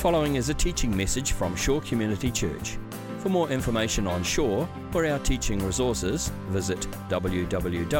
following 0.00 0.36
is 0.36 0.48
a 0.48 0.54
teaching 0.54 0.96
message 0.96 1.32
from 1.32 1.54
Shore 1.54 1.82
Community 1.82 2.30
Church. 2.30 2.78
For 3.18 3.28
more 3.28 3.50
information 3.50 4.06
on 4.06 4.22
Shore 4.22 4.66
or 4.94 5.04
our 5.04 5.18
teaching 5.18 5.62
resources, 5.62 6.32
visit 6.48 6.80
www.shore.org.nz. 7.10 7.90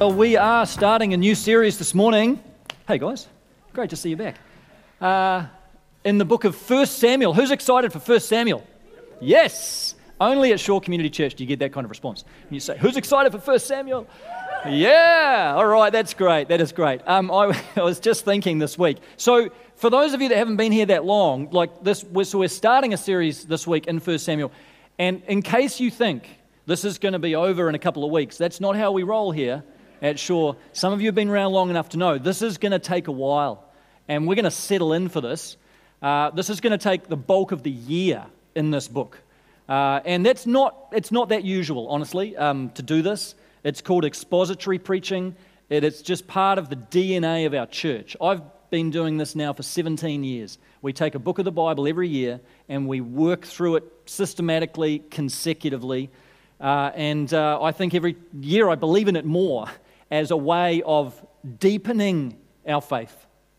Well, 0.00 0.12
we 0.12 0.36
are 0.36 0.66
starting 0.66 1.14
a 1.14 1.16
new 1.16 1.36
series 1.36 1.78
this 1.78 1.94
morning. 1.94 2.42
Hey, 2.88 2.98
guys. 2.98 3.28
Great 3.72 3.90
to 3.90 3.96
see 3.96 4.10
you 4.10 4.16
back. 4.16 4.34
Uh, 5.00 5.46
in 6.02 6.18
the 6.18 6.24
book 6.24 6.42
of 6.42 6.56
1 6.68 6.86
Samuel. 6.86 7.32
Who's 7.32 7.52
excited 7.52 7.92
for 7.92 8.00
1 8.00 8.18
Samuel? 8.18 8.66
Yes. 9.20 9.94
Only 10.20 10.52
at 10.52 10.60
Shore 10.60 10.82
Community 10.82 11.08
Church 11.08 11.34
do 11.34 11.42
you 11.42 11.48
get 11.48 11.60
that 11.60 11.72
kind 11.72 11.84
of 11.84 11.90
response. 11.90 12.24
You 12.50 12.60
say, 12.60 12.76
Who's 12.76 12.96
excited 12.96 13.32
for 13.32 13.38
1 13.38 13.58
Samuel? 13.58 14.06
Yeah. 14.68 15.54
All 15.56 15.66
right. 15.66 15.90
That's 15.90 16.12
great. 16.12 16.48
That 16.48 16.60
is 16.60 16.72
great. 16.72 17.00
Um, 17.06 17.30
I, 17.30 17.58
I 17.76 17.82
was 17.82 17.98
just 17.98 18.26
thinking 18.26 18.58
this 18.58 18.76
week. 18.76 18.98
So, 19.16 19.48
for 19.76 19.88
those 19.88 20.12
of 20.12 20.20
you 20.20 20.28
that 20.28 20.36
haven't 20.36 20.56
been 20.56 20.72
here 20.72 20.84
that 20.86 21.06
long, 21.06 21.48
like 21.52 21.82
this, 21.82 22.04
so 22.24 22.38
we're 22.38 22.48
starting 22.48 22.92
a 22.92 22.98
series 22.98 23.46
this 23.46 23.66
week 23.66 23.86
in 23.86 23.98
1 23.98 24.18
Samuel. 24.18 24.52
And 24.98 25.22
in 25.26 25.40
case 25.40 25.80
you 25.80 25.90
think 25.90 26.28
this 26.66 26.84
is 26.84 26.98
going 26.98 27.14
to 27.14 27.18
be 27.18 27.34
over 27.34 27.70
in 27.70 27.74
a 27.74 27.78
couple 27.78 28.04
of 28.04 28.10
weeks, 28.10 28.36
that's 28.36 28.60
not 28.60 28.76
how 28.76 28.92
we 28.92 29.02
roll 29.02 29.32
here 29.32 29.64
at 30.02 30.18
Shore. 30.18 30.56
Some 30.74 30.92
of 30.92 31.00
you 31.00 31.08
have 31.08 31.14
been 31.14 31.30
around 31.30 31.52
long 31.52 31.70
enough 31.70 31.88
to 31.90 31.96
know 31.96 32.18
this 32.18 32.42
is 32.42 32.58
going 32.58 32.72
to 32.72 32.78
take 32.78 33.08
a 33.08 33.12
while, 33.12 33.64
and 34.06 34.26
we're 34.26 34.34
going 34.34 34.44
to 34.44 34.50
settle 34.50 34.92
in 34.92 35.08
for 35.08 35.22
this. 35.22 35.56
Uh, 36.02 36.28
this 36.30 36.50
is 36.50 36.60
going 36.60 36.72
to 36.72 36.82
take 36.82 37.08
the 37.08 37.16
bulk 37.16 37.52
of 37.52 37.62
the 37.62 37.70
year 37.70 38.26
in 38.54 38.70
this 38.70 38.86
book. 38.86 39.18
Uh, 39.70 40.00
and 40.04 40.26
that's 40.26 40.46
not, 40.46 40.88
it's 40.90 41.12
not 41.12 41.28
that 41.28 41.44
usual, 41.44 41.86
honestly, 41.88 42.36
um, 42.36 42.70
to 42.70 42.82
do 42.82 43.02
this. 43.02 43.36
It's 43.62 43.80
called 43.80 44.04
expository 44.04 44.80
preaching. 44.80 45.36
It 45.68 45.84
is 45.84 46.02
just 46.02 46.26
part 46.26 46.58
of 46.58 46.68
the 46.68 46.74
DNA 46.74 47.46
of 47.46 47.54
our 47.54 47.66
church. 47.66 48.16
I've 48.20 48.42
been 48.70 48.90
doing 48.90 49.16
this 49.16 49.36
now 49.36 49.52
for 49.52 49.62
17 49.62 50.24
years. 50.24 50.58
We 50.82 50.92
take 50.92 51.14
a 51.14 51.20
book 51.20 51.38
of 51.38 51.44
the 51.44 51.52
Bible 51.52 51.86
every 51.86 52.08
year 52.08 52.40
and 52.68 52.88
we 52.88 53.00
work 53.00 53.44
through 53.44 53.76
it 53.76 53.84
systematically, 54.06 55.04
consecutively. 55.08 56.10
Uh, 56.60 56.90
and 56.96 57.32
uh, 57.32 57.62
I 57.62 57.70
think 57.70 57.94
every 57.94 58.16
year 58.40 58.68
I 58.68 58.74
believe 58.74 59.06
in 59.06 59.14
it 59.14 59.24
more 59.24 59.68
as 60.10 60.32
a 60.32 60.36
way 60.36 60.82
of 60.84 61.14
deepening 61.60 62.36
our 62.66 62.80
faith 62.80 63.14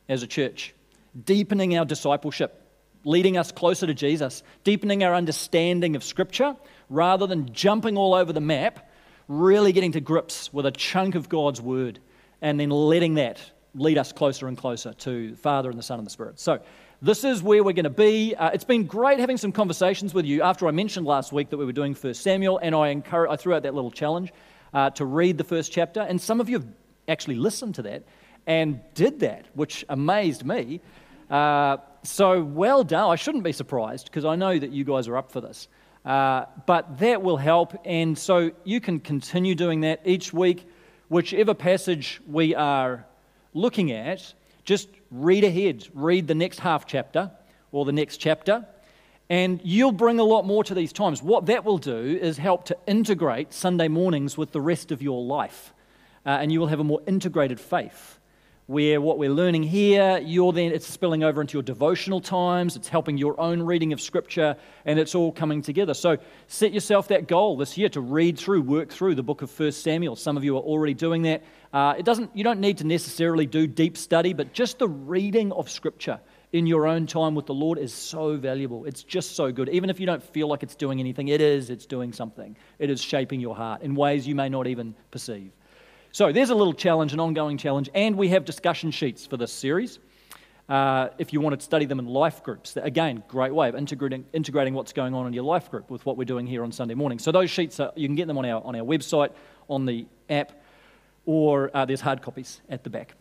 as 0.09 0.23
a 0.23 0.27
church, 0.27 0.75
deepening 1.23 1.77
our 1.77 1.85
discipleship, 1.85 2.60
leading 3.03 3.37
us 3.37 3.51
closer 3.51 3.87
to 3.87 3.93
Jesus, 3.93 4.43
deepening 4.63 5.03
our 5.03 5.15
understanding 5.15 5.95
of 5.95 6.03
Scripture, 6.03 6.55
rather 6.89 7.27
than 7.27 7.51
jumping 7.53 7.97
all 7.97 8.13
over 8.13 8.33
the 8.33 8.41
map, 8.41 8.89
really 9.27 9.71
getting 9.71 9.93
to 9.93 10.01
grips 10.01 10.51
with 10.53 10.65
a 10.65 10.71
chunk 10.71 11.15
of 11.15 11.29
God's 11.29 11.61
Word, 11.61 11.99
and 12.41 12.59
then 12.59 12.69
letting 12.69 13.15
that 13.15 13.39
lead 13.73 13.97
us 13.97 14.11
closer 14.11 14.47
and 14.47 14.57
closer 14.57 14.93
to 14.93 15.31
the 15.31 15.37
Father 15.37 15.69
and 15.69 15.79
the 15.79 15.83
Son 15.83 15.99
and 15.99 16.05
the 16.05 16.11
Spirit. 16.11 16.39
So, 16.39 16.59
this 17.03 17.23
is 17.23 17.41
where 17.41 17.63
we're 17.63 17.73
going 17.73 17.85
to 17.85 17.89
be. 17.89 18.35
Uh, 18.35 18.49
it's 18.49 18.63
been 18.63 18.85
great 18.85 19.17
having 19.17 19.37
some 19.37 19.51
conversations 19.51 20.13
with 20.13 20.23
you 20.23 20.43
after 20.43 20.67
I 20.67 20.71
mentioned 20.71 21.07
last 21.07 21.31
week 21.31 21.49
that 21.49 21.57
we 21.57 21.65
were 21.65 21.71
doing 21.71 21.95
First 21.95 22.21
Samuel, 22.21 22.59
and 22.59 22.75
I, 22.75 22.89
encourage, 22.89 23.31
I 23.31 23.37
threw 23.37 23.55
out 23.55 23.63
that 23.63 23.73
little 23.73 23.89
challenge 23.89 24.31
uh, 24.71 24.91
to 24.91 25.05
read 25.05 25.39
the 25.39 25.43
first 25.43 25.71
chapter. 25.71 26.01
And 26.01 26.21
some 26.21 26.39
of 26.39 26.47
you 26.47 26.59
have 26.59 26.67
actually 27.07 27.37
listened 27.37 27.75
to 27.75 27.81
that 27.83 28.03
and 28.45 28.81
did 28.93 29.21
that, 29.21 29.47
which 29.55 29.83
amazed 29.89 30.45
me. 30.45 30.81
Uh, 31.31 31.77
so 32.03 32.43
well 32.43 32.83
done. 32.83 33.09
I 33.09 33.15
shouldn't 33.15 33.43
be 33.43 33.53
surprised 33.53 34.05
because 34.05 34.25
I 34.25 34.35
know 34.35 34.59
that 34.59 34.71
you 34.71 34.83
guys 34.83 35.07
are 35.07 35.17
up 35.17 35.31
for 35.31 35.41
this. 35.41 35.67
Uh, 36.05 36.45
but 36.65 36.99
that 36.99 37.21
will 37.21 37.37
help. 37.37 37.79
And 37.85 38.17
so 38.17 38.51
you 38.63 38.81
can 38.81 38.99
continue 38.99 39.55
doing 39.55 39.81
that 39.81 40.01
each 40.05 40.33
week, 40.33 40.67
whichever 41.09 41.53
passage 41.53 42.21
we 42.27 42.53
are 42.53 43.05
looking 43.53 43.91
at, 43.91 44.33
just 44.65 44.89
read 45.09 45.43
ahead. 45.43 45.87
Read 45.93 46.27
the 46.27 46.35
next 46.35 46.59
half 46.59 46.85
chapter 46.85 47.31
or 47.71 47.85
the 47.85 47.91
next 47.91 48.17
chapter 48.17 48.65
and 49.31 49.61
you'll 49.63 49.93
bring 49.93 50.19
a 50.19 50.23
lot 50.25 50.45
more 50.45 50.61
to 50.61 50.73
these 50.73 50.91
times. 50.91 51.23
What 51.23 51.45
that 51.45 51.63
will 51.63 51.77
do 51.77 52.19
is 52.21 52.37
help 52.37 52.65
to 52.65 52.77
integrate 52.85 53.53
Sunday 53.53 53.87
mornings 53.87 54.37
with 54.37 54.51
the 54.51 54.59
rest 54.59 54.91
of 54.91 55.01
your 55.01 55.23
life. 55.23 55.73
Uh, 56.25 56.31
and 56.31 56.51
you 56.51 56.59
will 56.59 56.67
have 56.67 56.81
a 56.81 56.83
more 56.83 56.99
integrated 57.07 57.57
faith 57.57 58.19
where 58.71 59.01
what 59.01 59.17
we're 59.17 59.29
learning 59.29 59.63
here, 59.63 60.17
you're 60.23 60.53
then 60.53 60.71
it's 60.71 60.87
spilling 60.87 61.25
over 61.25 61.41
into 61.41 61.53
your 61.53 61.61
devotional 61.61 62.21
times, 62.21 62.77
it's 62.77 62.87
helping 62.87 63.17
your 63.17 63.37
own 63.37 63.61
reading 63.61 63.91
of 63.91 63.99
scripture, 63.99 64.55
and 64.85 64.97
it's 64.97 65.13
all 65.13 65.29
coming 65.29 65.61
together. 65.61 65.93
So 65.93 66.17
set 66.47 66.71
yourself 66.71 67.09
that 67.09 67.27
goal 67.27 67.57
this 67.57 67.77
year 67.77 67.89
to 67.89 67.99
read 67.99 68.39
through, 68.39 68.61
work 68.61 68.89
through 68.89 69.15
the 69.15 69.23
book 69.23 69.41
of 69.41 69.59
1 69.59 69.73
Samuel. 69.73 70.15
Some 70.15 70.37
of 70.37 70.45
you 70.45 70.55
are 70.55 70.61
already 70.61 70.93
doing 70.93 71.23
that. 71.23 71.43
Uh, 71.73 71.95
it 71.97 72.05
doesn't, 72.05 72.31
you 72.33 72.45
don't 72.45 72.61
need 72.61 72.77
to 72.77 72.87
necessarily 72.87 73.45
do 73.45 73.67
deep 73.67 73.97
study, 73.97 74.31
but 74.31 74.53
just 74.53 74.79
the 74.79 74.87
reading 74.87 75.51
of 75.51 75.69
scripture 75.69 76.21
in 76.53 76.65
your 76.65 76.87
own 76.87 77.07
time 77.07 77.35
with 77.35 77.47
the 77.47 77.53
Lord 77.53 77.77
is 77.77 77.93
so 77.93 78.37
valuable. 78.37 78.85
It's 78.85 79.03
just 79.03 79.35
so 79.35 79.51
good. 79.51 79.67
Even 79.67 79.89
if 79.89 79.99
you 79.99 80.05
don't 80.05 80.23
feel 80.23 80.47
like 80.47 80.63
it's 80.63 80.75
doing 80.75 81.01
anything, 81.01 81.27
it 81.27 81.41
is, 81.41 81.69
it's 81.69 81.85
doing 81.85 82.13
something. 82.13 82.55
It 82.79 82.89
is 82.89 83.01
shaping 83.01 83.41
your 83.41 83.55
heart 83.55 83.81
in 83.81 83.95
ways 83.95 84.25
you 84.25 84.35
may 84.35 84.47
not 84.47 84.67
even 84.67 84.95
perceive. 85.11 85.51
So 86.13 86.29
there's 86.33 86.49
a 86.49 86.55
little 86.55 86.73
challenge, 86.73 87.13
an 87.13 87.21
ongoing 87.21 87.57
challenge, 87.57 87.89
and 87.93 88.17
we 88.17 88.27
have 88.29 88.43
discussion 88.43 88.91
sheets 88.91 89.25
for 89.25 89.37
this 89.37 89.51
series. 89.51 89.99
Uh, 90.67 91.07
if 91.17 91.31
you 91.31 91.39
want 91.39 91.57
to 91.57 91.63
study 91.63 91.85
them 91.85 91.99
in 91.99 92.05
life 92.05 92.43
groups, 92.43 92.75
again, 92.75 93.23
great 93.29 93.53
way 93.53 93.69
of 93.69 93.75
integrating, 93.75 94.25
integrating 94.33 94.73
what's 94.73 94.91
going 94.91 95.13
on 95.13 95.25
in 95.25 95.31
your 95.31 95.45
life 95.45 95.71
group 95.71 95.89
with 95.89 96.05
what 96.05 96.17
we're 96.17 96.25
doing 96.25 96.45
here 96.45 96.65
on 96.65 96.71
Sunday 96.73 96.95
morning. 96.95 97.17
So 97.17 97.31
those 97.31 97.49
sheets, 97.49 97.79
are, 97.79 97.93
you 97.95 98.09
can 98.09 98.15
get 98.15 98.27
them 98.27 98.37
on 98.37 98.45
our, 98.45 98.61
on 98.61 98.75
our 98.75 98.81
website, 98.81 99.31
on 99.69 99.85
the 99.85 100.05
app, 100.29 100.51
or 101.25 101.71
uh, 101.73 101.85
there's 101.85 102.01
hard 102.01 102.21
copies 102.21 102.59
at 102.67 102.83
the 102.83 102.89
back. 102.89 103.15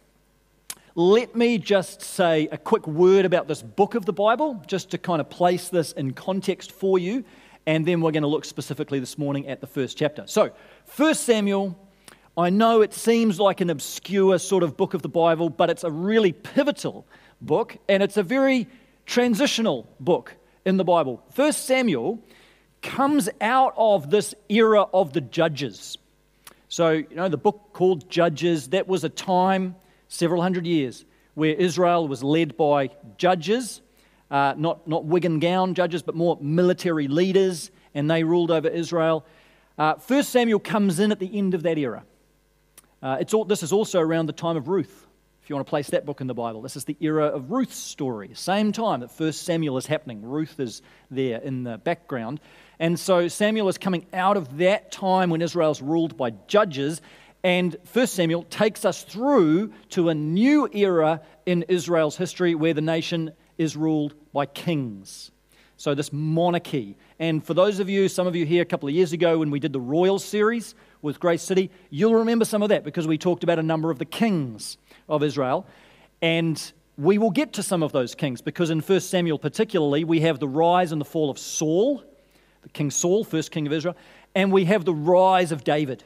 Let 0.96 1.36
me 1.36 1.58
just 1.58 2.02
say 2.02 2.48
a 2.50 2.58
quick 2.58 2.88
word 2.88 3.24
about 3.24 3.46
this 3.46 3.62
book 3.62 3.94
of 3.94 4.04
the 4.04 4.12
Bible, 4.12 4.60
just 4.66 4.90
to 4.90 4.98
kind 4.98 5.20
of 5.20 5.30
place 5.30 5.68
this 5.68 5.92
in 5.92 6.12
context 6.12 6.72
for 6.72 6.98
you, 6.98 7.24
and 7.66 7.86
then 7.86 8.00
we're 8.00 8.10
going 8.10 8.22
to 8.24 8.28
look 8.28 8.44
specifically 8.44 8.98
this 8.98 9.16
morning 9.16 9.46
at 9.46 9.60
the 9.60 9.68
first 9.68 9.96
chapter. 9.96 10.24
So, 10.26 10.50
1 10.96 11.14
Samuel, 11.14 11.78
I 12.40 12.48
know 12.48 12.80
it 12.80 12.94
seems 12.94 13.38
like 13.38 13.60
an 13.60 13.68
obscure 13.68 14.38
sort 14.38 14.62
of 14.62 14.74
book 14.74 14.94
of 14.94 15.02
the 15.02 15.10
Bible, 15.10 15.50
but 15.50 15.68
it's 15.68 15.84
a 15.84 15.90
really 15.90 16.32
pivotal 16.32 17.06
book, 17.42 17.76
and 17.86 18.02
it's 18.02 18.16
a 18.16 18.22
very 18.22 18.66
transitional 19.04 19.86
book 20.00 20.34
in 20.64 20.78
the 20.78 20.84
Bible. 20.84 21.22
First 21.32 21.66
Samuel 21.66 22.18
comes 22.80 23.28
out 23.42 23.74
of 23.76 24.08
this 24.08 24.34
era 24.48 24.84
of 24.94 25.12
the 25.12 25.20
judges. 25.20 25.98
So, 26.68 26.92
you 26.92 27.14
know, 27.14 27.28
the 27.28 27.36
book 27.36 27.74
called 27.74 28.08
Judges, 28.08 28.68
that 28.68 28.88
was 28.88 29.04
a 29.04 29.10
time 29.10 29.76
several 30.08 30.40
hundred 30.40 30.66
years, 30.66 31.04
where 31.34 31.52
Israel 31.52 32.08
was 32.08 32.22
led 32.24 32.56
by 32.56 32.88
judges, 33.18 33.82
uh, 34.30 34.54
not, 34.56 34.88
not 34.88 35.04
wig 35.04 35.26
and 35.26 35.42
gown 35.42 35.74
judges, 35.74 36.02
but 36.02 36.14
more 36.14 36.38
military 36.40 37.06
leaders, 37.06 37.70
and 37.94 38.10
they 38.10 38.24
ruled 38.24 38.50
over 38.50 38.68
Israel. 38.68 39.26
Uh, 39.76 39.96
First 39.96 40.30
Samuel 40.30 40.58
comes 40.58 41.00
in 41.00 41.12
at 41.12 41.18
the 41.18 41.36
end 41.36 41.52
of 41.52 41.64
that 41.64 41.76
era. 41.76 42.02
Uh, 43.02 43.18
it's 43.20 43.34
all, 43.34 43.44
this 43.44 43.62
is 43.62 43.72
also 43.72 44.00
around 44.00 44.26
the 44.26 44.32
time 44.32 44.56
of 44.56 44.68
Ruth, 44.68 45.06
if 45.42 45.48
you 45.48 45.56
want 45.56 45.66
to 45.66 45.70
place 45.70 45.90
that 45.90 46.04
book 46.04 46.20
in 46.20 46.26
the 46.26 46.34
Bible. 46.34 46.62
This 46.62 46.76
is 46.76 46.84
the 46.84 46.96
era 47.00 47.26
of 47.26 47.50
Ruth's 47.50 47.76
story. 47.76 48.30
Same 48.34 48.72
time 48.72 49.00
that 49.00 49.10
First 49.10 49.42
Samuel 49.44 49.78
is 49.78 49.86
happening. 49.86 50.22
Ruth 50.22 50.60
is 50.60 50.82
there 51.10 51.40
in 51.40 51.64
the 51.64 51.78
background. 51.78 52.40
And 52.78 52.98
so 52.98 53.28
Samuel 53.28 53.68
is 53.68 53.78
coming 53.78 54.06
out 54.12 54.36
of 54.36 54.58
that 54.58 54.92
time 54.92 55.30
when 55.30 55.42
Israel's 55.42 55.80
ruled 55.80 56.16
by 56.16 56.30
judges 56.46 57.00
and 57.42 57.76
1 57.92 58.06
Samuel 58.06 58.42
takes 58.44 58.84
us 58.84 59.02
through 59.02 59.72
to 59.90 60.10
a 60.10 60.14
new 60.14 60.68
era 60.72 61.22
in 61.46 61.64
Israel's 61.68 62.16
history 62.16 62.54
where 62.54 62.74
the 62.74 62.82
nation 62.82 63.32
is 63.56 63.76
ruled 63.76 64.14
by 64.32 64.46
kings. 64.46 65.30
So, 65.80 65.94
this 65.94 66.12
monarchy. 66.12 66.94
And 67.18 67.42
for 67.42 67.54
those 67.54 67.80
of 67.80 67.88
you, 67.88 68.06
some 68.10 68.27
of 68.27 68.36
you 68.36 68.44
here 68.44 68.60
a 68.60 68.66
couple 68.66 68.86
of 68.86 68.94
years 68.94 69.15
ago 69.15 69.38
when 69.38 69.50
we 69.50 69.59
did 69.59 69.72
the 69.72 69.80
royal 69.80 70.18
series 70.18 70.74
with 71.00 71.18
Grace 71.18 71.41
City, 71.41 71.71
you'll 71.88 72.16
remember 72.16 72.44
some 72.44 72.62
of 72.62 72.68
that 72.68 72.84
because 72.84 73.06
we 73.06 73.16
talked 73.16 73.44
about 73.44 73.59
a 73.59 73.62
number 73.62 73.91
of 73.91 73.98
the 73.98 74.04
kings 74.04 74.77
of 75.09 75.22
Israel. 75.22 75.66
And 76.21 76.71
we 76.98 77.16
will 77.16 77.30
get 77.30 77.54
to 77.54 77.62
some 77.62 77.82
of 77.82 77.92
those 77.92 78.15
kings 78.15 78.42
because 78.42 78.68
in 78.68 78.80
1 78.80 79.00
Samuel, 79.00 79.38
particularly, 79.38 80.04
we 80.04 80.21
have 80.21 80.38
the 80.38 80.47
rise 80.47 80.92
and 80.92 81.00
the 81.00 81.06
fall 81.06 81.30
of 81.30 81.38
Saul, 81.38 82.04
the 82.60 82.68
King 82.68 82.91
Saul, 82.91 83.24
first 83.24 83.50
king 83.50 83.66
of 83.66 83.72
Israel, 83.72 83.97
and 84.34 84.53
we 84.53 84.66
have 84.66 84.84
the 84.84 84.92
rise 84.92 85.50
of 85.50 85.65
David. 85.65 86.04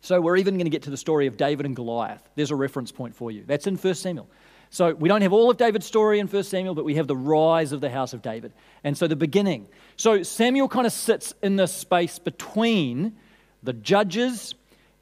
So 0.00 0.20
we're 0.20 0.38
even 0.38 0.54
going 0.54 0.66
to 0.66 0.70
get 0.70 0.82
to 0.82 0.90
the 0.90 0.96
story 0.96 1.28
of 1.28 1.36
David 1.36 1.64
and 1.64 1.76
Goliath. 1.76 2.28
There's 2.34 2.50
a 2.50 2.56
reference 2.56 2.90
point 2.90 3.14
for 3.14 3.30
you. 3.30 3.44
That's 3.46 3.68
in 3.68 3.76
1 3.76 3.94
Samuel. 3.94 4.28
So 4.70 4.94
we 4.94 5.08
don't 5.08 5.22
have 5.22 5.32
all 5.32 5.50
of 5.50 5.56
David's 5.56 5.86
story 5.86 6.18
in 6.18 6.26
1 6.26 6.42
Samuel, 6.44 6.74
but 6.74 6.84
we 6.84 6.96
have 6.96 7.06
the 7.06 7.16
rise 7.16 7.72
of 7.72 7.80
the 7.80 7.90
house 7.90 8.12
of 8.12 8.22
David. 8.22 8.52
And 8.82 8.96
so 8.98 9.06
the 9.06 9.16
beginning. 9.16 9.68
So 9.96 10.22
Samuel 10.22 10.68
kind 10.68 10.86
of 10.86 10.92
sits 10.92 11.32
in 11.42 11.56
this 11.56 11.72
space 11.72 12.18
between 12.18 13.16
the 13.62 13.72
judges 13.72 14.54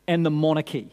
and 0.06 0.24
the 0.26 0.30
monarchy 0.30 0.90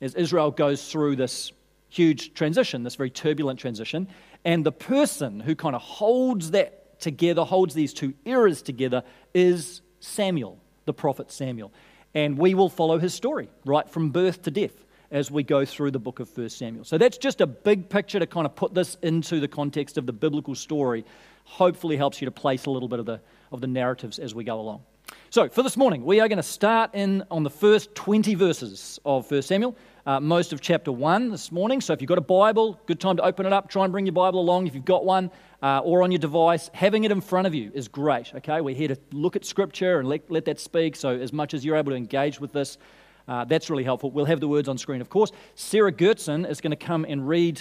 as 0.00 0.14
Israel 0.14 0.50
goes 0.50 0.90
through 0.90 1.16
this 1.16 1.52
huge 1.88 2.34
transition, 2.34 2.82
this 2.82 2.96
very 2.96 3.10
turbulent 3.10 3.60
transition. 3.60 4.08
And 4.44 4.64
the 4.64 4.72
person 4.72 5.38
who 5.38 5.54
kind 5.54 5.76
of 5.76 5.82
holds 5.82 6.50
that 6.52 6.98
together, 7.00 7.44
holds 7.44 7.74
these 7.74 7.92
two 7.92 8.14
eras 8.24 8.62
together, 8.62 9.04
is 9.34 9.82
Samuel, 10.00 10.58
the 10.86 10.94
prophet 10.94 11.30
Samuel. 11.30 11.72
and 12.14 12.36
we 12.36 12.54
will 12.54 12.68
follow 12.68 12.98
his 12.98 13.14
story 13.14 13.48
right 13.64 13.88
from 13.88 14.10
birth 14.10 14.42
to 14.42 14.50
death 14.50 14.84
as 15.12 15.30
we 15.30 15.42
go 15.42 15.64
through 15.64 15.90
the 15.90 15.98
book 15.98 16.18
of 16.18 16.36
1 16.36 16.48
Samuel. 16.48 16.84
So 16.84 16.98
that's 16.98 17.18
just 17.18 17.40
a 17.42 17.46
big 17.46 17.88
picture 17.88 18.18
to 18.18 18.26
kind 18.26 18.46
of 18.46 18.56
put 18.56 18.74
this 18.74 18.96
into 19.02 19.38
the 19.38 19.46
context 19.46 19.98
of 19.98 20.06
the 20.06 20.12
biblical 20.12 20.54
story. 20.54 21.04
Hopefully, 21.44 21.96
helps 21.96 22.20
you 22.20 22.24
to 22.24 22.30
place 22.32 22.66
a 22.66 22.70
little 22.70 22.88
bit 22.88 22.98
of 22.98 23.06
the, 23.06 23.20
of 23.52 23.60
the 23.60 23.66
narratives 23.66 24.18
as 24.18 24.34
we 24.34 24.42
go 24.42 24.58
along. 24.58 24.82
So, 25.28 25.48
for 25.48 25.62
this 25.62 25.76
morning, 25.76 26.04
we 26.04 26.20
are 26.20 26.28
going 26.28 26.38
to 26.38 26.42
start 26.42 26.94
in 26.94 27.24
on 27.30 27.42
the 27.42 27.50
first 27.50 27.94
20 27.94 28.34
verses 28.34 28.98
of 29.04 29.30
1 29.30 29.42
Samuel, 29.42 29.76
uh, 30.06 30.18
most 30.18 30.52
of 30.52 30.60
chapter 30.60 30.90
1 30.90 31.30
this 31.30 31.52
morning. 31.52 31.80
So, 31.82 31.92
if 31.92 32.00
you've 32.00 32.08
got 32.08 32.18
a 32.18 32.22
Bible, 32.22 32.80
good 32.86 33.00
time 33.00 33.16
to 33.18 33.22
open 33.22 33.44
it 33.44 33.52
up. 33.52 33.68
Try 33.68 33.84
and 33.84 33.92
bring 33.92 34.06
your 34.06 34.14
Bible 34.14 34.40
along 34.40 34.66
if 34.66 34.74
you've 34.74 34.84
got 34.84 35.04
one 35.04 35.30
uh, 35.62 35.80
or 35.80 36.02
on 36.02 36.10
your 36.10 36.20
device. 36.20 36.70
Having 36.72 37.04
it 37.04 37.12
in 37.12 37.20
front 37.20 37.46
of 37.46 37.54
you 37.54 37.70
is 37.74 37.88
great, 37.88 38.32
okay? 38.36 38.62
We're 38.62 38.74
here 38.74 38.88
to 38.88 38.96
look 39.12 39.36
at 39.36 39.44
Scripture 39.44 39.98
and 39.98 40.08
let, 40.08 40.30
let 40.30 40.46
that 40.46 40.60
speak. 40.60 40.96
So, 40.96 41.10
as 41.10 41.32
much 41.32 41.52
as 41.52 41.64
you're 41.64 41.76
able 41.76 41.90
to 41.90 41.96
engage 41.96 42.40
with 42.40 42.52
this, 42.52 42.78
uh, 43.28 43.44
that's 43.44 43.70
really 43.70 43.84
helpful. 43.84 44.10
We'll 44.10 44.24
have 44.24 44.40
the 44.40 44.48
words 44.48 44.68
on 44.68 44.78
screen, 44.78 45.00
of 45.00 45.08
course. 45.08 45.32
Sarah 45.54 45.92
Gertson 45.92 46.48
is 46.48 46.60
going 46.60 46.70
to 46.70 46.76
come 46.76 47.04
and 47.08 47.26
read 47.26 47.60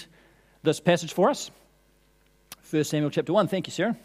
this 0.64 0.80
passage 0.80 1.14
for 1.14 1.30
us. 1.30 1.52
1 2.70 2.84
Samuel 2.84 3.10
chapter 3.10 3.34
1. 3.34 3.48
Thank 3.48 3.68
you, 3.68 3.72
Sarah. 3.72 3.98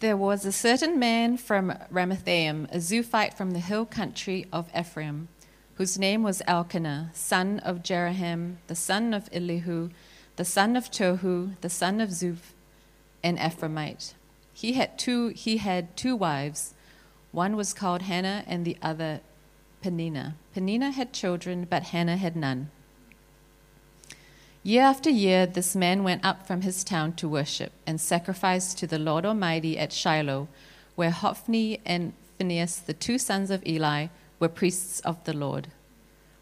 There 0.00 0.16
was 0.16 0.44
a 0.44 0.52
certain 0.52 0.98
man 0.98 1.38
from 1.38 1.72
Ramathaim, 1.90 2.70
a 2.70 2.76
Zophite 2.76 3.34
from 3.34 3.52
the 3.52 3.60
hill 3.60 3.86
country 3.86 4.46
of 4.52 4.68
Ephraim, 4.78 5.28
whose 5.76 5.98
name 5.98 6.22
was 6.22 6.42
Elkanah, 6.46 7.10
son 7.14 7.58
of 7.60 7.82
Jeroham, 7.82 8.56
the 8.66 8.74
son 8.74 9.14
of 9.14 9.30
Elihu, 9.32 9.88
the 10.36 10.44
son 10.44 10.76
of 10.76 10.90
Tohu, 10.90 11.58
the 11.60 11.70
son 11.70 12.00
of 12.00 12.10
Zuph, 12.10 12.52
an 13.22 13.38
Ephraimite. 13.38 14.12
He 14.52 14.74
had 14.74 14.98
two, 14.98 15.28
he 15.28 15.56
had 15.56 15.96
two 15.96 16.14
wives. 16.14 16.73
One 17.34 17.56
was 17.56 17.74
called 17.74 18.02
Hannah 18.02 18.44
and 18.46 18.64
the 18.64 18.76
other 18.80 19.20
Peninnah. 19.82 20.36
Peninnah 20.54 20.92
had 20.92 21.12
children, 21.12 21.66
but 21.68 21.82
Hannah 21.82 22.16
had 22.16 22.36
none. 22.36 22.70
Year 24.62 24.82
after 24.82 25.10
year, 25.10 25.44
this 25.44 25.74
man 25.74 26.04
went 26.04 26.24
up 26.24 26.46
from 26.46 26.60
his 26.60 26.84
town 26.84 27.14
to 27.14 27.28
worship 27.28 27.72
and 27.88 28.00
sacrifice 28.00 28.72
to 28.74 28.86
the 28.86 29.00
Lord 29.00 29.26
Almighty 29.26 29.76
at 29.76 29.92
Shiloh, 29.92 30.46
where 30.94 31.10
Hophni 31.10 31.80
and 31.84 32.12
Phinehas, 32.38 32.78
the 32.78 32.94
two 32.94 33.18
sons 33.18 33.50
of 33.50 33.66
Eli, 33.66 34.06
were 34.38 34.48
priests 34.48 35.00
of 35.00 35.22
the 35.24 35.34
Lord. 35.34 35.66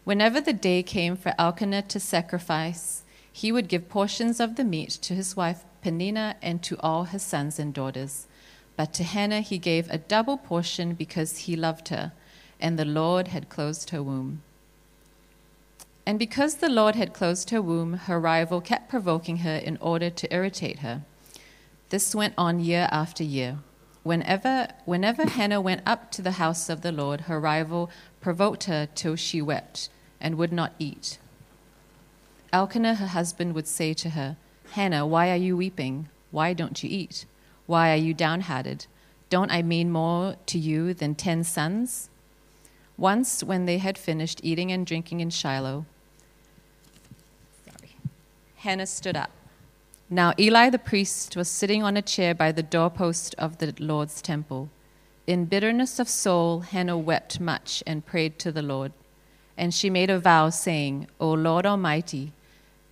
Whenever 0.03 0.39
the 0.39 0.53
day 0.53 0.83
came 0.83 1.15
for 1.15 1.33
Elkanah 1.39 1.81
to 1.81 1.99
sacrifice, 1.99 3.01
he 3.31 3.51
would 3.51 3.67
give 3.67 3.89
portions 3.89 4.39
of 4.39 4.57
the 4.57 4.63
meat 4.63 4.91
to 5.01 5.15
his 5.15 5.35
wife 5.35 5.65
Peninnah 5.81 6.35
and 6.39 6.61
to 6.61 6.79
all 6.81 7.05
his 7.05 7.23
sons 7.23 7.57
and 7.57 7.73
daughters. 7.73 8.27
But 8.75 8.93
to 8.93 9.03
Hannah 9.03 9.41
he 9.41 9.57
gave 9.57 9.89
a 9.89 9.97
double 9.97 10.37
portion 10.37 10.93
because 10.93 11.39
he 11.39 11.55
loved 11.55 11.89
her, 11.89 12.11
and 12.59 12.77
the 12.77 12.85
Lord 12.85 13.29
had 13.29 13.49
closed 13.49 13.91
her 13.91 14.01
womb. 14.01 14.41
And 16.05 16.19
because 16.19 16.55
the 16.55 16.69
Lord 16.69 16.95
had 16.95 17.13
closed 17.13 17.51
her 17.51 17.61
womb, 17.61 17.93
her 17.93 18.19
rival 18.19 18.61
kept 18.61 18.89
provoking 18.89 19.37
her 19.37 19.55
in 19.55 19.77
order 19.77 20.09
to 20.09 20.33
irritate 20.33 20.79
her. 20.79 21.03
This 21.89 22.13
went 22.13 22.33
on 22.37 22.59
year 22.59 22.89
after 22.91 23.23
year. 23.23 23.59
Whenever, 24.03 24.67
whenever 24.83 25.29
Hannah 25.29 25.61
went 25.61 25.81
up 25.85 26.11
to 26.11 26.21
the 26.21 26.31
house 26.31 26.67
of 26.67 26.81
the 26.81 26.91
Lord, 26.91 27.21
her 27.21 27.39
rival 27.39 27.89
provoked 28.19 28.65
her 28.65 28.87
till 28.95 29.15
she 29.15 29.41
wept 29.41 29.89
and 30.19 30.35
would 30.35 30.51
not 30.51 30.73
eat. 30.77 31.19
Elkanah, 32.51 32.95
her 32.95 33.07
husband, 33.07 33.55
would 33.55 33.67
say 33.67 33.93
to 33.93 34.09
her, 34.09 34.35
Hannah, 34.71 35.07
why 35.07 35.31
are 35.31 35.37
you 35.37 35.55
weeping? 35.55 36.09
Why 36.31 36.53
don't 36.53 36.83
you 36.83 36.89
eat? 36.89 37.25
Why 37.65 37.91
are 37.91 37.97
you 37.97 38.13
downhearted? 38.13 38.87
Don't 39.29 39.51
I 39.51 39.61
mean 39.61 39.91
more 39.91 40.35
to 40.45 40.59
you 40.59 40.93
than 40.93 41.15
ten 41.15 41.43
sons? 41.43 42.09
Once, 42.97 43.43
when 43.43 43.65
they 43.65 43.79
had 43.79 43.97
finished 43.97 44.39
eating 44.43 44.71
and 44.71 44.85
drinking 44.85 45.19
in 45.19 45.29
Shiloh, 45.29 45.85
Hannah 48.57 48.85
stood 48.85 49.17
up. 49.17 49.31
Now 50.09 50.33
Eli 50.39 50.69
the 50.69 50.79
priest 50.79 51.35
was 51.35 51.49
sitting 51.49 51.83
on 51.83 51.97
a 51.97 52.01
chair 52.01 52.33
by 52.33 52.51
the 52.51 52.63
doorpost 52.63 53.35
of 53.37 53.57
the 53.57 53.73
Lord's 53.79 54.21
temple. 54.21 54.69
In 55.25 55.45
bitterness 55.45 55.99
of 55.99 56.07
soul, 56.07 56.61
Hannah 56.61 56.97
wept 56.97 57.39
much 57.39 57.83
and 57.87 58.05
prayed 58.05 58.37
to 58.39 58.51
the 58.51 58.61
Lord. 58.61 58.91
And 59.57 59.73
she 59.73 59.89
made 59.89 60.09
a 60.09 60.19
vow, 60.19 60.49
saying, 60.49 61.07
O 61.19 61.31
Lord 61.31 61.65
Almighty, 61.65 62.33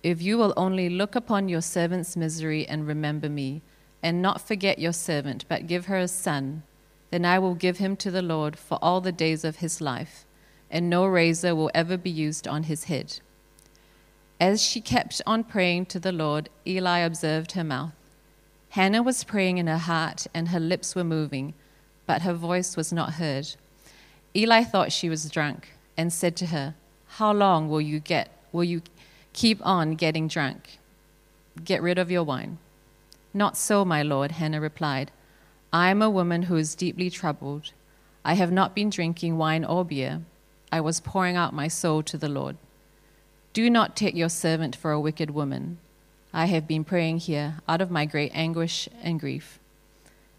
if 0.02 0.20
you 0.20 0.36
will 0.36 0.52
only 0.56 0.88
look 0.88 1.14
upon 1.14 1.48
your 1.48 1.60
servant's 1.60 2.16
misery 2.16 2.66
and 2.66 2.86
remember 2.86 3.28
me, 3.28 3.62
and 4.02 4.20
not 4.20 4.40
forget 4.40 4.78
your 4.78 4.92
servant, 4.92 5.44
but 5.48 5.66
give 5.66 5.86
her 5.86 5.98
a 5.98 6.08
son, 6.08 6.62
then 7.10 7.24
I 7.24 7.38
will 7.38 7.54
give 7.54 7.78
him 7.78 7.96
to 7.96 8.10
the 8.10 8.22
Lord 8.22 8.58
for 8.58 8.78
all 8.82 9.00
the 9.00 9.12
days 9.12 9.44
of 9.44 9.56
his 9.56 9.80
life, 9.80 10.24
and 10.70 10.88
no 10.88 11.04
razor 11.06 11.54
will 11.54 11.70
ever 11.74 11.96
be 11.96 12.10
used 12.10 12.48
on 12.48 12.64
his 12.64 12.84
head. 12.84 13.20
As 14.40 14.62
she 14.62 14.80
kept 14.80 15.22
on 15.26 15.44
praying 15.44 15.86
to 15.86 16.00
the 16.00 16.10
Lord, 16.10 16.48
Eli 16.66 16.98
observed 16.98 17.52
her 17.52 17.62
mouth. 17.62 17.92
Hannah 18.70 19.02
was 19.02 19.24
praying 19.24 19.58
in 19.58 19.66
her 19.66 19.78
heart, 19.78 20.26
and 20.32 20.48
her 20.48 20.58
lips 20.58 20.94
were 20.94 21.04
moving, 21.04 21.54
but 22.06 22.22
her 22.22 22.32
voice 22.32 22.76
was 22.76 22.92
not 22.92 23.14
heard. 23.14 23.54
Eli 24.34 24.64
thought 24.64 24.90
she 24.90 25.08
was 25.08 25.30
drunk, 25.30 25.74
and 25.96 26.12
said 26.12 26.34
to 26.36 26.46
her, 26.46 26.74
How 27.06 27.32
long 27.32 27.68
will 27.68 27.82
you 27.82 28.00
get 28.00 28.30
will 28.52 28.64
you 28.64 28.82
keep 29.32 29.64
on 29.64 29.94
getting 29.94 30.28
drunk? 30.28 30.78
Get 31.64 31.82
rid 31.82 31.98
of 31.98 32.10
your 32.10 32.24
wine. 32.24 32.58
Not 33.34 33.56
so, 33.56 33.84
my 33.84 34.02
lord, 34.02 34.32
Hannah 34.32 34.60
replied. 34.60 35.10
I 35.72 35.88
am 35.90 36.02
a 36.02 36.10
woman 36.10 36.44
who 36.44 36.56
is 36.56 36.74
deeply 36.74 37.08
troubled. 37.08 37.72
I 38.24 38.34
have 38.34 38.52
not 38.52 38.74
been 38.74 38.90
drinking 38.90 39.38
wine 39.38 39.64
or 39.64 39.84
beer. 39.84 40.22
I 40.70 40.80
was 40.80 41.00
pouring 41.00 41.36
out 41.36 41.54
my 41.54 41.68
soul 41.68 42.02
to 42.04 42.18
the 42.18 42.28
Lord. 42.28 42.56
Do 43.52 43.68
not 43.68 43.96
take 43.96 44.14
your 44.14 44.28
servant 44.28 44.76
for 44.76 44.92
a 44.92 45.00
wicked 45.00 45.30
woman. 45.30 45.78
I 46.32 46.46
have 46.46 46.66
been 46.66 46.84
praying 46.84 47.18
here 47.18 47.56
out 47.68 47.80
of 47.80 47.90
my 47.90 48.06
great 48.06 48.32
anguish 48.34 48.88
and 49.02 49.20
grief. 49.20 49.58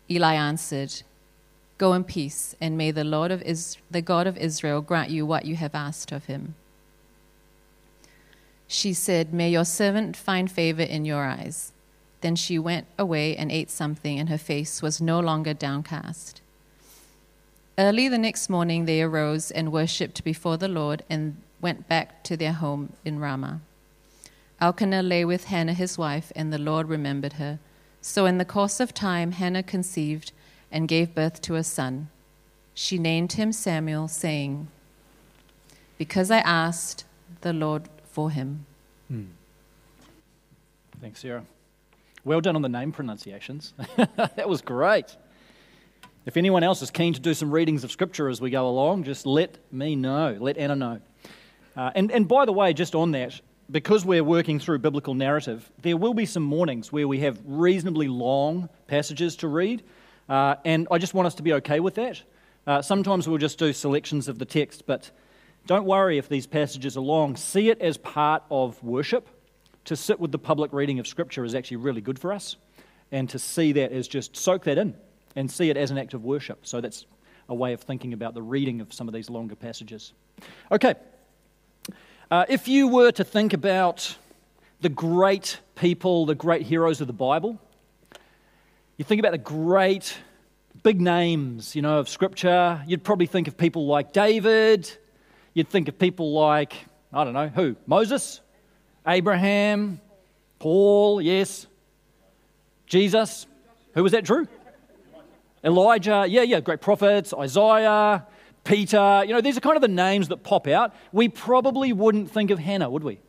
Eli 0.10 0.34
answered, 0.34 1.04
Go 1.78 1.94
in 1.94 2.04
peace, 2.04 2.56
and 2.62 2.78
may 2.78 2.92
the 2.92 3.04
Lord 3.04 3.32
of 3.32 3.42
Is- 3.42 3.78
the 3.90 4.02
God 4.02 4.26
of 4.28 4.38
Israel 4.38 4.82
grant 4.82 5.10
you 5.10 5.26
what 5.26 5.46
you 5.46 5.56
have 5.56 5.76
asked 5.76 6.12
of 6.12 6.26
him. 6.26 6.56
She 8.68 8.94
said, 8.94 9.34
May 9.34 9.52
your 9.52 9.66
servant 9.66 10.18
find 10.18 10.50
favor 10.50 10.82
in 10.82 11.06
your 11.06 11.26
eyes. 11.26 11.74
Then 12.24 12.38
she 12.38 12.58
went 12.58 12.88
away 12.98 13.36
and 13.36 13.52
ate 13.52 13.70
something, 13.70 14.18
and 14.18 14.30
her 14.30 14.38
face 14.38 14.82
was 14.82 15.02
no 15.02 15.20
longer 15.20 15.54
downcast. 15.54 16.40
Early 17.78 18.08
the 18.08 18.18
next 18.18 18.50
morning 18.50 18.86
they 18.86 19.02
arose 19.02 19.52
and 19.52 19.74
worshipped 19.74 20.24
before 20.24 20.56
the 20.56 20.70
Lord, 20.70 21.04
and 21.10 21.36
went 21.60 21.90
back 21.90 22.24
to 22.24 22.38
their 22.38 22.54
home 22.54 22.94
in 23.04 23.20
Ramah. 23.20 23.60
Elkanah 24.62 25.04
lay 25.04 25.26
with 25.26 25.46
Hannah 25.46 25.74
his 25.74 25.98
wife, 25.98 26.32
and 26.34 26.54
the 26.54 26.58
Lord 26.58 26.88
remembered 26.88 27.34
her. 27.34 27.60
So 28.02 28.26
in 28.26 28.38
the 28.38 28.46
course 28.46 28.80
of 28.80 28.94
time, 28.94 29.34
Hannah 29.34 29.62
conceived 29.62 30.32
and 30.72 30.88
gave 30.88 31.14
birth 31.14 31.42
to 31.42 31.56
a 31.56 31.64
son. 31.64 32.08
She 32.74 32.98
named 32.98 33.34
him 33.34 33.52
Samuel, 33.52 34.08
saying, 34.08 34.70
Because 35.98 36.32
I 36.32 36.40
asked 36.40 37.04
the 37.42 37.52
Lord 37.52 37.90
for 38.06 38.32
him. 38.32 38.66
Hmm. 39.10 39.26
Thanks, 41.02 41.20
Sarah. 41.20 41.44
Well 42.26 42.40
done 42.40 42.56
on 42.56 42.62
the 42.62 42.70
name 42.70 42.94
pronunciations. 42.94 43.74
that 43.98 44.48
was 44.48 44.62
great. 44.62 45.18
If 46.26 46.38
anyone 46.38 46.64
else 46.64 46.82
is 46.82 46.90
keen 46.90 47.14
to 47.14 47.20
do 47.20 47.34
some 47.34 47.52
readings 47.52 47.84
of 47.84 47.92
Scripture 47.92 48.30
as 48.30 48.40
we 48.40 48.50
go 48.50 48.66
along, 48.66 49.04
just 49.04 49.26
let 49.26 49.58
me 49.74 49.98
know. 49.98 50.38
Let 50.40 50.58
Anna 50.58 50.76
know. 50.78 51.02
Uh, 51.76 51.92
and, 51.96 52.10
and 52.14 52.26
by 52.26 52.46
the 52.46 52.54
way, 52.54 52.72
just 52.72 52.96
on 52.96 53.12
that, 53.12 53.42
because 53.70 54.06
we're 54.06 54.24
working 54.24 54.58
through 54.58 54.80
biblical 54.80 55.16
narrative, 55.16 55.70
there 55.82 55.98
will 55.98 56.14
be 56.14 56.26
some 56.26 56.44
mornings 56.44 56.94
where 56.94 57.10
we 57.10 57.20
have 57.20 57.42
reasonably 57.44 58.08
long 58.08 58.70
passages 58.88 59.36
to 59.38 59.50
read, 59.50 59.84
uh, 60.30 60.56
and 60.64 60.88
I 60.90 61.00
just 61.00 61.14
want 61.14 61.26
us 61.26 61.36
to 61.36 61.44
be 61.44 61.52
okay 61.54 61.82
with 61.82 61.96
that. 61.96 62.22
Uh, 62.66 62.82
sometimes 62.82 63.28
we'll 63.28 63.38
just 63.38 63.60
do 63.60 63.74
selections 63.74 64.30
of 64.30 64.40
the 64.40 64.46
text, 64.46 64.86
but 64.86 65.12
don't 65.66 65.84
worry 65.84 66.18
if 66.18 66.30
these 66.30 66.48
passages 66.48 66.96
are 66.96 67.02
long. 67.02 67.36
See 67.36 67.70
it 67.70 67.82
as 67.82 67.98
part 67.98 68.44
of 68.50 68.82
worship. 68.82 69.28
To 69.86 69.96
sit 69.96 70.20
with 70.20 70.32
the 70.32 70.40
public 70.40 70.72
reading 70.72 71.00
of 71.00 71.08
Scripture 71.08 71.44
is 71.44 71.56
actually 71.56 71.78
really 71.78 72.02
good 72.02 72.18
for 72.18 72.32
us, 72.32 72.56
and 73.12 73.30
to 73.30 73.40
see 73.40 73.74
that 73.74 73.92
is 73.92 74.08
just 74.08 74.36
soak 74.36 74.64
that 74.64 74.78
in 74.78 74.96
and 75.36 75.52
see 75.52 75.70
it 75.70 75.78
as 75.78 75.92
an 75.92 75.98
act 75.98 76.14
of 76.14 76.24
worship. 76.24 76.66
So 76.66 76.80
that's 76.80 77.06
a 77.50 77.56
way 77.56 77.74
of 77.74 77.82
thinking 77.82 78.14
about 78.14 78.34
the 78.34 78.42
reading 78.42 78.80
of 78.82 78.94
some 78.94 79.08
of 79.08 79.14
these 79.14 79.30
longer 79.30 79.56
passages. 79.56 80.14
Okay, 80.72 80.96
uh, 82.32 82.46
if 82.48 82.68
you 82.68 82.88
were 82.88 83.12
to 83.12 83.24
think 83.24 83.54
about 83.54 84.16
the 84.82 84.90
great 84.90 85.60
people, 85.76 86.26
the 86.26 86.36
great 86.36 86.62
heroes 86.62 87.02
of 87.02 87.08
the 87.08 87.14
Bible, 87.14 87.60
you 88.98 89.06
think 89.06 89.20
about 89.20 89.32
the 89.32 89.38
great 89.38 90.16
big 90.84 91.02
names, 91.02 91.76
you 91.76 91.82
know, 91.82 92.00
of 92.00 92.10
Scripture, 92.10 92.82
you'd 92.88 93.04
probably 93.04 93.26
think 93.26 93.48
of 93.48 93.58
people 93.58 93.86
like 93.86 94.14
David. 94.14 94.90
You'd 95.54 95.70
think 95.70 95.88
of 95.88 96.00
people 96.00 96.34
like, 96.34 96.74
I 97.12 97.24
don't 97.24 97.34
know, 97.34 97.48
who? 97.48 97.76
Moses? 97.86 98.42
Abraham? 99.08 100.00
Paul? 100.60 101.22
Yes. 101.22 101.68
Jesus? 102.86 103.48
Who 103.94 104.04
was 104.04 104.12
that, 104.14 104.24
Drew? 104.24 104.48
Elijah? 105.64 106.26
Yeah, 106.28 106.42
yeah, 106.42 106.60
great 106.60 106.82
prophets. 106.82 107.34
Isaiah. 107.34 108.26
Peter. 108.64 109.24
You 109.26 109.34
know, 109.34 109.42
these 109.42 109.58
are 109.58 109.62
kind 109.62 109.76
of 109.76 109.82
the 109.82 109.88
names 109.88 110.30
that 110.30 110.44
pop 110.44 110.68
out. 110.68 110.94
We 111.12 111.30
probably 111.30 111.94
wouldn't 111.94 112.32
think 112.32 112.50
of 112.52 112.60
Hannah, 112.60 112.90
would 112.90 113.04
we? 113.04 113.20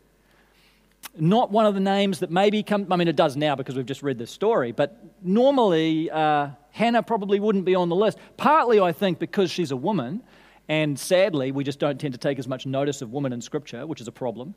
Not 1.18 1.50
one 1.50 1.66
of 1.66 1.74
the 1.74 1.80
names 1.80 2.20
that 2.20 2.30
maybe 2.30 2.62
come, 2.62 2.90
I 2.90 2.96
mean, 2.96 3.08
it 3.08 3.16
does 3.16 3.36
now 3.36 3.54
because 3.54 3.76
we've 3.76 3.86
just 3.86 4.02
read 4.02 4.18
this 4.18 4.30
story, 4.30 4.72
but 4.72 4.98
normally 5.22 6.10
uh, 6.10 6.48
Hannah 6.70 7.02
probably 7.02 7.38
wouldn't 7.40 7.64
be 7.64 7.74
on 7.74 7.88
the 7.88 7.96
list. 7.96 8.18
Partly, 8.36 8.80
I 8.80 8.92
think, 8.92 9.18
because 9.18 9.50
she's 9.50 9.70
a 9.70 9.76
woman, 9.76 10.22
and 10.68 10.98
sadly, 10.98 11.52
we 11.52 11.62
just 11.62 11.78
don't 11.78 12.00
tend 12.00 12.14
to 12.14 12.18
take 12.18 12.38
as 12.38 12.48
much 12.48 12.66
notice 12.66 13.02
of 13.02 13.12
women 13.12 13.32
in 13.32 13.40
Scripture, 13.40 13.86
which 13.86 14.00
is 14.00 14.08
a 14.08 14.12
problem. 14.12 14.54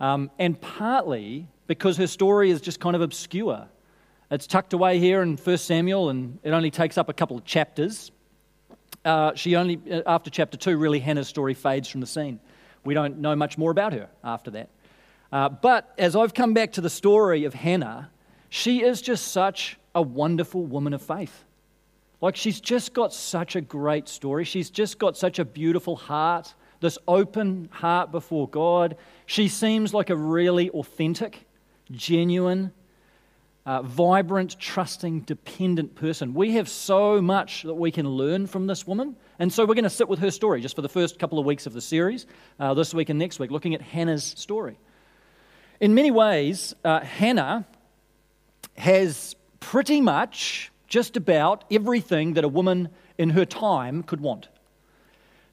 Um, 0.00 0.30
and 0.38 0.60
partly 0.60 1.48
because 1.66 1.96
her 1.96 2.06
story 2.06 2.50
is 2.50 2.60
just 2.60 2.80
kind 2.80 2.96
of 2.96 3.02
obscure. 3.02 3.68
It's 4.30 4.46
tucked 4.46 4.72
away 4.72 4.98
here 4.98 5.22
in 5.22 5.36
1 5.36 5.58
Samuel, 5.58 6.10
and 6.10 6.38
it 6.42 6.50
only 6.50 6.70
takes 6.70 6.98
up 6.98 7.08
a 7.08 7.12
couple 7.12 7.36
of 7.36 7.44
chapters. 7.44 8.10
Uh, 9.04 9.34
she 9.34 9.54
only, 9.56 9.80
uh, 9.90 10.02
after 10.06 10.30
chapter 10.30 10.56
2, 10.56 10.76
really, 10.76 10.98
Hannah's 10.98 11.28
story 11.28 11.54
fades 11.54 11.88
from 11.88 12.00
the 12.00 12.06
scene. 12.06 12.40
We 12.84 12.94
don't 12.94 13.18
know 13.18 13.36
much 13.36 13.58
more 13.58 13.70
about 13.70 13.92
her 13.92 14.08
after 14.22 14.50
that. 14.52 14.70
Uh, 15.30 15.48
but 15.48 15.92
as 15.98 16.16
I've 16.16 16.34
come 16.34 16.54
back 16.54 16.72
to 16.72 16.80
the 16.80 16.90
story 16.90 17.44
of 17.44 17.54
Hannah, 17.54 18.10
she 18.48 18.82
is 18.82 19.02
just 19.02 19.28
such 19.28 19.76
a 19.94 20.02
wonderful 20.02 20.64
woman 20.64 20.94
of 20.94 21.02
faith. 21.02 21.44
Like, 22.20 22.36
she's 22.36 22.60
just 22.60 22.94
got 22.94 23.12
such 23.12 23.56
a 23.56 23.60
great 23.60 24.08
story. 24.08 24.44
She's 24.44 24.70
just 24.70 24.98
got 24.98 25.16
such 25.16 25.38
a 25.38 25.44
beautiful 25.44 25.96
heart, 25.96 26.54
this 26.80 26.98
open 27.08 27.68
heart 27.72 28.10
before 28.12 28.48
God. 28.48 28.96
She 29.26 29.48
seems 29.48 29.94
like 29.94 30.10
a 30.10 30.16
really 30.16 30.70
authentic, 30.70 31.46
genuine, 31.90 32.72
uh, 33.66 33.82
vibrant, 33.82 34.58
trusting, 34.58 35.20
dependent 35.20 35.94
person. 35.94 36.34
We 36.34 36.52
have 36.52 36.68
so 36.68 37.22
much 37.22 37.62
that 37.62 37.74
we 37.74 37.90
can 37.90 38.08
learn 38.08 38.46
from 38.46 38.66
this 38.66 38.86
woman. 38.86 39.16
And 39.38 39.52
so 39.52 39.64
we're 39.64 39.74
going 39.74 39.84
to 39.84 39.90
sit 39.90 40.08
with 40.08 40.18
her 40.18 40.30
story 40.30 40.60
just 40.60 40.76
for 40.76 40.82
the 40.82 40.88
first 40.88 41.18
couple 41.18 41.38
of 41.38 41.46
weeks 41.46 41.66
of 41.66 41.72
the 41.72 41.80
series, 41.80 42.26
uh, 42.60 42.74
this 42.74 42.92
week 42.92 43.08
and 43.08 43.18
next 43.18 43.38
week, 43.38 43.50
looking 43.50 43.74
at 43.74 43.80
Hannah's 43.80 44.24
story. 44.24 44.78
In 45.80 45.94
many 45.94 46.10
ways, 46.10 46.74
uh, 46.84 47.00
Hannah 47.00 47.66
has 48.76 49.34
pretty 49.60 50.00
much 50.00 50.70
just 50.86 51.16
about 51.16 51.64
everything 51.70 52.34
that 52.34 52.44
a 52.44 52.48
woman 52.48 52.90
in 53.18 53.30
her 53.30 53.44
time 53.44 54.02
could 54.02 54.20
want. 54.20 54.48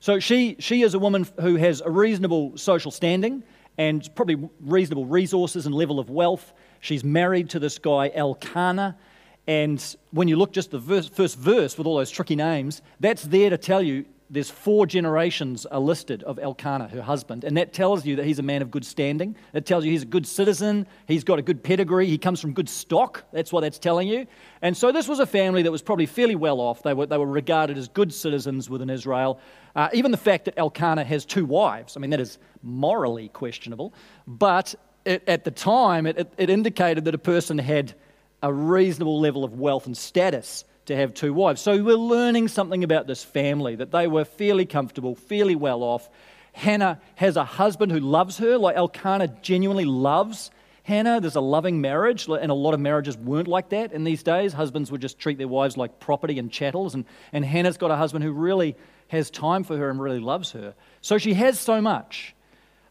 So 0.02 0.20
she, 0.20 0.56
she 0.58 0.82
is 0.82 0.96
a 0.96 1.00
woman 1.00 1.28
who 1.40 1.58
has 1.58 1.80
a 1.80 1.90
reasonable 1.92 2.58
social 2.58 2.90
standing 2.90 3.44
and 3.78 4.10
probably 4.16 4.50
reasonable 4.60 5.06
resources 5.06 5.68
and 5.68 5.76
level 5.76 6.00
of 6.00 6.10
wealth. 6.10 6.54
She's 6.80 7.04
married 7.04 7.52
to 7.52 7.60
this 7.60 7.78
guy, 7.78 8.12
Elkanah. 8.14 8.98
And 9.46 9.96
when 10.10 10.28
you 10.28 10.38
look 10.38 10.54
just 10.54 10.72
the 10.72 10.80
verse, 10.80 11.08
first 11.08 11.38
verse 11.38 11.78
with 11.78 11.86
all 11.86 11.98
those 11.98 12.10
tricky 12.10 12.36
names, 12.36 12.82
that's 13.00 13.22
there 13.22 13.52
to 13.52 13.60
tell 13.60 13.84
you 13.84 14.06
there's 14.32 14.50
four 14.50 14.86
generations 14.86 15.66
are 15.66 15.80
listed 15.80 16.24
of 16.24 16.40
Elkanah, 16.40 16.88
her 16.88 17.02
husband, 17.02 17.44
and 17.44 17.58
that 17.58 17.74
tells 17.74 18.06
you 18.06 18.16
that 18.16 18.26
he's 18.26 18.40
a 18.40 18.44
man 18.44 18.62
of 18.62 18.72
good 18.72 18.86
standing. 18.86 19.36
It 19.54 19.66
tells 19.66 19.84
you 19.84 19.92
he's 19.92 20.04
a 20.04 20.06
good 20.06 20.26
citizen, 20.26 20.88
he's 21.06 21.26
got 21.26 21.38
a 21.38 21.42
good 21.42 21.62
pedigree, 21.62 22.08
he 22.08 22.18
comes 22.18 22.40
from 22.40 22.54
good 22.54 22.70
stock. 22.70 23.26
That's 23.34 23.52
what 23.52 23.60
that's 23.60 23.78
telling 23.78 24.08
you. 24.08 24.26
And 24.62 24.76
so 24.76 24.94
this 24.94 25.10
was 25.10 25.20
a 25.20 25.26
family 25.26 25.64
that 25.64 25.72
was 25.72 25.82
probably 25.82 26.06
fairly 26.06 26.36
well 26.36 26.62
off. 26.62 26.82
They 26.82 26.94
were, 26.94 27.06
they 27.06 27.18
were 27.18 27.28
regarded 27.28 27.78
as 27.78 27.90
good 27.90 28.14
citizens 28.14 28.70
within 28.70 28.90
Israel. 28.90 29.38
Uh, 29.76 29.90
even 29.92 30.12
the 30.12 30.18
fact 30.18 30.46
that 30.46 30.58
Elkanah 30.58 31.04
has 31.04 31.26
two 31.26 31.46
wives, 31.46 31.98
I 31.98 32.00
mean, 32.00 32.12
that 32.12 32.22
is 32.22 32.40
morally 32.64 33.28
questionable, 33.28 33.94
but 34.26 34.74
it, 35.04 35.24
at 35.28 35.44
the 35.44 35.52
time, 35.52 36.06
it, 36.08 36.18
it, 36.18 36.34
it 36.38 36.50
indicated 36.50 37.04
that 37.04 37.16
a 37.16 37.20
person 37.20 37.58
had 37.58 37.94
a 38.42 38.54
reasonable 38.54 39.20
level 39.20 39.44
of 39.44 39.60
wealth 39.60 39.88
and 39.88 39.98
status 39.98 40.64
to 40.86 40.96
have 40.96 41.14
two 41.14 41.34
wives. 41.34 41.62
So 41.62 41.82
we're 41.84 41.96
learning 41.96 42.48
something 42.48 42.84
about 42.84 43.08
this 43.08 43.24
family 43.24 43.76
that 43.76 43.92
they 43.92 44.08
were 44.08 44.26
fairly 44.26 44.66
comfortable, 44.66 45.16
fairly 45.16 45.56
well 45.56 45.84
off. 45.84 46.10
Hannah 46.54 47.00
has 47.16 47.38
a 47.38 47.44
husband 47.44 47.92
who 47.92 48.00
loves 48.00 48.38
her, 48.40 48.58
like 48.58 48.76
Elkanah 48.76 49.28
genuinely 49.42 49.86
loves 49.86 50.52
Hannah. 50.84 51.22
There's 51.22 51.36
a 51.36 51.42
loving 51.42 51.80
marriage, 51.80 52.28
and 52.28 52.52
a 52.52 52.56
lot 52.56 52.74
of 52.74 52.80
marriages 52.80 53.18
weren't 53.18 53.48
like 53.48 53.70
that 53.70 53.94
in 53.94 54.04
these 54.04 54.24
days. 54.24 54.52
Husbands 54.54 54.92
would 54.92 55.02
just 55.02 55.20
treat 55.20 55.38
their 55.38 55.48
wives 55.48 55.78
like 55.78 56.00
property 56.00 56.40
and 56.40 56.52
chattels, 56.52 56.96
and, 56.96 57.06
and 57.32 57.46
Hannah's 57.46 57.78
got 57.78 57.92
a 57.92 57.96
husband 57.96 58.24
who 58.24 58.32
really 58.32 58.76
has 59.08 59.30
time 59.30 59.64
for 59.64 59.78
her 59.78 59.90
and 59.90 60.02
really 60.02 60.20
loves 60.20 60.52
her. 60.52 60.74
So 61.02 61.18
she 61.18 61.34
has 61.36 61.60
so 61.60 61.82
much, 61.82 62.34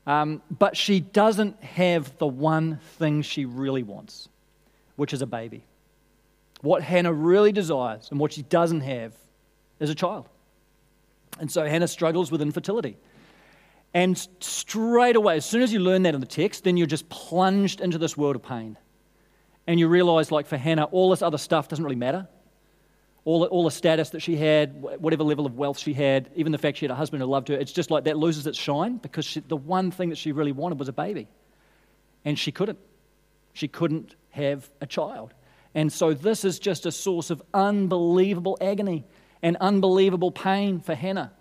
um, 0.06 0.42
but 0.50 0.76
she 0.76 1.00
doesn't 1.00 1.62
have 1.62 2.16
the 2.18 2.26
one 2.26 2.78
thing 2.98 3.22
she 3.22 3.44
really 3.44 3.82
wants, 3.82 4.28
which 4.96 5.12
is 5.12 5.22
a 5.22 5.26
baby. 5.26 5.64
What 6.62 6.82
Hannah 6.82 7.12
really 7.12 7.52
desires 7.52 8.08
and 8.10 8.20
what 8.20 8.32
she 8.32 8.42
doesn't 8.42 8.82
have 8.82 9.14
is 9.78 9.90
a 9.90 9.94
child. 9.94 10.28
And 11.38 11.50
so 11.50 11.64
Hannah 11.66 11.88
struggles 11.88 12.30
with 12.30 12.42
infertility. 12.42 12.98
And 13.94 14.16
straight 14.40 15.16
away, 15.16 15.36
as 15.36 15.44
soon 15.44 15.62
as 15.62 15.72
you 15.72 15.80
learn 15.80 16.02
that 16.02 16.14
in 16.14 16.20
the 16.20 16.26
text, 16.26 16.64
then 16.64 16.76
you're 16.76 16.86
just 16.86 17.08
plunged 17.08 17.80
into 17.80 17.98
this 17.98 18.16
world 18.16 18.36
of 18.36 18.42
pain. 18.42 18.76
And 19.66 19.80
you 19.80 19.88
realize, 19.88 20.30
like 20.30 20.46
for 20.46 20.56
Hannah, 20.56 20.84
all 20.84 21.10
this 21.10 21.22
other 21.22 21.38
stuff 21.38 21.68
doesn't 21.68 21.84
really 21.84 21.96
matter. 21.96 22.28
All, 23.24 23.44
all 23.44 23.64
the 23.64 23.70
status 23.70 24.10
that 24.10 24.20
she 24.20 24.36
had, 24.36 24.80
whatever 24.80 25.24
level 25.24 25.44
of 25.44 25.56
wealth 25.56 25.78
she 25.78 25.92
had, 25.92 26.30
even 26.34 26.52
the 26.52 26.58
fact 26.58 26.78
she 26.78 26.84
had 26.84 26.90
a 26.90 26.94
husband 26.94 27.22
who 27.22 27.28
loved 27.28 27.48
her, 27.48 27.54
it's 27.54 27.72
just 27.72 27.90
like 27.90 28.04
that 28.04 28.16
loses 28.16 28.46
its 28.46 28.58
shine 28.58 28.96
because 28.96 29.24
she, 29.24 29.40
the 29.40 29.56
one 29.56 29.90
thing 29.90 30.08
that 30.10 30.18
she 30.18 30.32
really 30.32 30.52
wanted 30.52 30.78
was 30.78 30.88
a 30.88 30.92
baby. 30.92 31.28
And 32.24 32.38
she 32.38 32.52
couldn't. 32.52 32.78
She 33.52 33.66
couldn't 33.68 34.14
have 34.30 34.70
a 34.80 34.86
child. 34.86 35.34
And 35.74 35.92
so 35.92 36.14
this 36.14 36.44
is 36.44 36.58
just 36.58 36.86
a 36.86 36.92
source 36.92 37.30
of 37.30 37.42
unbelievable 37.54 38.58
agony 38.60 39.04
and 39.42 39.56
unbelievable 39.60 40.30
pain 40.30 40.80
for 40.80 40.94
Hannah. 40.94 41.32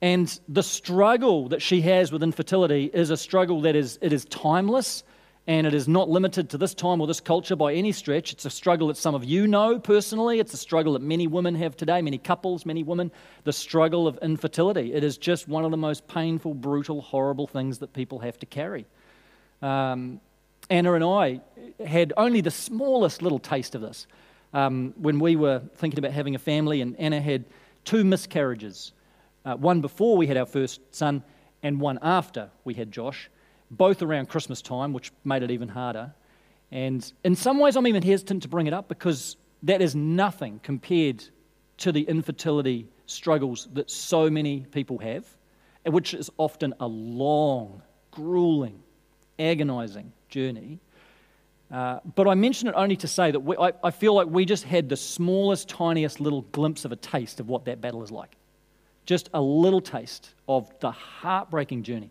And 0.00 0.38
the 0.48 0.62
struggle 0.62 1.48
that 1.48 1.62
she 1.62 1.80
has 1.82 2.12
with 2.12 2.22
infertility 2.22 2.90
is 2.92 3.10
a 3.10 3.16
struggle 3.16 3.62
that 3.62 3.76
is, 3.76 3.98
it 4.02 4.12
is 4.12 4.24
timeless 4.26 5.02
and 5.46 5.66
it 5.66 5.74
is 5.74 5.86
not 5.86 6.08
limited 6.08 6.50
to 6.50 6.58
this 6.58 6.74
time 6.74 7.00
or 7.00 7.06
this 7.06 7.20
culture 7.20 7.54
by 7.54 7.74
any 7.74 7.92
stretch. 7.92 8.32
It's 8.32 8.46
a 8.46 8.50
struggle 8.50 8.88
that 8.88 8.96
some 8.96 9.14
of 9.14 9.24
you 9.24 9.46
know 9.46 9.78
personally. 9.78 10.40
It's 10.40 10.54
a 10.54 10.58
struggle 10.58 10.94
that 10.94 11.02
many 11.02 11.26
women 11.26 11.54
have 11.56 11.76
today, 11.76 12.00
many 12.00 12.16
couples, 12.16 12.64
many 12.64 12.82
women. 12.82 13.12
The 13.44 13.52
struggle 13.52 14.08
of 14.08 14.18
infertility. 14.22 14.94
It 14.94 15.04
is 15.04 15.18
just 15.18 15.46
one 15.46 15.64
of 15.64 15.70
the 15.70 15.76
most 15.76 16.08
painful, 16.08 16.54
brutal, 16.54 17.02
horrible 17.02 17.46
things 17.46 17.78
that 17.80 17.92
people 17.92 18.20
have 18.20 18.38
to 18.38 18.46
carry. 18.46 18.86
Um, 19.60 20.20
Anna 20.70 20.94
and 20.94 21.04
I 21.04 21.40
had 21.84 22.12
only 22.16 22.40
the 22.40 22.50
smallest 22.50 23.22
little 23.22 23.38
taste 23.38 23.74
of 23.74 23.80
this 23.80 24.06
um, 24.52 24.94
when 24.96 25.18
we 25.18 25.36
were 25.36 25.62
thinking 25.76 25.98
about 25.98 26.12
having 26.12 26.34
a 26.34 26.38
family, 26.38 26.80
and 26.80 26.98
Anna 26.98 27.20
had 27.20 27.44
two 27.84 28.04
miscarriages 28.04 28.92
uh, 29.44 29.54
one 29.56 29.80
before 29.80 30.16
we 30.16 30.26
had 30.26 30.36
our 30.36 30.46
first 30.46 30.80
son, 30.90 31.22
and 31.62 31.80
one 31.80 31.98
after 32.02 32.50
we 32.64 32.74
had 32.74 32.90
Josh, 32.90 33.30
both 33.70 34.02
around 34.02 34.28
Christmas 34.28 34.62
time, 34.62 34.92
which 34.92 35.12
made 35.24 35.42
it 35.42 35.50
even 35.50 35.68
harder. 35.68 36.14
And 36.70 37.10
in 37.24 37.34
some 37.36 37.58
ways, 37.58 37.76
I'm 37.76 37.86
even 37.86 38.02
hesitant 38.02 38.42
to 38.42 38.48
bring 38.48 38.66
it 38.66 38.72
up 38.72 38.88
because 38.88 39.36
that 39.62 39.80
is 39.80 39.94
nothing 39.94 40.60
compared 40.62 41.24
to 41.78 41.92
the 41.92 42.02
infertility 42.02 42.88
struggles 43.06 43.68
that 43.72 43.90
so 43.90 44.30
many 44.30 44.60
people 44.72 44.98
have, 44.98 45.26
which 45.86 46.14
is 46.14 46.30
often 46.38 46.74
a 46.80 46.86
long, 46.86 47.82
grueling, 48.10 48.82
agonizing 49.38 50.12
journey. 50.28 50.78
Uh, 51.70 52.00
but 52.14 52.28
I 52.28 52.34
mention 52.34 52.68
it 52.68 52.74
only 52.76 52.96
to 52.96 53.08
say 53.08 53.30
that 53.30 53.40
we, 53.40 53.56
I, 53.56 53.72
I 53.82 53.90
feel 53.90 54.14
like 54.14 54.28
we 54.28 54.44
just 54.44 54.64
had 54.64 54.88
the 54.88 54.96
smallest, 54.96 55.68
tiniest 55.68 56.20
little 56.20 56.42
glimpse 56.52 56.84
of 56.84 56.92
a 56.92 56.96
taste 56.96 57.40
of 57.40 57.48
what 57.48 57.64
that 57.64 57.80
battle 57.80 58.02
is 58.02 58.10
like. 58.10 58.36
Just 59.06 59.28
a 59.34 59.40
little 59.40 59.80
taste 59.80 60.30
of 60.48 60.70
the 60.80 60.90
heartbreaking 60.90 61.82
journey 61.82 62.10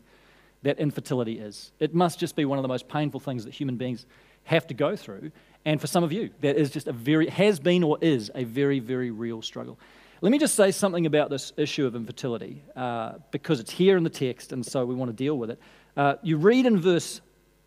that 0.63 0.79
infertility 0.79 1.39
is. 1.39 1.71
It 1.79 1.93
must 1.93 2.19
just 2.19 2.35
be 2.35 2.45
one 2.45 2.57
of 2.57 2.63
the 2.63 2.67
most 2.67 2.87
painful 2.87 3.19
things 3.19 3.45
that 3.45 3.53
human 3.53 3.77
beings 3.77 4.05
have 4.45 4.67
to 4.67 4.73
go 4.73 4.95
through. 4.95 5.31
And 5.65 5.79
for 5.79 5.87
some 5.87 6.03
of 6.03 6.11
you, 6.11 6.31
that 6.41 6.57
is 6.57 6.69
just 6.69 6.87
a 6.87 6.93
very, 6.93 7.29
has 7.29 7.59
been 7.59 7.83
or 7.83 7.97
is 8.01 8.31
a 8.35 8.43
very, 8.43 8.79
very 8.79 9.11
real 9.11 9.41
struggle. 9.41 9.77
Let 10.23 10.31
me 10.31 10.39
just 10.39 10.55
say 10.55 10.71
something 10.71 11.05
about 11.05 11.29
this 11.29 11.51
issue 11.57 11.85
of 11.85 11.97
infertility 11.97 12.63
uh, 12.77 13.15
because 13.31 13.59
it's 13.59 13.71
here 13.71 13.97
in 13.97 14.05
the 14.05 14.09
text, 14.09 14.53
and 14.53 14.65
so 14.65 14.85
we 14.85 14.95
want 14.95 15.09
to 15.09 15.13
deal 15.13 15.37
with 15.37 15.49
it. 15.49 15.59
Uh, 15.97 16.15
you 16.23 16.37
read 16.37 16.65
in 16.65 16.79
verse 16.79 17.19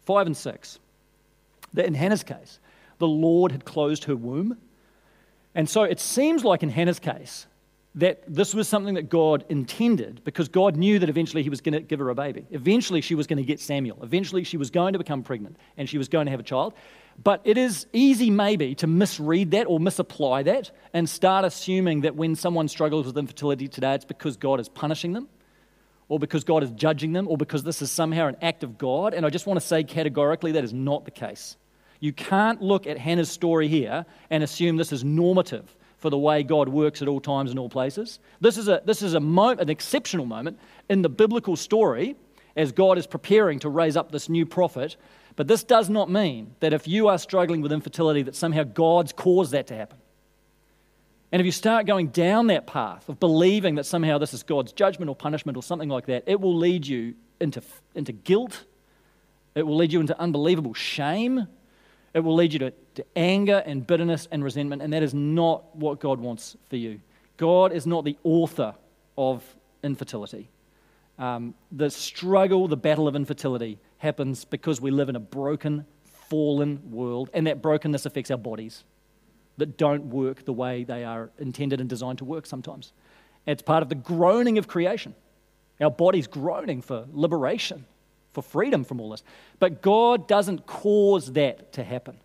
5 0.07 0.29
and 0.29 0.35
6, 0.35 0.79
that 1.75 1.85
in 1.85 1.93
Hannah's 1.93 2.23
case, 2.23 2.59
the 2.97 3.07
Lord 3.07 3.53
had 3.53 3.67
closed 3.67 4.05
her 4.05 4.17
womb. 4.17 4.57
And 5.55 5.69
so 5.69 5.83
it 5.83 6.01
seems 6.01 6.47
like 6.47 6.63
in 6.63 6.71
Hannah's 6.71 6.99
case 6.99 7.47
that 7.97 8.23
this 8.29 8.55
was 8.55 8.69
something 8.69 8.95
that 8.95 9.09
God 9.09 9.45
intended 9.49 10.23
because 10.23 10.49
God 10.49 10.77
knew 10.77 10.99
that 10.99 11.09
eventually 11.09 11.43
He 11.43 11.49
was 11.49 11.61
going 11.61 11.73
to 11.73 11.81
give 11.81 11.99
her 11.99 12.11
a 12.11 12.15
baby. 12.15 12.47
Eventually 12.51 13.01
she 13.01 13.15
was 13.15 13.27
going 13.27 13.39
to 13.39 13.43
get 13.43 13.59
Samuel. 13.59 13.99
Eventually 14.03 14.45
she 14.45 14.57
was 14.57 14.71
going 14.71 14.93
to 14.93 14.99
become 14.99 15.23
pregnant 15.23 15.57
and 15.77 15.89
she 15.89 15.99
was 15.99 16.09
going 16.09 16.27
to 16.27 16.31
have 16.31 16.41
a 16.41 16.45
child. 16.45 16.75
But 17.23 17.41
it 17.45 17.57
is 17.57 17.87
easy, 17.95 18.31
maybe, 18.31 18.75
to 18.77 18.87
misread 18.87 19.51
that 19.53 19.67
or 19.67 19.81
misapply 19.81 20.43
that 20.43 20.71
and 20.93 21.09
start 21.09 21.47
assuming 21.47 22.03
that 22.03 22.15
when 22.15 22.37
someone 22.37 22.69
struggles 22.69 23.07
with 23.07 23.17
infertility 23.17 23.69
today, 23.69 23.95
it's 23.95 24.05
because 24.05 24.37
God 24.37 24.61
is 24.61 24.69
punishing 24.69 25.15
them 25.15 25.29
or 26.09 26.19
because 26.19 26.45
God 26.45 26.63
is 26.63 26.71
judging 26.71 27.13
them, 27.13 27.27
or 27.27 27.37
because 27.37 27.65
this 27.65 27.83
is 27.83 27.91
somehow 27.91 28.29
an 28.29 28.37
act 28.41 28.63
of 28.63 28.79
God. 28.79 29.13
And 29.13 29.27
I 29.27 29.31
just 29.31 29.47
want 29.47 29.61
to 29.61 29.67
say 29.67 29.83
categorically 29.83 30.53
that 30.53 30.63
is 30.63 30.73
not 30.73 31.05
the 31.05 31.11
case. 31.11 31.57
You 31.99 32.13
can't 32.13 32.63
look 32.63 32.87
at 32.87 32.99
Hannah's 32.99 33.31
story 33.31 33.69
here 33.69 34.07
and 34.31 34.45
assume 34.45 34.77
this 34.77 34.93
is 34.93 35.03
normative 35.03 35.77
for 36.07 36.11
the 36.11 36.17
way 36.17 36.45
God 36.45 36.69
works 36.69 37.03
at 37.03 37.09
all 37.09 37.19
times 37.19 37.51
and 37.51 37.59
all 37.59 37.69
places. 37.69 38.21
This 38.41 38.57
is, 38.57 38.69
a, 38.69 38.81
this 38.85 39.03
is 39.03 39.15
a 39.15 39.19
mo- 39.19 39.57
an 39.59 39.69
exceptional 39.69 40.25
moment 40.25 40.57
in 40.89 41.03
the 41.03 41.09
biblical 41.09 41.57
story 41.57 42.15
as 42.55 42.71
God 42.71 42.97
is 42.97 43.09
preparing 43.09 43.59
to 43.59 43.69
raise 43.69 43.97
up 43.97 44.13
this 44.13 44.29
new 44.29 44.47
prophet. 44.47 44.95
But 45.35 45.49
this 45.49 45.65
does 45.65 45.91
not 45.91 46.09
mean 46.09 46.55
that 46.61 46.73
if 46.73 46.87
you 46.87 47.09
are 47.09 47.19
struggling 47.19 47.61
with 47.61 47.73
infertility, 47.73 48.23
that 48.23 48.37
somehow 48.37 48.63
God's 48.63 49.13
caused 49.13 49.51
that 49.51 49.67
to 49.67 49.75
happen. 49.75 49.99
And 51.33 51.41
if 51.41 51.47
you 51.47 51.51
start 51.51 51.87
going 51.87 52.11
down 52.11 52.47
that 52.47 52.69
path 52.69 53.09
of 53.09 53.19
believing 53.19 53.75
that 53.75 53.85
somehow 53.85 54.19
this 54.19 54.33
is 54.33 54.45
God's 54.45 54.71
judgment 54.71 55.09
or 55.09 55.17
punishment 55.17 55.57
or 55.57 55.63
something 55.65 55.89
like 55.89 56.07
that, 56.07 56.23
it 56.29 56.41
will 56.41 56.57
lead 56.57 56.87
you 56.87 57.15
into, 57.41 57.61
into 57.97 58.13
guilt. 58.13 58.63
It 59.57 59.67
will 59.67 59.77
lead 59.77 59.93
you 59.93 59.99
into 59.99 60.17
unbelievable 60.21 60.73
shame. 60.73 61.49
It 62.17 62.25
will 62.25 62.35
lead 62.35 62.55
you 62.55 62.59
to, 62.61 62.73
to 62.95 63.05
anger 63.15 63.63
and 63.67 63.87
bitterness 63.87 64.27
and 64.31 64.43
resentment, 64.43 64.81
and 64.81 64.91
that 64.95 65.03
is 65.03 65.13
not 65.13 65.77
what 65.77 66.01
God 66.01 66.19
wants 66.19 66.57
for 66.71 66.77
you. 66.77 67.03
God 67.37 67.73
is 67.73 67.87
not 67.87 68.07
the 68.07 68.17
author 68.25 68.75
of 69.19 69.45
infertility. 69.83 70.49
Um, 71.19 71.53
the 71.71 71.91
struggle, 71.91 72.69
the 72.69 72.77
battle 72.77 73.07
of 73.07 73.17
infertility 73.17 73.79
happens 73.99 74.47
because 74.47 74.81
we 74.81 74.91
live 74.91 75.11
in 75.11 75.17
a 75.17 75.21
broken, 75.21 75.85
fallen 76.31 76.91
world, 76.91 77.29
and 77.35 77.47
that 77.49 77.61
brokenness 77.61 78.07
affects 78.07 78.31
our 78.31 78.39
bodies 78.39 78.85
that 79.59 79.77
don't 79.77 80.07
work 80.07 80.47
the 80.47 80.55
way 80.55 80.85
they 80.85 81.05
are 81.05 81.29
intended 81.37 81.83
and 81.83 81.89
designed 81.91 82.17
to 82.17 82.25
work 82.25 82.47
sometimes. 82.47 82.95
It's 83.45 83.61
part 83.61 83.83
of 83.83 83.91
the 83.91 83.95
groaning 83.95 84.57
of 84.57 84.67
creation. 84.67 85.15
Our 85.83 85.91
body's 85.91 86.27
groaning 86.27 86.81
for 86.81 87.05
liberation 87.13 87.85
for 88.37 88.43
freedom 88.43 88.85
from 88.85 89.01
all 89.01 89.09
this. 89.09 89.23
But 89.59 89.81
God 89.81 90.29
doesn't 90.29 90.67
cause 90.67 91.33
that 91.33 91.73
to 91.73 91.83
happen. 91.83 92.19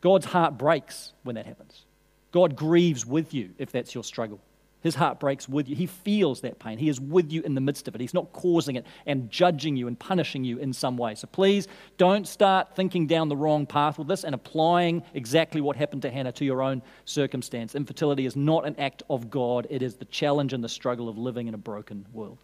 God's 0.00 0.26
heart 0.26 0.56
breaks 0.56 1.12
when 1.24 1.34
that 1.34 1.46
happens. 1.46 1.84
God 2.30 2.54
grieves 2.54 3.04
with 3.04 3.34
you 3.34 3.50
if 3.58 3.72
that's 3.72 3.92
your 3.92 4.04
struggle. 4.04 4.38
His 4.82 4.94
heart 4.94 5.18
breaks 5.18 5.48
with 5.48 5.68
you. 5.68 5.74
He 5.74 5.86
feels 5.86 6.42
that 6.42 6.60
pain. 6.60 6.78
He 6.78 6.88
is 6.88 7.00
with 7.00 7.32
you 7.32 7.42
in 7.42 7.56
the 7.56 7.60
midst 7.60 7.88
of 7.88 7.96
it. 7.96 8.00
He's 8.00 8.14
not 8.14 8.32
causing 8.32 8.76
it 8.76 8.86
and 9.04 9.28
judging 9.28 9.74
you 9.74 9.88
and 9.88 9.98
punishing 9.98 10.44
you 10.44 10.58
in 10.58 10.72
some 10.72 10.96
way. 10.96 11.16
So 11.16 11.26
please 11.26 11.66
don't 11.96 12.28
start 12.28 12.76
thinking 12.76 13.08
down 13.08 13.28
the 13.28 13.36
wrong 13.36 13.66
path 13.66 13.98
with 13.98 14.06
this 14.06 14.22
and 14.22 14.32
applying 14.32 15.02
exactly 15.12 15.60
what 15.60 15.74
happened 15.74 16.02
to 16.02 16.10
Hannah 16.10 16.30
to 16.30 16.44
your 16.44 16.62
own 16.62 16.82
circumstance. 17.04 17.74
Infertility 17.74 18.26
is 18.26 18.36
not 18.36 18.64
an 18.64 18.76
act 18.78 19.02
of 19.10 19.28
God, 19.28 19.66
it 19.70 19.82
is 19.82 19.96
the 19.96 20.04
challenge 20.04 20.52
and 20.52 20.62
the 20.62 20.68
struggle 20.68 21.08
of 21.08 21.18
living 21.18 21.48
in 21.48 21.54
a 21.54 21.58
broken 21.58 22.06
world. 22.12 22.38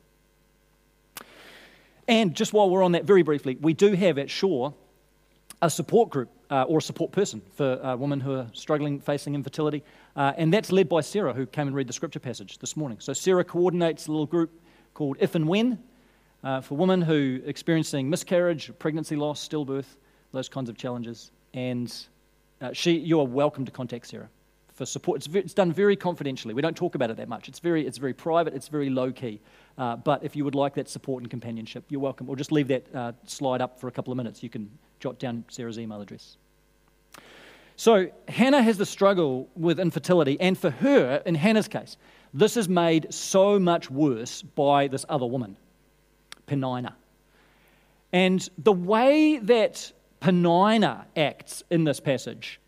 And 2.13 2.35
just 2.35 2.53
while 2.53 2.69
we're 2.69 2.83
on 2.83 2.93
that, 2.93 3.05
very 3.05 3.23
briefly, 3.23 3.57
we 3.59 3.73
do 3.73 3.95
have 3.95 4.19
at 4.19 4.29
Shore 4.29 4.75
a 5.63 5.71
support 5.71 6.11
group 6.11 6.29
uh, 6.51 6.65
or 6.65 6.77
a 6.77 6.83
support 6.83 7.11
person 7.11 7.41
for 7.55 7.83
uh, 7.83 7.97
women 7.97 8.21
who 8.21 8.35
are 8.35 8.47
struggling 8.53 9.01
facing 9.01 9.35
infertility. 9.35 9.83
Uh, 10.15 10.35
and 10.37 10.53
that's 10.53 10.71
led 10.71 10.91
by 10.91 11.01
Sarah, 11.01 11.33
who 11.33 11.47
came 11.47 11.69
and 11.69 11.75
read 11.75 11.87
the 11.87 11.93
scripture 11.95 12.21
passage 12.21 12.59
this 12.59 12.77
morning. 12.77 13.01
So 13.01 13.15
Sarah 13.15 13.45
coordinates 13.45 14.09
a 14.09 14.11
little 14.11 14.27
group 14.27 14.51
called 14.93 15.17
If 15.21 15.37
and 15.37 15.49
When 15.49 15.79
uh, 16.45 16.61
for 16.61 16.77
women 16.77 17.01
who 17.01 17.41
are 17.43 17.49
experiencing 17.49 18.11
miscarriage, 18.11 18.71
pregnancy 18.79 19.17
loss, 19.17 19.49
stillbirth, 19.49 19.97
those 20.33 20.51
kinds 20.51 20.69
of 20.69 20.77
challenges. 20.77 21.31
And 21.55 21.91
uh, 22.61 22.75
she, 22.75 22.99
you 22.99 23.21
are 23.21 23.27
welcome 23.27 23.65
to 23.65 23.73
contact 23.73 24.09
Sarah 24.09 24.29
for 24.75 24.87
support. 24.87 25.19
It's, 25.25 25.35
it's, 25.35 25.55
done 25.55 25.73
very 25.73 25.97
confidentially. 25.97 26.55
We 26.55 26.63
don't 26.63 26.77
talk 26.77 26.95
about 26.95 27.11
it 27.11 27.17
that 27.19 27.29
much. 27.29 27.49
It's 27.49 27.59
very, 27.59 27.87
it's 27.87 27.99
very 27.99 28.15
private, 28.15 28.55
it's 28.55 28.69
very 28.69 28.91
low 28.91 29.13
key. 29.13 29.41
Uh, 29.79 29.97
but 29.97 30.23
if 30.25 30.35
you 30.35 30.45
would 30.45 30.55
like 30.55 30.75
that 30.75 30.89
support 30.89 31.23
and 31.23 31.31
companionship, 31.31 31.85
you're 31.89 32.01
welcome. 32.01 32.29
Or 32.29 32.37
just 32.37 32.53
leave 32.53 32.69
that 32.69 32.95
uh, 32.95 33.13
slide 33.27 33.61
up 33.61 33.79
for 33.79 33.89
a 33.89 33.91
couple 33.91 34.13
of 34.13 34.17
minutes. 34.17 34.43
You 34.43 34.51
can 34.51 34.71
jot 35.01 35.19
down 35.19 35.45
Sarah's 35.49 35.79
email 35.79 36.01
address. 36.01 36.37
So, 37.77 38.11
Hannah 38.29 38.63
has 38.63 38.77
the 38.77 38.87
struggle 38.87 39.49
with 39.57 39.81
infertility, 39.81 40.39
and 40.41 40.57
for 40.57 40.71
her, 40.71 41.23
in 41.25 41.35
Hannah's 41.35 41.69
case, 41.69 41.97
this 42.35 42.57
is 42.57 42.69
made 42.69 43.13
so 43.13 43.59
much 43.59 43.91
worse 43.91 44.43
by 44.43 44.89
this 44.89 45.05
other 45.09 45.27
woman, 45.27 45.57
Penina. 46.47 46.93
And 48.13 48.47
the 48.59 48.73
way 48.73 49.39
that 49.39 49.91
Penina 50.21 51.07
acts 51.17 51.63
in 51.71 51.85
this 51.85 51.99
passage 51.99 52.61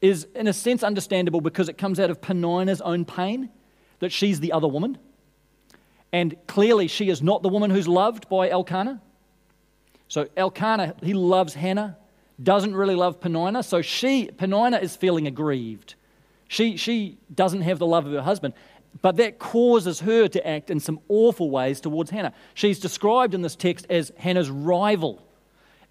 is, 0.00 0.26
in 0.34 0.46
a 0.46 0.52
sense, 0.52 0.82
understandable 0.82 1.40
because 1.40 1.68
it 1.68 1.78
comes 1.78 1.98
out 1.98 2.10
of 2.10 2.20
Penina's 2.20 2.80
own 2.80 3.04
pain 3.04 3.50
that 3.98 4.12
she's 4.12 4.40
the 4.40 4.52
other 4.52 4.68
woman. 4.68 4.98
And 6.12 6.36
clearly, 6.46 6.88
she 6.88 7.10
is 7.10 7.22
not 7.22 7.42
the 7.42 7.48
woman 7.48 7.70
who's 7.70 7.88
loved 7.88 8.28
by 8.28 8.48
Elkanah. 8.48 9.00
So, 10.08 10.28
Elkanah, 10.36 10.94
he 11.02 11.12
loves 11.12 11.54
Hannah, 11.54 11.98
doesn't 12.42 12.74
really 12.74 12.94
love 12.94 13.20
Penina. 13.20 13.64
So, 13.64 13.82
she, 13.82 14.28
Penina 14.28 14.80
is 14.80 14.96
feeling 14.96 15.26
aggrieved. 15.26 15.96
She, 16.48 16.76
she 16.76 17.18
doesn't 17.34 17.60
have 17.62 17.78
the 17.78 17.86
love 17.86 18.06
of 18.06 18.12
her 18.12 18.22
husband. 18.22 18.54
But 19.02 19.16
that 19.16 19.38
causes 19.38 20.00
her 20.00 20.28
to 20.28 20.46
act 20.46 20.70
in 20.70 20.80
some 20.80 21.00
awful 21.08 21.50
ways 21.50 21.80
towards 21.80 22.10
Hannah. 22.10 22.32
She's 22.54 22.80
described 22.80 23.34
in 23.34 23.42
this 23.42 23.54
text 23.54 23.86
as 23.90 24.12
Hannah's 24.16 24.50
rival. 24.50 25.22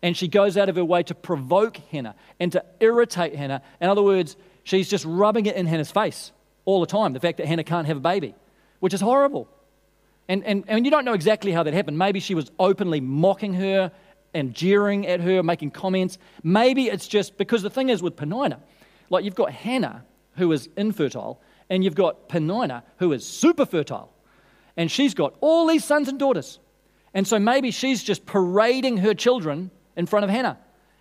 And 0.01 0.15
she 0.15 0.27
goes 0.27 0.57
out 0.57 0.69
of 0.69 0.75
her 0.75 0.85
way 0.85 1.03
to 1.03 1.15
provoke 1.15 1.77
Hannah 1.91 2.15
and 2.39 2.51
to 2.51 2.63
irritate 2.79 3.35
Hannah. 3.35 3.61
In 3.81 3.89
other 3.89 4.03
words, 4.03 4.35
she's 4.63 4.89
just 4.89 5.05
rubbing 5.05 5.47
it 5.47 5.55
in 5.55 5.65
Hannah's 5.65 5.91
face 5.91 6.31
all 6.65 6.81
the 6.81 6.85
time 6.85 7.13
the 7.13 7.19
fact 7.19 7.37
that 7.37 7.47
Hannah 7.47 7.63
can't 7.63 7.87
have 7.87 7.97
a 7.97 8.01
baby, 8.01 8.35
which 8.79 8.93
is 8.93 9.01
horrible. 9.01 9.47
And, 10.27 10.43
and, 10.43 10.65
and 10.67 10.85
you 10.85 10.91
don't 10.91 11.05
know 11.05 11.13
exactly 11.13 11.51
how 11.51 11.63
that 11.63 11.73
happened. 11.73 11.97
Maybe 11.97 12.19
she 12.19 12.35
was 12.35 12.51
openly 12.59 12.99
mocking 12.99 13.53
her 13.53 13.91
and 14.33 14.53
jeering 14.53 15.07
at 15.07 15.21
her, 15.21 15.41
making 15.41 15.71
comments. 15.71 16.17
Maybe 16.43 16.87
it's 16.87 17.07
just 17.07 17.37
because 17.37 17.63
the 17.63 17.69
thing 17.69 17.89
is 17.89 18.03
with 18.03 18.17
Penina, 18.17 18.59
like 19.09 19.23
you've 19.23 19.35
got 19.35 19.51
Hannah, 19.51 20.03
who 20.35 20.51
is 20.51 20.67
infertile, 20.75 21.41
and 21.69 21.83
you've 21.83 21.95
got 21.95 22.27
Penina, 22.27 22.83
who 22.97 23.13
is 23.13 23.25
super 23.25 23.65
fertile. 23.65 24.13
And 24.75 24.91
she's 24.91 25.13
got 25.13 25.35
all 25.39 25.65
these 25.67 25.85
sons 25.85 26.09
and 26.09 26.19
daughters. 26.19 26.59
And 27.13 27.25
so 27.25 27.39
maybe 27.39 27.71
she's 27.71 28.03
just 28.03 28.25
parading 28.25 28.97
her 28.97 29.13
children 29.13 29.71
in 29.97 30.05
front 30.05 30.23
of 30.23 30.29
Hannah 30.29 30.57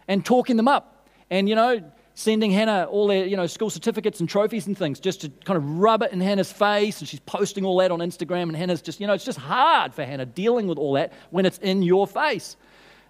and 0.09 0.25
talking 0.25 0.57
them 0.57 0.67
up. 0.67 1.09
And, 1.31 1.49
you 1.49 1.55
know, 1.55 1.83
sending 2.15 2.51
Hannah 2.51 2.89
all 2.91 3.07
their 3.07 3.27
you 3.27 3.37
know, 3.37 3.47
school 3.47 3.69
certificates 3.69 4.21
and 4.21 4.29
trophies 4.29 4.67
and 4.67 4.77
things 4.77 4.99
just 4.99 5.21
to 5.21 5.29
kind 5.45 5.57
of 5.57 5.79
rub 5.79 6.03
it 6.03 6.13
in 6.13 6.21
Hannah's 6.21 6.51
face. 6.51 6.99
And 6.99 7.09
she's 7.09 7.21
posting 7.21 7.65
all 7.65 7.77
that 7.79 7.93
on 7.93 8.01
Instagram. 8.01 8.45
And 8.45 8.57
Hannah's 8.57 8.83
just, 8.83 9.01
you 9.01 9.07
know, 9.07 9.13
it's 9.13 9.25
just 9.25 9.39
hard 9.39 9.95
for 9.95 10.05
Hannah 10.05 10.27
dealing 10.27 10.67
with 10.67 10.79
all 10.79 10.95
that 10.95 11.13
when 11.31 11.47
it's 11.47 11.59
in 11.59 11.83
your 11.83 12.07
face. 12.07 12.57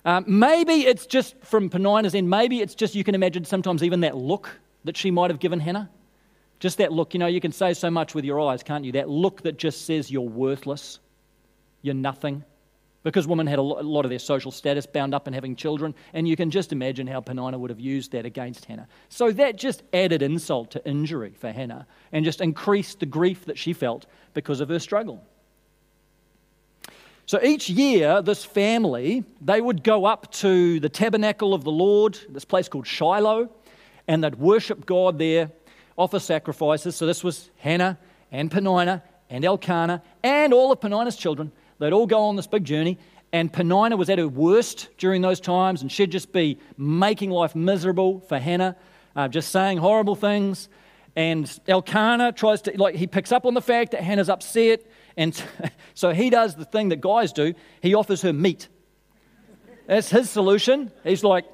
Um, 0.04 0.24
maybe 0.26 0.86
it's 0.86 1.06
just 1.06 1.34
from 1.42 1.70
Penina's 1.70 2.14
end, 2.14 2.30
maybe 2.30 2.60
it's 2.60 2.76
just 2.76 2.94
you 2.94 3.02
can 3.02 3.14
imagine 3.14 3.44
sometimes 3.44 3.82
even 3.82 4.00
that 4.00 4.16
look 4.16 4.60
that 4.84 4.96
she 4.96 5.10
might 5.10 5.30
have 5.30 5.40
given 5.40 5.58
Hannah. 5.58 5.90
Just 6.60 6.78
that 6.78 6.92
look, 6.92 7.12
you 7.12 7.18
know, 7.18 7.26
you 7.26 7.40
can 7.40 7.52
say 7.52 7.74
so 7.74 7.90
much 7.90 8.14
with 8.14 8.24
your 8.24 8.40
eyes, 8.40 8.62
can't 8.62 8.84
you? 8.84 8.92
That 8.92 9.08
look 9.08 9.42
that 9.42 9.58
just 9.58 9.84
says 9.84 10.10
you're 10.10 10.22
worthless, 10.22 11.00
you're 11.82 11.94
nothing 11.94 12.44
because 13.06 13.24
women 13.24 13.46
had 13.46 13.60
a 13.60 13.62
lot 13.62 14.04
of 14.04 14.08
their 14.08 14.18
social 14.18 14.50
status 14.50 14.84
bound 14.84 15.14
up 15.14 15.28
in 15.28 15.32
having 15.32 15.54
children, 15.54 15.94
and 16.12 16.26
you 16.26 16.34
can 16.34 16.50
just 16.50 16.72
imagine 16.72 17.06
how 17.06 17.20
Penina 17.20 17.56
would 17.56 17.70
have 17.70 17.78
used 17.78 18.10
that 18.10 18.26
against 18.26 18.64
Hannah. 18.64 18.88
So 19.10 19.30
that 19.30 19.54
just 19.54 19.84
added 19.92 20.22
insult 20.22 20.72
to 20.72 20.84
injury 20.84 21.32
for 21.38 21.52
Hannah 21.52 21.86
and 22.10 22.24
just 22.24 22.40
increased 22.40 22.98
the 22.98 23.06
grief 23.06 23.44
that 23.44 23.56
she 23.56 23.74
felt 23.74 24.06
because 24.34 24.58
of 24.58 24.70
her 24.70 24.80
struggle. 24.80 25.22
So 27.26 27.40
each 27.44 27.70
year, 27.70 28.22
this 28.22 28.44
family, 28.44 29.22
they 29.40 29.60
would 29.60 29.84
go 29.84 30.04
up 30.04 30.32
to 30.32 30.80
the 30.80 30.88
tabernacle 30.88 31.54
of 31.54 31.62
the 31.62 31.70
Lord, 31.70 32.18
this 32.28 32.44
place 32.44 32.68
called 32.68 32.88
Shiloh, 32.88 33.48
and 34.08 34.24
they'd 34.24 34.34
worship 34.34 34.84
God 34.84 35.16
there, 35.20 35.52
offer 35.96 36.18
sacrifices. 36.18 36.96
So 36.96 37.06
this 37.06 37.22
was 37.22 37.50
Hannah 37.58 38.00
and 38.32 38.50
Penina 38.50 39.02
and 39.30 39.44
Elkanah 39.44 40.02
and 40.24 40.52
all 40.52 40.72
of 40.72 40.80
Penina's 40.80 41.14
children. 41.14 41.52
They'd 41.78 41.92
all 41.92 42.06
go 42.06 42.24
on 42.24 42.36
this 42.36 42.46
big 42.46 42.64
journey, 42.64 42.98
and 43.32 43.52
Penina 43.52 43.98
was 43.98 44.08
at 44.08 44.18
her 44.18 44.28
worst 44.28 44.88
during 44.98 45.22
those 45.22 45.40
times, 45.40 45.82
and 45.82 45.90
she'd 45.90 46.10
just 46.10 46.32
be 46.32 46.58
making 46.78 47.30
life 47.30 47.54
miserable 47.54 48.20
for 48.20 48.38
Hannah, 48.38 48.76
uh, 49.14 49.28
just 49.28 49.50
saying 49.50 49.78
horrible 49.78 50.14
things. 50.14 50.68
And 51.16 51.50
Elkanah 51.66 52.32
tries 52.32 52.62
to, 52.62 52.72
like, 52.80 52.94
he 52.94 53.06
picks 53.06 53.32
up 53.32 53.46
on 53.46 53.54
the 53.54 53.62
fact 53.62 53.92
that 53.92 54.02
Hannah's 54.02 54.28
upset, 54.28 54.82
and 55.16 55.40
so 55.94 56.12
he 56.12 56.30
does 56.30 56.54
the 56.54 56.64
thing 56.64 56.90
that 56.90 57.00
guys 57.00 57.32
do 57.32 57.54
he 57.82 57.94
offers 57.94 58.22
her 58.22 58.32
meat. 58.32 58.68
That's 59.86 60.10
his 60.10 60.28
solution. 60.28 60.90
He's 61.04 61.22
like, 61.22 61.44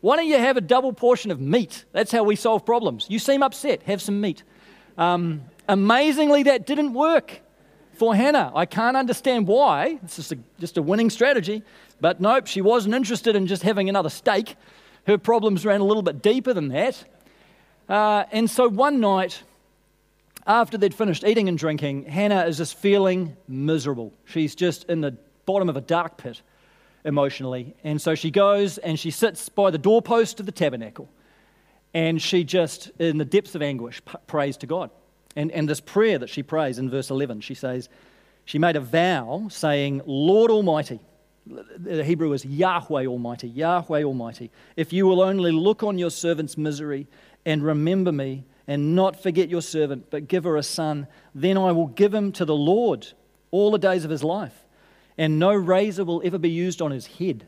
why 0.00 0.16
don't 0.16 0.26
you 0.26 0.38
have 0.38 0.56
a 0.56 0.60
double 0.60 0.92
portion 0.92 1.30
of 1.30 1.40
meat? 1.40 1.84
That's 1.92 2.10
how 2.10 2.24
we 2.24 2.36
solve 2.36 2.66
problems. 2.66 3.06
You 3.08 3.18
seem 3.18 3.42
upset, 3.42 3.82
have 3.84 4.02
some 4.02 4.20
meat. 4.20 4.42
Um, 4.98 5.42
amazingly, 5.68 6.44
that 6.44 6.66
didn't 6.66 6.92
work 6.92 7.40
for 7.94 8.14
Hannah. 8.14 8.52
I 8.54 8.66
can't 8.66 8.96
understand 8.96 9.46
why. 9.46 9.98
It's 10.02 10.16
just 10.16 10.32
a, 10.32 10.38
just 10.58 10.76
a 10.76 10.82
winning 10.82 11.10
strategy. 11.10 11.62
But 12.00 12.20
nope, 12.20 12.46
she 12.46 12.60
wasn't 12.60 12.94
interested 12.94 13.36
in 13.36 13.46
just 13.46 13.62
having 13.62 13.88
another 13.88 14.10
steak. 14.10 14.56
Her 15.06 15.18
problems 15.18 15.64
ran 15.64 15.80
a 15.80 15.84
little 15.84 16.02
bit 16.02 16.22
deeper 16.22 16.52
than 16.52 16.68
that. 16.68 17.04
Uh, 17.88 18.24
and 18.32 18.48
so 18.50 18.68
one 18.68 19.00
night, 19.00 19.42
after 20.46 20.78
they'd 20.78 20.94
finished 20.94 21.24
eating 21.24 21.48
and 21.48 21.58
drinking, 21.58 22.04
Hannah 22.04 22.44
is 22.46 22.56
just 22.56 22.76
feeling 22.76 23.36
miserable. 23.48 24.12
She's 24.24 24.54
just 24.54 24.84
in 24.84 25.00
the 25.00 25.16
bottom 25.46 25.68
of 25.68 25.76
a 25.76 25.80
dark 25.80 26.16
pit 26.16 26.42
emotionally. 27.04 27.74
And 27.84 28.00
so 28.00 28.14
she 28.14 28.30
goes 28.30 28.78
and 28.78 28.98
she 28.98 29.10
sits 29.10 29.48
by 29.48 29.70
the 29.70 29.78
doorpost 29.78 30.40
of 30.40 30.46
the 30.46 30.52
tabernacle. 30.52 31.08
And 31.94 32.22
she 32.22 32.44
just, 32.44 32.90
in 32.98 33.18
the 33.18 33.24
depths 33.24 33.54
of 33.54 33.62
anguish, 33.62 34.00
prays 34.26 34.56
to 34.58 34.66
God. 34.66 34.90
And, 35.36 35.50
and 35.52 35.68
this 35.68 35.80
prayer 35.80 36.18
that 36.18 36.28
she 36.28 36.42
prays 36.42 36.78
in 36.78 36.90
verse 36.90 37.10
11, 37.10 37.40
she 37.40 37.54
says, 37.54 37.88
she 38.44 38.58
made 38.58 38.76
a 38.76 38.80
vow 38.80 39.46
saying, 39.50 40.02
Lord 40.04 40.50
Almighty, 40.50 41.00
the 41.46 42.04
Hebrew 42.04 42.32
is 42.32 42.44
Yahweh 42.44 43.06
Almighty, 43.06 43.48
Yahweh 43.48 44.02
Almighty, 44.02 44.50
if 44.76 44.92
you 44.92 45.06
will 45.06 45.20
only 45.20 45.50
look 45.50 45.82
on 45.82 45.98
your 45.98 46.10
servant's 46.10 46.56
misery 46.56 47.06
and 47.44 47.62
remember 47.64 48.12
me 48.12 48.44
and 48.66 48.94
not 48.94 49.20
forget 49.20 49.48
your 49.48 49.62
servant, 49.62 50.06
but 50.10 50.28
give 50.28 50.44
her 50.44 50.56
a 50.56 50.62
son, 50.62 51.06
then 51.34 51.58
I 51.58 51.72
will 51.72 51.88
give 51.88 52.14
him 52.14 52.32
to 52.32 52.44
the 52.44 52.54
Lord 52.54 53.08
all 53.50 53.70
the 53.70 53.78
days 53.78 54.04
of 54.04 54.10
his 54.10 54.22
life, 54.22 54.64
and 55.18 55.38
no 55.38 55.52
razor 55.52 56.04
will 56.04 56.22
ever 56.24 56.38
be 56.38 56.50
used 56.50 56.80
on 56.80 56.90
his 56.90 57.06
head. 57.06 57.46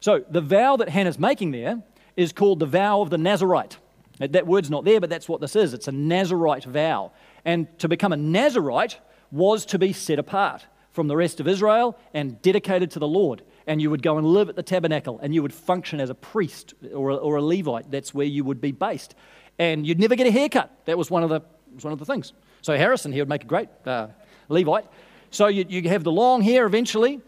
So 0.00 0.24
the 0.30 0.40
vow 0.40 0.76
that 0.76 0.88
Hannah's 0.88 1.18
making 1.18 1.50
there 1.50 1.82
is 2.16 2.32
called 2.32 2.60
the 2.60 2.66
vow 2.66 3.00
of 3.00 3.10
the 3.10 3.18
Nazarite. 3.18 3.78
That 4.18 4.46
word's 4.46 4.70
not 4.70 4.84
there, 4.84 5.00
but 5.00 5.10
that's 5.10 5.28
what 5.28 5.40
this 5.40 5.56
is. 5.56 5.74
It's 5.74 5.88
a 5.88 5.92
Nazarite 5.92 6.64
vow. 6.64 7.12
And 7.44 7.66
to 7.80 7.88
become 7.88 8.12
a 8.12 8.16
Nazarite 8.16 9.00
was 9.30 9.66
to 9.66 9.78
be 9.78 9.92
set 9.92 10.18
apart 10.18 10.66
from 10.92 11.08
the 11.08 11.16
rest 11.16 11.40
of 11.40 11.48
Israel 11.48 11.98
and 12.12 12.40
dedicated 12.40 12.92
to 12.92 13.00
the 13.00 13.08
Lord. 13.08 13.42
And 13.66 13.82
you 13.82 13.90
would 13.90 14.02
go 14.02 14.16
and 14.16 14.26
live 14.26 14.48
at 14.48 14.56
the 14.56 14.62
tabernacle 14.62 15.18
and 15.20 15.34
you 15.34 15.42
would 15.42 15.52
function 15.52 16.00
as 16.00 16.10
a 16.10 16.14
priest 16.14 16.74
or 16.94 17.10
a, 17.10 17.16
or 17.16 17.36
a 17.36 17.42
Levite. 17.42 17.90
That's 17.90 18.14
where 18.14 18.26
you 18.26 18.44
would 18.44 18.60
be 18.60 18.70
based. 18.70 19.16
And 19.58 19.86
you'd 19.86 19.98
never 19.98 20.14
get 20.14 20.26
a 20.26 20.30
haircut. 20.30 20.70
That 20.84 20.96
was 20.96 21.10
one 21.10 21.24
of 21.24 21.30
the, 21.30 21.40
was 21.74 21.82
one 21.82 21.92
of 21.92 21.98
the 21.98 22.04
things. 22.04 22.32
So 22.62 22.76
Harrison, 22.76 23.12
he 23.12 23.20
would 23.20 23.28
make 23.28 23.42
a 23.42 23.46
great 23.46 23.68
uh, 23.84 24.08
Levite. 24.48 24.86
So 25.30 25.48
you, 25.48 25.64
you 25.68 25.88
have 25.88 26.04
the 26.04 26.12
long 26.12 26.42
hair 26.42 26.66
eventually. 26.66 27.20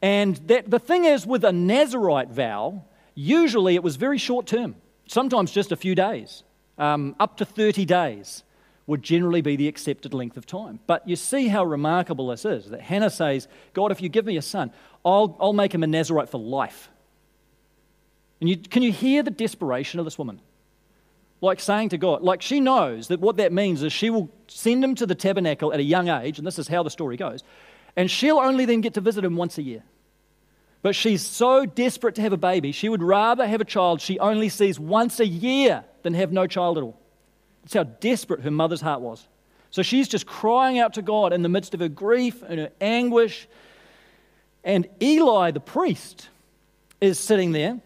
And 0.00 0.36
that, 0.48 0.70
the 0.70 0.78
thing 0.78 1.04
is, 1.04 1.26
with 1.26 1.44
a 1.44 1.52
Nazarite 1.52 2.30
vow, 2.30 2.84
usually 3.14 3.74
it 3.74 3.82
was 3.82 3.96
very 3.96 4.18
short 4.18 4.46
term, 4.46 4.76
sometimes 5.08 5.50
just 5.50 5.72
a 5.72 5.76
few 5.76 5.94
days, 5.94 6.44
um, 6.78 7.16
up 7.18 7.36
to 7.38 7.44
30 7.44 7.84
days 7.84 8.44
would 8.86 9.02
generally 9.02 9.42
be 9.42 9.56
the 9.56 9.68
accepted 9.68 10.14
length 10.14 10.36
of 10.36 10.46
time. 10.46 10.80
But 10.86 11.06
you 11.06 11.14
see 11.16 11.48
how 11.48 11.64
remarkable 11.64 12.28
this 12.28 12.44
is 12.44 12.70
that 12.70 12.80
Hannah 12.80 13.10
says, 13.10 13.46
God, 13.74 13.92
if 13.92 14.00
you 14.00 14.08
give 14.08 14.24
me 14.24 14.36
a 14.38 14.42
son, 14.42 14.72
I'll, 15.04 15.36
I'll 15.38 15.52
make 15.52 15.74
him 15.74 15.82
a 15.82 15.86
Nazarite 15.86 16.30
for 16.30 16.38
life. 16.38 16.88
And 18.40 18.48
you, 18.48 18.56
can 18.56 18.82
you 18.82 18.92
hear 18.92 19.22
the 19.22 19.30
desperation 19.30 19.98
of 19.98 20.06
this 20.06 20.16
woman? 20.16 20.40
Like 21.40 21.60
saying 21.60 21.90
to 21.90 21.98
God, 21.98 22.22
like 22.22 22.40
she 22.40 22.60
knows 22.60 23.08
that 23.08 23.20
what 23.20 23.36
that 23.36 23.52
means 23.52 23.82
is 23.82 23.92
she 23.92 24.10
will 24.10 24.30
send 24.48 24.82
him 24.82 24.94
to 24.96 25.06
the 25.06 25.14
tabernacle 25.14 25.72
at 25.72 25.80
a 25.80 25.84
young 25.84 26.08
age, 26.08 26.38
and 26.38 26.46
this 26.46 26.58
is 26.58 26.68
how 26.68 26.82
the 26.82 26.90
story 26.90 27.16
goes, 27.16 27.44
and 27.94 28.10
she'll 28.10 28.38
only 28.38 28.64
then 28.64 28.80
get 28.80 28.94
to 28.94 29.00
visit 29.00 29.24
him 29.24 29.36
once 29.36 29.58
a 29.58 29.62
year. 29.62 29.82
But 30.82 30.94
she's 30.94 31.26
so 31.26 31.66
desperate 31.66 32.14
to 32.16 32.22
have 32.22 32.32
a 32.32 32.38
baby, 32.38 32.72
she 32.72 32.88
would 32.88 33.02
rather 33.02 33.46
have 33.46 33.60
a 33.60 33.64
child 33.64 34.00
she 34.00 34.18
only 34.18 34.48
sees 34.48 34.78
once 34.78 35.20
a 35.20 35.26
year 35.26 35.84
than 36.02 36.14
have 36.14 36.32
no 36.32 36.46
child 36.46 36.78
at 36.78 36.84
all. 36.84 36.98
That's 37.62 37.74
how 37.74 37.84
desperate 37.84 38.42
her 38.42 38.50
mother's 38.50 38.80
heart 38.80 39.00
was. 39.00 39.26
So 39.70 39.82
she's 39.82 40.08
just 40.08 40.26
crying 40.26 40.78
out 40.78 40.94
to 40.94 41.02
God 41.02 41.32
in 41.32 41.42
the 41.42 41.48
midst 41.48 41.74
of 41.74 41.80
her 41.80 41.88
grief 41.88 42.42
and 42.42 42.58
her 42.60 42.70
anguish. 42.80 43.48
And 44.64 44.88
Eli, 45.02 45.50
the 45.50 45.60
priest, 45.60 46.28
is 47.00 47.18
sitting 47.18 47.52
there 47.52 47.80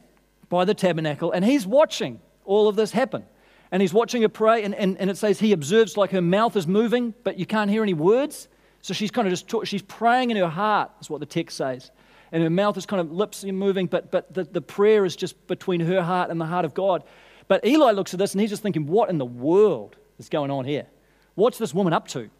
by 0.48 0.64
the 0.64 0.74
tabernacle 0.74 1.32
and 1.32 1.44
he's 1.44 1.66
watching 1.66 2.20
all 2.44 2.68
of 2.68 2.76
this 2.76 2.92
happen. 2.92 3.24
And 3.70 3.80
he's 3.80 3.94
watching 3.94 4.20
her 4.20 4.28
pray, 4.28 4.64
and, 4.64 4.74
and, 4.74 4.98
and 4.98 5.08
it 5.08 5.16
says 5.16 5.40
he 5.40 5.52
observes 5.52 5.96
like 5.96 6.10
her 6.10 6.20
mouth 6.20 6.56
is 6.56 6.66
moving, 6.66 7.14
but 7.24 7.38
you 7.38 7.46
can't 7.46 7.70
hear 7.70 7.82
any 7.82 7.94
words. 7.94 8.48
So 8.82 8.92
she's 8.92 9.10
kind 9.10 9.26
of 9.26 9.32
just, 9.32 9.48
talk, 9.48 9.66
she's 9.66 9.80
praying 9.80 10.30
in 10.30 10.36
her 10.36 10.48
heart, 10.48 10.90
is 11.00 11.08
what 11.08 11.20
the 11.20 11.26
text 11.26 11.56
says. 11.56 11.90
And 12.32 12.42
her 12.42 12.50
mouth 12.50 12.76
is 12.78 12.86
kind 12.86 13.00
of 13.00 13.12
lips 13.12 13.44
moving, 13.44 13.86
but, 13.86 14.10
but 14.10 14.32
the, 14.32 14.44
the 14.44 14.62
prayer 14.62 15.04
is 15.04 15.14
just 15.14 15.46
between 15.46 15.80
her 15.80 16.02
heart 16.02 16.30
and 16.30 16.40
the 16.40 16.46
heart 16.46 16.64
of 16.64 16.72
God. 16.72 17.04
But 17.46 17.64
Eli 17.66 17.92
looks 17.92 18.14
at 18.14 18.18
this 18.18 18.32
and 18.32 18.40
he's 18.40 18.50
just 18.50 18.62
thinking, 18.62 18.86
what 18.86 19.10
in 19.10 19.18
the 19.18 19.26
world 19.26 19.96
is 20.18 20.30
going 20.30 20.50
on 20.50 20.64
here? 20.64 20.86
What's 21.34 21.58
this 21.58 21.74
woman 21.74 21.92
up 21.92 22.08
to? 22.08 22.30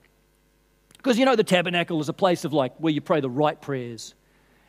Because 0.97 1.19
you 1.19 1.25
know, 1.25 1.37
the 1.37 1.45
tabernacle 1.45 2.01
is 2.01 2.09
a 2.09 2.13
place 2.13 2.45
of 2.45 2.53
like 2.53 2.75
where 2.79 2.93
you 2.93 3.01
pray 3.01 3.21
the 3.21 3.29
right 3.29 3.61
prayers, 3.61 4.15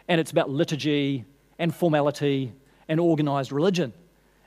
and 0.07 0.19
it's 0.19 0.31
about 0.31 0.49
liturgy 0.49 1.25
and 1.59 1.73
formality 1.73 2.53
and 2.87 2.99
organized 2.99 3.51
religion. 3.51 3.93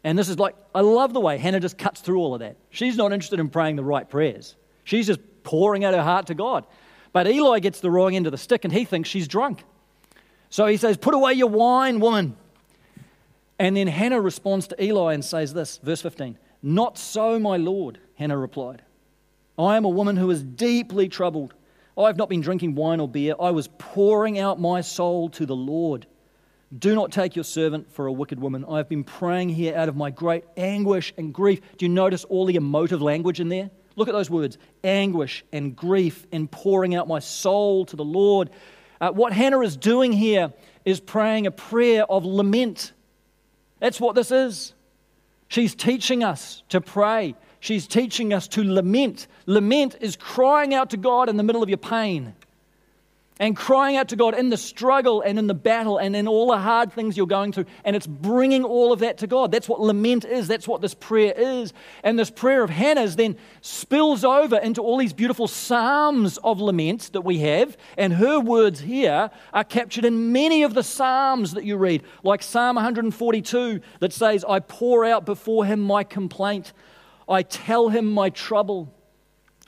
And 0.02 0.18
this 0.18 0.28
is 0.28 0.38
like, 0.38 0.56
I 0.74 0.80
love 0.80 1.12
the 1.12 1.20
way 1.20 1.38
Hannah 1.38 1.60
just 1.60 1.78
cuts 1.78 2.00
through 2.00 2.18
all 2.18 2.34
of 2.34 2.40
that. 2.40 2.56
She's 2.70 2.96
not 2.96 3.12
interested 3.12 3.40
in 3.40 3.48
praying 3.48 3.76
the 3.76 3.84
right 3.84 4.08
prayers, 4.08 4.56
she's 4.84 5.06
just 5.06 5.20
pouring 5.42 5.84
out 5.84 5.94
her 5.94 6.02
heart 6.02 6.26
to 6.26 6.34
God. 6.34 6.66
But 7.12 7.26
Eli 7.28 7.60
gets 7.60 7.80
the 7.80 7.90
wrong 7.90 8.14
end 8.14 8.26
of 8.26 8.32
the 8.32 8.38
stick 8.38 8.64
and 8.64 8.72
he 8.72 8.84
thinks 8.84 9.08
she's 9.08 9.28
drunk. 9.28 9.64
So 10.50 10.66
he 10.66 10.76
says, 10.76 10.96
Put 10.96 11.14
away 11.14 11.34
your 11.34 11.48
wine, 11.48 12.00
woman. 12.00 12.36
And 13.58 13.76
then 13.76 13.86
Hannah 13.86 14.20
responds 14.20 14.68
to 14.68 14.82
Eli 14.82 15.14
and 15.14 15.24
says 15.24 15.54
this, 15.54 15.78
verse 15.82 16.02
15 16.02 16.38
Not 16.62 16.98
so, 16.98 17.38
my 17.38 17.56
Lord, 17.56 17.98
Hannah 18.16 18.38
replied. 18.38 18.82
I 19.58 19.76
am 19.76 19.84
a 19.84 19.90
woman 19.90 20.16
who 20.16 20.30
is 20.30 20.42
deeply 20.42 21.08
troubled. 21.08 21.54
I 21.96 22.08
have 22.08 22.18
not 22.18 22.28
been 22.28 22.42
drinking 22.42 22.74
wine 22.74 23.00
or 23.00 23.08
beer. 23.08 23.34
I 23.40 23.52
was 23.52 23.68
pouring 23.78 24.38
out 24.38 24.60
my 24.60 24.82
soul 24.82 25.30
to 25.30 25.46
the 25.46 25.56
Lord. 25.56 26.06
Do 26.76 26.94
not 26.94 27.10
take 27.10 27.36
your 27.36 27.44
servant 27.44 27.90
for 27.92 28.06
a 28.06 28.12
wicked 28.12 28.38
woman. 28.38 28.66
I 28.68 28.76
have 28.78 28.88
been 28.88 29.04
praying 29.04 29.50
here 29.50 29.74
out 29.74 29.88
of 29.88 29.96
my 29.96 30.10
great 30.10 30.44
anguish 30.58 31.14
and 31.16 31.32
grief. 31.32 31.60
Do 31.78 31.86
you 31.86 31.88
notice 31.88 32.24
all 32.24 32.44
the 32.44 32.56
emotive 32.56 33.00
language 33.00 33.40
in 33.40 33.48
there? 33.48 33.70
Look 33.94 34.08
at 34.08 34.14
those 34.14 34.28
words 34.28 34.58
anguish 34.84 35.42
and 35.52 35.74
grief 35.74 36.26
and 36.32 36.50
pouring 36.50 36.94
out 36.94 37.08
my 37.08 37.20
soul 37.20 37.86
to 37.86 37.96
the 37.96 38.04
Lord. 38.04 38.50
Uh, 39.00 39.10
what 39.10 39.32
Hannah 39.32 39.60
is 39.60 39.76
doing 39.76 40.12
here 40.12 40.52
is 40.84 41.00
praying 41.00 41.46
a 41.46 41.50
prayer 41.50 42.04
of 42.04 42.24
lament. 42.24 42.92
That's 43.80 44.00
what 44.00 44.14
this 44.14 44.30
is. 44.30 44.74
She's 45.48 45.74
teaching 45.74 46.24
us 46.24 46.62
to 46.70 46.80
pray. 46.80 47.34
She's 47.60 47.86
teaching 47.86 48.32
us 48.32 48.48
to 48.48 48.64
lament. 48.64 49.26
Lament 49.46 49.96
is 50.00 50.16
crying 50.16 50.74
out 50.74 50.90
to 50.90 50.96
God 50.96 51.28
in 51.28 51.36
the 51.36 51.42
middle 51.42 51.62
of 51.62 51.68
your 51.68 51.78
pain 51.78 52.34
and 53.38 53.54
crying 53.54 53.96
out 53.96 54.08
to 54.08 54.16
God 54.16 54.34
in 54.34 54.48
the 54.48 54.56
struggle 54.56 55.20
and 55.20 55.38
in 55.38 55.46
the 55.46 55.54
battle 55.54 55.98
and 55.98 56.16
in 56.16 56.26
all 56.26 56.50
the 56.50 56.58
hard 56.58 56.92
things 56.92 57.16
you're 57.16 57.26
going 57.26 57.52
through. 57.52 57.66
And 57.84 57.94
it's 57.94 58.06
bringing 58.06 58.64
all 58.64 58.92
of 58.92 59.00
that 59.00 59.18
to 59.18 59.26
God. 59.26 59.52
That's 59.52 59.68
what 59.68 59.80
lament 59.80 60.24
is. 60.24 60.48
That's 60.48 60.66
what 60.66 60.80
this 60.80 60.94
prayer 60.94 61.34
is. 61.36 61.74
And 62.02 62.18
this 62.18 62.30
prayer 62.30 62.62
of 62.62 62.70
Hannah's 62.70 63.16
then 63.16 63.36
spills 63.60 64.24
over 64.24 64.56
into 64.56 64.80
all 64.80 64.96
these 64.96 65.12
beautiful 65.12 65.48
psalms 65.48 66.38
of 66.38 66.60
lament 66.60 67.10
that 67.12 67.22
we 67.22 67.38
have. 67.40 67.76
And 67.98 68.14
her 68.14 68.40
words 68.40 68.80
here 68.80 69.30
are 69.52 69.64
captured 69.64 70.06
in 70.06 70.32
many 70.32 70.62
of 70.62 70.72
the 70.72 70.82
psalms 70.82 71.52
that 71.52 71.64
you 71.64 71.76
read, 71.76 72.04
like 72.22 72.42
Psalm 72.42 72.76
142 72.76 73.80
that 74.00 74.14
says, 74.14 74.46
I 74.48 74.60
pour 74.60 75.04
out 75.04 75.26
before 75.26 75.66
him 75.66 75.80
my 75.80 76.04
complaint, 76.04 76.72
I 77.28 77.42
tell 77.42 77.90
him 77.90 78.10
my 78.10 78.30
trouble. 78.30 78.92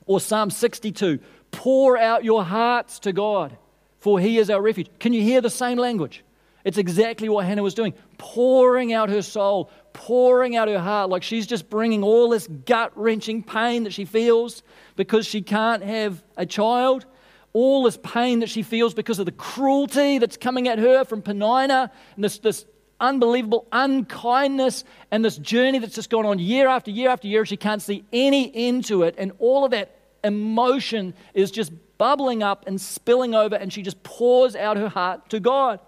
Or 0.07 0.21
Psalm 0.21 0.49
62 0.49 1.21
Pour 1.51 1.97
out 1.97 2.25
your 2.25 2.45
hearts 2.45 2.99
to 3.01 3.13
God, 3.13 3.57
for 4.01 4.21
He 4.21 4.39
is 4.39 4.51
our 4.51 4.61
refuge. 4.61 4.91
Can 4.99 5.13
you 5.13 5.23
hear 5.23 5.41
the 5.41 5.51
same 5.51 5.79
language? 5.79 6.25
It's 6.65 6.79
exactly 6.79 7.29
what 7.29 7.47
Hannah 7.47 7.63
was 7.63 7.75
doing, 7.75 7.95
pouring 8.19 8.93
out 8.93 9.09
her 9.09 9.23
soul, 9.23 9.71
pouring 9.93 10.57
out 10.57 10.69
her 10.69 10.79
heart, 10.79 11.09
like 11.09 11.23
she's 11.23 11.47
just 11.47 11.71
bringing 11.71 12.03
all 12.03 12.29
this 12.29 12.47
gut 12.47 12.93
wrenching 12.95 13.43
pain 13.43 13.85
that 13.85 13.93
she 13.93 14.05
feels 14.05 14.63
because 14.97 15.27
she 15.27 15.41
can't 15.41 15.83
have 15.83 16.23
a 16.37 16.45
child, 16.45 17.07
all 17.53 17.85
this 17.85 17.99
pain 18.03 18.41
that 18.41 18.51
she 18.51 18.63
feels 18.63 18.93
because 18.93 19.19
of 19.19 19.27
the 19.27 19.33
cruelty 19.33 20.19
that's 20.19 20.37
coming 20.37 20.69
at 20.69 20.79
her 20.79 21.05
from 21.05 21.23
Penina, 21.23 21.91
and 22.17 22.25
this, 22.25 22.39
this 22.39 22.67
unbelievable 23.01 23.67
unkindness, 23.73 24.85
and 25.11 25.25
this 25.25 25.39
journey 25.39 25.79
that's 25.79 25.95
just 25.95 26.11
gone 26.11 26.27
on 26.27 26.39
year 26.39 26.69
after 26.69 26.91
year 26.91 27.09
after 27.09 27.29
year. 27.29 27.47
She 27.47 27.57
can't 27.57 27.81
see 27.81 28.05
any 28.13 28.55
end 28.55 28.85
to 28.87 29.05
it, 29.05 29.15
and 29.17 29.33
all 29.39 29.65
of 29.65 29.71
that 29.71 29.98
emotion 30.25 31.15
is 31.35 31.51
just 31.51 31.73
bubbling 31.99 32.43
up 32.43 32.67
and 32.67 32.81
spilling 32.81 33.35
over, 33.35 33.57
and 33.57 33.73
she 33.73 33.83
just 33.83 34.03
pours 34.03 34.57
out 34.57 34.77
her 34.77 34.89
heart 34.89 35.29
to 35.31 35.41
God. 35.41 35.81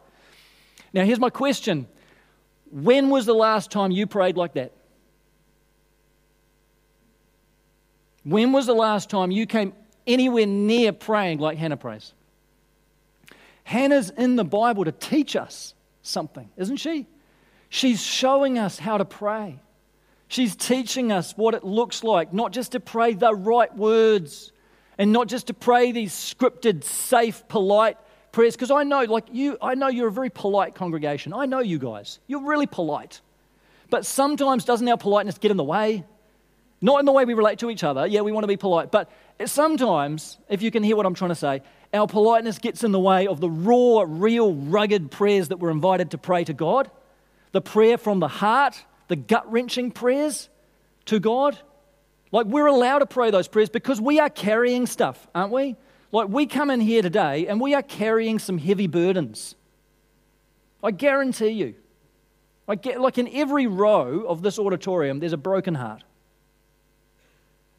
Now, 0.93 1.05
here's 1.05 1.21
my 1.21 1.31
question 1.31 1.87
When 2.71 3.11
was 3.11 3.27
the 3.27 3.35
last 3.35 3.71
time 3.71 3.91
you 3.91 4.07
prayed 4.07 4.37
like 4.37 4.55
that? 4.55 4.73
When 8.25 8.53
was 8.53 8.67
the 8.67 8.75
last 8.75 9.09
time 9.09 9.31
you 9.31 9.47
came 9.47 9.73
anywhere 10.07 10.47
near 10.47 10.93
praying 10.93 11.39
like 11.39 11.57
Hannah 11.57 11.77
prays? 11.77 12.13
Hannah's 13.65 14.11
in 14.11 14.37
the 14.37 14.45
Bible 14.45 14.85
to 14.85 14.93
teach 14.93 15.37
us 15.37 15.75
something, 16.03 16.51
isn't 16.57 16.79
she? 16.79 17.07
She's 17.69 18.03
showing 18.03 18.59
us 18.59 18.79
how 18.79 18.99
to 18.99 19.05
pray. 19.05 19.61
She's 20.31 20.55
teaching 20.55 21.11
us 21.11 21.37
what 21.37 21.55
it 21.55 21.65
looks 21.65 22.05
like, 22.05 22.33
not 22.33 22.53
just 22.53 22.71
to 22.73 22.81
pray 22.81 23.15
the 23.15 23.35
right 23.35 23.77
words 23.77 24.53
and 24.97 25.13
not 25.13 25.27
just 25.27 25.49
to 25.49 25.55
pray 25.55 25.91
these 25.91 26.13
scripted, 26.13 26.85
safe, 26.85 27.43
polite 27.49 27.97
prayers. 28.31 28.55
Because 28.55 28.71
I 28.71 28.85
know, 28.85 29.03
like 29.03 29.25
you, 29.33 29.59
I 29.61 29.75
know 29.75 29.89
you're 29.89 30.07
a 30.07 30.13
very 30.13 30.31
polite 30.31 30.77
congregation. 30.77 31.35
I 31.35 31.47
know 31.47 31.59
you 31.59 31.81
guys. 31.81 32.21
You're 32.29 32.45
really 32.45 32.69
polite. 32.69 33.21
But 33.91 34.07
sometimes 34.07 34.65
doesn't 34.65 34.89
our 34.89 34.97
politeness 34.97 35.37
get 35.37 35.51
in 35.51 35.57
the 35.57 35.65
way? 35.65 36.05
Not 36.81 37.01
in 37.01 37.07
the 37.07 37.13
way 37.13 37.25
we 37.25 37.35
relate 37.35 37.59
to 37.59 37.69
each 37.69 37.83
other. 37.83 38.07
Yeah, 38.07 38.21
we 38.21 38.31
want 38.31 38.45
to 38.45 38.49
be 38.49 38.57
polite. 38.57 38.93
But 38.93 39.11
sometimes, 39.47 40.39
if 40.49 40.63
you 40.63 40.71
can 40.71 40.85
hear 40.85 40.95
what 40.95 41.07
I'm 41.07 41.15
trying 41.15 41.31
to 41.31 41.35
say, 41.35 41.61
our 41.93 42.07
politeness 42.07 42.59
gets 42.59 42.85
in 42.85 42.93
the 42.93 43.01
way 43.01 43.27
of 43.27 43.41
the 43.41 43.51
raw, 43.51 44.05
real, 44.07 44.55
rugged 44.55 45.11
prayers 45.11 45.49
that 45.49 45.59
we're 45.59 45.73
invited 45.73 46.13
to 46.13 46.19
pray 46.19 46.45
to 46.45 46.53
God. 46.53 46.89
The 47.51 47.61
prayer 47.61 47.99
from 47.99 48.21
the 48.21 48.29
heart 48.29 48.85
the 49.11 49.17
gut 49.17 49.51
wrenching 49.51 49.91
prayers 49.91 50.49
to 51.07 51.19
God. 51.19 51.59
Like 52.31 52.47
we're 52.47 52.69
allowed 52.69 53.01
to 53.01 53.07
pray 53.07 53.33
those 53.33 53.49
prayers 53.49 53.69
because 53.69 54.01
we 54.01 54.21
are 54.21 54.31
carrying 54.31 54.87
stuff, 54.87 55.27
aren't 55.35 55.53
we? 55.53 55.75
Like 56.13 56.29
we 56.29 56.47
come 56.47 56.71
in 56.71 56.81
here 56.81 57.03
today 57.03 57.49
and 57.49 57.61
we 57.61 57.75
are 57.75 57.83
carrying 57.83 58.39
some 58.39 58.57
heavy 58.57 58.87
burdens. 58.87 59.57
I 60.83 60.93
guarantee 60.93 61.49
you. 61.49 61.75
I 62.69 62.77
get, 62.77 63.01
like 63.01 63.19
in 63.19 63.29
every 63.33 63.67
row 63.67 64.27
of 64.29 64.43
this 64.43 64.61
auditorium, 64.61 65.19
there's 65.19 65.33
a 65.33 65.37
broken 65.37 65.75
heart. 65.75 66.05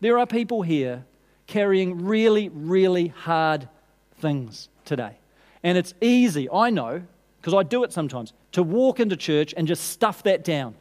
There 0.02 0.20
are 0.20 0.28
people 0.28 0.63
here 0.63 1.06
carrying 1.48 2.04
really, 2.04 2.50
really 2.50 3.08
hard 3.08 3.70
things 4.17 4.67
today. 4.84 5.17
And 5.63 5.78
it's 5.78 5.94
easy, 6.02 6.50
I 6.52 6.72
know, 6.72 7.04
because 7.39 7.54
I 7.54 7.63
do 7.63 7.86
it 7.86 7.94
sometimes, 7.94 8.34
to 8.52 8.63
walk 8.63 9.00
into 9.00 9.15
church 9.15 9.54
and 9.56 9.65
just 9.65 9.91
stuff 9.91 10.24
that 10.24 10.44
down. 10.44 10.76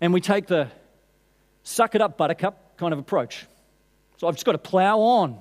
And 0.00 0.12
we 0.12 0.20
take 0.20 0.46
the 0.46 0.68
suck 1.62 1.94
it 1.94 2.00
up, 2.00 2.16
buttercup 2.16 2.78
kind 2.78 2.92
of 2.92 2.98
approach. 2.98 3.46
So 4.16 4.28
I've 4.28 4.34
just 4.34 4.46
got 4.46 4.52
to 4.52 4.58
plow 4.58 5.00
on. 5.00 5.38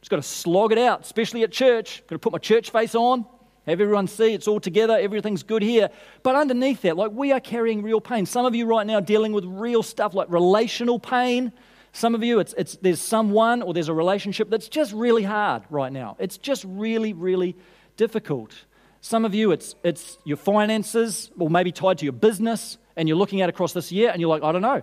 Just 0.00 0.10
got 0.10 0.16
to 0.16 0.22
slog 0.22 0.72
it 0.72 0.78
out, 0.78 1.02
especially 1.02 1.42
at 1.44 1.52
church. 1.52 2.02
Got 2.08 2.16
to 2.16 2.18
put 2.18 2.32
my 2.32 2.38
church 2.38 2.70
face 2.70 2.94
on, 2.94 3.24
have 3.66 3.80
everyone 3.80 4.08
see 4.08 4.34
it's 4.34 4.48
all 4.48 4.58
together, 4.58 4.98
everything's 4.98 5.44
good 5.44 5.62
here. 5.62 5.90
But 6.24 6.34
underneath 6.34 6.82
that, 6.82 6.96
like 6.96 7.12
we 7.12 7.30
are 7.32 7.40
carrying 7.40 7.82
real 7.82 8.00
pain. 8.00 8.26
Some 8.26 8.44
of 8.44 8.54
you 8.54 8.66
right 8.66 8.86
now 8.86 8.98
dealing 8.98 9.32
with 9.32 9.44
real 9.44 9.82
stuff 9.82 10.14
like 10.14 10.28
relational 10.30 10.98
pain. 10.98 11.52
Some 11.92 12.14
of 12.14 12.24
you, 12.24 12.40
it's, 12.40 12.54
it's, 12.56 12.76
there's 12.76 13.00
someone 13.00 13.62
or 13.62 13.74
there's 13.74 13.88
a 13.88 13.94
relationship 13.94 14.50
that's 14.50 14.68
just 14.68 14.92
really 14.92 15.22
hard 15.22 15.62
right 15.70 15.92
now. 15.92 16.16
It's 16.18 16.38
just 16.38 16.64
really, 16.66 17.12
really 17.12 17.54
difficult. 17.96 18.52
Some 19.00 19.24
of 19.24 19.34
you, 19.34 19.52
it's, 19.52 19.76
it's 19.84 20.18
your 20.24 20.38
finances, 20.38 21.30
or 21.38 21.50
maybe 21.50 21.70
tied 21.70 21.98
to 21.98 22.04
your 22.04 22.12
business, 22.12 22.78
and 22.96 23.08
you're 23.08 23.16
looking 23.16 23.40
at 23.40 23.48
across 23.48 23.72
this 23.72 23.92
year 23.92 24.10
and 24.10 24.20
you're 24.20 24.30
like, 24.30 24.42
I 24.42 24.52
don't 24.52 24.62
know. 24.62 24.82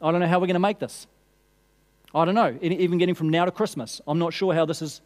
I 0.00 0.10
don't 0.10 0.20
know 0.20 0.26
how 0.26 0.38
we're 0.38 0.46
going 0.46 0.54
to 0.54 0.60
make 0.60 0.78
this. 0.78 1.06
I 2.14 2.24
don't 2.24 2.34
know. 2.34 2.56
Even 2.62 2.98
getting 2.98 3.14
from 3.14 3.28
now 3.28 3.44
to 3.44 3.50
Christmas, 3.50 4.00
I'm 4.06 4.18
not 4.18 4.32
sure 4.32 4.54
how 4.54 4.64
this 4.64 4.80
is 4.80 5.00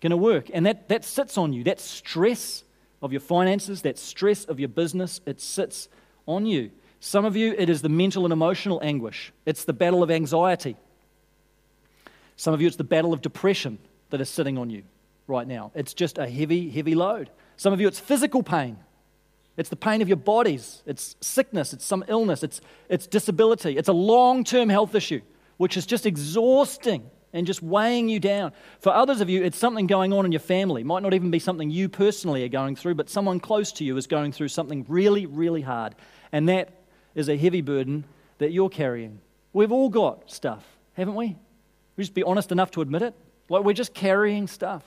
going 0.00 0.10
to 0.10 0.16
work. 0.16 0.50
And 0.52 0.66
that, 0.66 0.88
that 0.88 1.04
sits 1.04 1.38
on 1.38 1.52
you. 1.52 1.64
That 1.64 1.80
stress 1.80 2.64
of 3.00 3.12
your 3.12 3.20
finances, 3.20 3.82
that 3.82 3.98
stress 3.98 4.44
of 4.44 4.58
your 4.58 4.68
business, 4.68 5.20
it 5.26 5.40
sits 5.40 5.88
on 6.26 6.46
you. 6.46 6.70
Some 7.00 7.24
of 7.24 7.36
you, 7.36 7.54
it 7.58 7.68
is 7.68 7.82
the 7.82 7.88
mental 7.88 8.24
and 8.24 8.32
emotional 8.32 8.80
anguish, 8.82 9.32
it's 9.44 9.64
the 9.64 9.72
battle 9.72 10.02
of 10.02 10.10
anxiety. 10.10 10.76
Some 12.36 12.54
of 12.54 12.60
you, 12.60 12.66
it's 12.66 12.76
the 12.76 12.84
battle 12.84 13.12
of 13.12 13.20
depression 13.20 13.78
that 14.10 14.20
is 14.20 14.28
sitting 14.28 14.56
on 14.58 14.70
you 14.70 14.82
right 15.26 15.46
now. 15.46 15.70
It's 15.74 15.94
just 15.94 16.18
a 16.18 16.28
heavy, 16.28 16.70
heavy 16.70 16.94
load. 16.94 17.30
Some 17.56 17.72
of 17.72 17.80
you, 17.80 17.86
it's 17.86 18.00
physical 18.00 18.42
pain. 18.42 18.78
It's 19.56 19.68
the 19.68 19.76
pain 19.76 20.00
of 20.00 20.08
your 20.08 20.16
bodies. 20.16 20.82
It's 20.86 21.16
sickness. 21.20 21.72
It's 21.72 21.84
some 21.84 22.04
illness. 22.08 22.42
It's, 22.42 22.60
it's 22.88 23.06
disability. 23.06 23.76
It's 23.76 23.88
a 23.88 23.92
long 23.92 24.44
term 24.44 24.68
health 24.68 24.94
issue, 24.94 25.20
which 25.58 25.76
is 25.76 25.84
just 25.86 26.06
exhausting 26.06 27.10
and 27.32 27.46
just 27.46 27.62
weighing 27.62 28.08
you 28.08 28.20
down. 28.20 28.52
For 28.80 28.92
others 28.92 29.20
of 29.20 29.30
you, 29.30 29.42
it's 29.42 29.58
something 29.58 29.86
going 29.86 30.12
on 30.12 30.24
in 30.24 30.32
your 30.32 30.40
family. 30.40 30.82
It 30.82 30.86
might 30.86 31.02
not 31.02 31.14
even 31.14 31.30
be 31.30 31.38
something 31.38 31.70
you 31.70 31.88
personally 31.88 32.44
are 32.44 32.48
going 32.48 32.76
through, 32.76 32.94
but 32.94 33.08
someone 33.08 33.40
close 33.40 33.72
to 33.72 33.84
you 33.84 33.96
is 33.96 34.06
going 34.06 34.32
through 34.32 34.48
something 34.48 34.84
really, 34.88 35.26
really 35.26 35.62
hard. 35.62 35.94
And 36.30 36.48
that 36.48 36.70
is 37.14 37.28
a 37.28 37.36
heavy 37.36 37.60
burden 37.60 38.04
that 38.38 38.52
you're 38.52 38.68
carrying. 38.68 39.20
We've 39.52 39.72
all 39.72 39.88
got 39.88 40.30
stuff, 40.30 40.64
haven't 40.94 41.14
we? 41.14 41.36
We 41.96 42.04
just 42.04 42.14
be 42.14 42.22
honest 42.22 42.52
enough 42.52 42.70
to 42.72 42.80
admit 42.80 43.02
it. 43.02 43.14
Like 43.48 43.64
we're 43.64 43.74
just 43.74 43.94
carrying 43.94 44.46
stuff. 44.46 44.82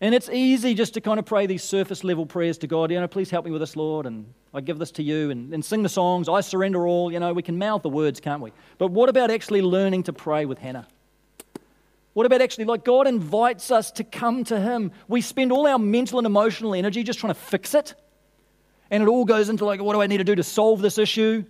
And 0.00 0.14
it's 0.14 0.28
easy 0.28 0.74
just 0.74 0.94
to 0.94 1.00
kind 1.00 1.18
of 1.18 1.24
pray 1.24 1.46
these 1.46 1.62
surface 1.62 2.04
level 2.04 2.26
prayers 2.26 2.58
to 2.58 2.66
God, 2.66 2.90
you 2.90 3.00
know, 3.00 3.08
please 3.08 3.30
help 3.30 3.44
me 3.44 3.50
with 3.50 3.60
this, 3.60 3.76
Lord, 3.76 4.06
and 4.06 4.26
I 4.52 4.60
give 4.60 4.78
this 4.78 4.90
to 4.92 5.02
you, 5.02 5.30
and, 5.30 5.54
and 5.54 5.64
sing 5.64 5.82
the 5.82 5.88
songs, 5.88 6.28
I 6.28 6.40
surrender 6.40 6.86
all, 6.86 7.12
you 7.12 7.20
know, 7.20 7.32
we 7.32 7.42
can 7.42 7.58
mouth 7.58 7.82
the 7.82 7.88
words, 7.88 8.20
can't 8.20 8.42
we? 8.42 8.52
But 8.78 8.90
what 8.90 9.08
about 9.08 9.30
actually 9.30 9.62
learning 9.62 10.04
to 10.04 10.12
pray 10.12 10.44
with 10.46 10.58
Hannah? 10.58 10.86
What 12.12 12.26
about 12.26 12.42
actually, 12.42 12.66
like, 12.66 12.84
God 12.84 13.06
invites 13.08 13.70
us 13.70 13.90
to 13.92 14.04
come 14.04 14.44
to 14.44 14.60
Him? 14.60 14.92
We 15.08 15.20
spend 15.20 15.52
all 15.52 15.66
our 15.66 15.78
mental 15.78 16.18
and 16.18 16.26
emotional 16.26 16.74
energy 16.74 17.02
just 17.02 17.18
trying 17.18 17.34
to 17.34 17.40
fix 17.40 17.74
it. 17.74 17.94
And 18.90 19.02
it 19.02 19.08
all 19.08 19.24
goes 19.24 19.48
into, 19.48 19.64
like, 19.64 19.80
what 19.80 19.94
do 19.94 20.02
I 20.02 20.06
need 20.06 20.18
to 20.18 20.24
do 20.24 20.36
to 20.36 20.44
solve 20.44 20.80
this 20.80 20.98
issue? 20.98 21.44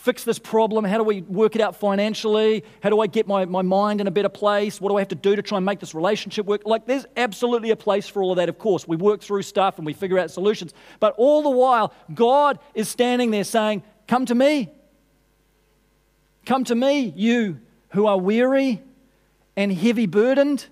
Fix 0.00 0.24
this 0.24 0.38
problem? 0.38 0.84
How 0.84 0.96
do 0.96 1.04
we 1.04 1.20
work 1.22 1.54
it 1.54 1.60
out 1.60 1.76
financially? 1.76 2.64
How 2.82 2.88
do 2.88 3.00
I 3.00 3.06
get 3.06 3.28
my, 3.28 3.44
my 3.44 3.62
mind 3.62 4.00
in 4.00 4.06
a 4.06 4.10
better 4.10 4.30
place? 4.30 4.80
What 4.80 4.88
do 4.88 4.96
I 4.96 5.00
have 5.00 5.08
to 5.08 5.14
do 5.14 5.36
to 5.36 5.42
try 5.42 5.58
and 5.58 5.66
make 5.66 5.78
this 5.78 5.94
relationship 5.94 6.46
work? 6.46 6.62
Like, 6.64 6.86
there's 6.86 7.06
absolutely 7.16 7.70
a 7.70 7.76
place 7.76 8.08
for 8.08 8.22
all 8.22 8.32
of 8.32 8.36
that, 8.36 8.48
of 8.48 8.58
course. 8.58 8.88
We 8.88 8.96
work 8.96 9.20
through 9.20 9.42
stuff 9.42 9.76
and 9.76 9.84
we 9.84 9.92
figure 9.92 10.18
out 10.18 10.30
solutions. 10.30 10.72
But 11.00 11.14
all 11.18 11.42
the 11.42 11.50
while, 11.50 11.92
God 12.14 12.58
is 12.74 12.88
standing 12.88 13.30
there 13.30 13.44
saying, 13.44 13.82
Come 14.08 14.26
to 14.26 14.34
me. 14.34 14.70
Come 16.46 16.64
to 16.64 16.74
me, 16.74 17.12
you 17.14 17.60
who 17.90 18.06
are 18.06 18.18
weary 18.18 18.82
and 19.56 19.72
heavy 19.72 20.06
burdened, 20.06 20.66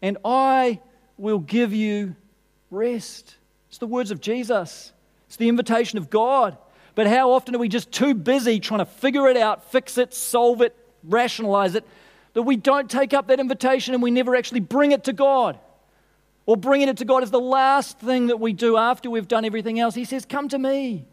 and 0.00 0.18
I 0.24 0.80
will 1.16 1.38
give 1.38 1.72
you 1.72 2.16
rest. 2.70 3.36
It's 3.68 3.78
the 3.78 3.86
words 3.86 4.10
of 4.10 4.20
Jesus, 4.20 4.92
it's 5.26 5.36
the 5.36 5.48
invitation 5.48 5.98
of 5.98 6.10
God. 6.10 6.56
But 6.94 7.06
how 7.06 7.32
often 7.32 7.54
are 7.54 7.58
we 7.58 7.68
just 7.68 7.90
too 7.90 8.14
busy 8.14 8.60
trying 8.60 8.80
to 8.80 8.86
figure 8.86 9.26
it 9.28 9.36
out, 9.36 9.70
fix 9.70 9.96
it, 9.98 10.12
solve 10.12 10.60
it, 10.60 10.76
rationalize 11.02 11.74
it, 11.74 11.86
that 12.34 12.42
we 12.42 12.56
don't 12.56 12.90
take 12.90 13.14
up 13.14 13.28
that 13.28 13.40
invitation 13.40 13.94
and 13.94 14.02
we 14.02 14.10
never 14.10 14.36
actually 14.36 14.60
bring 14.60 14.92
it 14.92 15.04
to 15.04 15.12
God? 15.12 15.58
Or 16.44 16.56
bringing 16.56 16.88
it 16.88 16.96
to 16.98 17.04
God 17.04 17.22
is 17.22 17.30
the 17.30 17.40
last 17.40 17.98
thing 17.98 18.26
that 18.26 18.40
we 18.40 18.52
do 18.52 18.76
after 18.76 19.08
we've 19.08 19.28
done 19.28 19.44
everything 19.44 19.78
else. 19.78 19.94
He 19.94 20.04
says, 20.04 20.24
Come 20.24 20.48
to 20.48 20.58
me. 20.58 21.06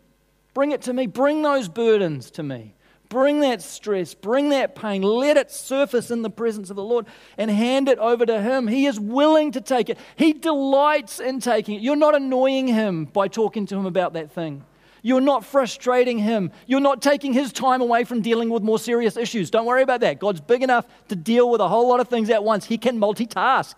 Bring 0.53 0.71
it 0.71 0.81
to 0.83 0.93
me. 0.93 1.05
Bring 1.05 1.43
those 1.43 1.69
burdens 1.69 2.31
to 2.31 2.43
me. 2.43 2.73
Bring 3.09 3.39
that 3.39 3.63
stress, 3.63 4.13
bring 4.13 4.49
that 4.49 4.75
pain, 4.75 5.01
let 5.01 5.35
it 5.35 5.49
surface 5.49 6.11
in 6.11 6.21
the 6.21 6.29
presence 6.29 6.69
of 6.69 6.75
the 6.75 6.83
Lord 6.83 7.07
and 7.39 7.49
hand 7.49 7.89
it 7.89 7.97
over 7.97 8.23
to 8.23 8.39
Him. 8.39 8.67
He 8.67 8.85
is 8.85 8.99
willing 8.99 9.51
to 9.53 9.61
take 9.61 9.89
it, 9.89 9.97
He 10.15 10.31
delights 10.31 11.19
in 11.19 11.39
taking 11.39 11.75
it. 11.75 11.81
You're 11.81 11.95
not 11.95 12.13
annoying 12.13 12.67
Him 12.67 13.05
by 13.05 13.27
talking 13.27 13.65
to 13.65 13.75
Him 13.75 13.87
about 13.87 14.13
that 14.13 14.31
thing. 14.31 14.63
You're 15.01 15.21
not 15.21 15.45
frustrating 15.45 16.17
him. 16.17 16.51
You're 16.67 16.79
not 16.79 17.01
taking 17.01 17.33
his 17.33 17.53
time 17.53 17.81
away 17.81 18.03
from 18.03 18.21
dealing 18.21 18.49
with 18.49 18.63
more 18.63 18.79
serious 18.79 19.17
issues. 19.17 19.49
Don't 19.49 19.65
worry 19.65 19.81
about 19.81 20.01
that. 20.01 20.19
God's 20.19 20.41
big 20.41 20.63
enough 20.63 20.85
to 21.07 21.15
deal 21.15 21.49
with 21.49 21.61
a 21.61 21.67
whole 21.67 21.87
lot 21.87 21.99
of 21.99 22.07
things 22.07 22.29
at 22.29 22.43
once. 22.43 22.65
He 22.65 22.77
can 22.77 22.99
multitask. 22.99 23.75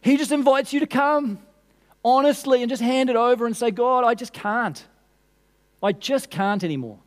He 0.00 0.16
just 0.16 0.32
invites 0.32 0.72
you 0.72 0.80
to 0.80 0.86
come 0.86 1.38
honestly 2.04 2.62
and 2.62 2.70
just 2.70 2.82
hand 2.82 3.10
it 3.10 3.16
over 3.16 3.46
and 3.46 3.56
say, 3.56 3.70
God, 3.70 4.04
I 4.04 4.14
just 4.14 4.32
can't. 4.32 4.84
I 5.82 5.92
just 5.92 6.30
can't 6.30 6.62
anymore. 6.64 6.98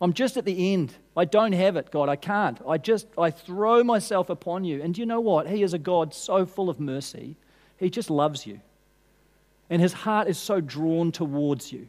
I'm 0.00 0.12
just 0.12 0.36
at 0.36 0.44
the 0.44 0.72
end. 0.72 0.94
I 1.16 1.24
don't 1.24 1.52
have 1.52 1.76
it, 1.76 1.90
God. 1.90 2.08
I 2.08 2.16
can't. 2.16 2.58
I 2.66 2.78
just, 2.78 3.06
I 3.16 3.30
throw 3.30 3.84
myself 3.84 4.30
upon 4.30 4.64
you. 4.64 4.82
And 4.82 4.96
you 4.98 5.06
know 5.06 5.20
what? 5.20 5.48
He 5.48 5.62
is 5.62 5.74
a 5.74 5.78
God 5.78 6.12
so 6.14 6.44
full 6.44 6.68
of 6.68 6.80
mercy. 6.80 7.36
He 7.76 7.88
just 7.88 8.10
loves 8.10 8.46
you. 8.46 8.60
And 9.70 9.80
his 9.80 9.92
heart 9.92 10.28
is 10.28 10.38
so 10.38 10.60
drawn 10.60 11.12
towards 11.12 11.72
you. 11.72 11.88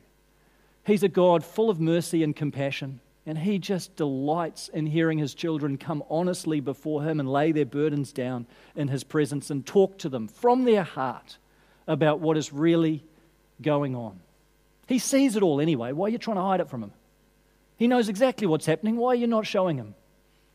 He's 0.85 1.03
a 1.03 1.09
God 1.09 1.43
full 1.43 1.69
of 1.69 1.79
mercy 1.79 2.23
and 2.23 2.35
compassion, 2.35 2.99
and 3.25 3.37
He 3.37 3.57
just 3.57 3.95
delights 3.95 4.67
in 4.67 4.85
hearing 4.85 5.17
His 5.17 5.33
children 5.33 5.77
come 5.77 6.03
honestly 6.09 6.59
before 6.59 7.03
Him 7.03 7.19
and 7.19 7.31
lay 7.31 7.51
their 7.51 7.65
burdens 7.65 8.11
down 8.11 8.45
in 8.75 8.89
His 8.89 9.03
presence 9.03 9.49
and 9.49 9.65
talk 9.65 9.97
to 9.99 10.09
them 10.09 10.27
from 10.27 10.65
their 10.65 10.83
heart 10.83 11.37
about 11.87 12.19
what 12.19 12.37
is 12.37 12.51
really 12.51 13.03
going 13.61 13.95
on. 13.95 14.19
He 14.87 14.99
sees 14.99 15.35
it 15.35 15.43
all 15.43 15.61
anyway. 15.61 15.93
Why 15.93 16.07
are 16.07 16.09
you 16.09 16.17
trying 16.17 16.37
to 16.37 16.43
hide 16.43 16.59
it 16.59 16.69
from 16.69 16.83
Him? 16.83 16.91
He 17.77 17.87
knows 17.87 18.09
exactly 18.09 18.47
what's 18.47 18.65
happening. 18.65 18.97
Why 18.97 19.09
are 19.09 19.15
you 19.15 19.27
not 19.27 19.47
showing 19.47 19.77
Him? 19.77 19.95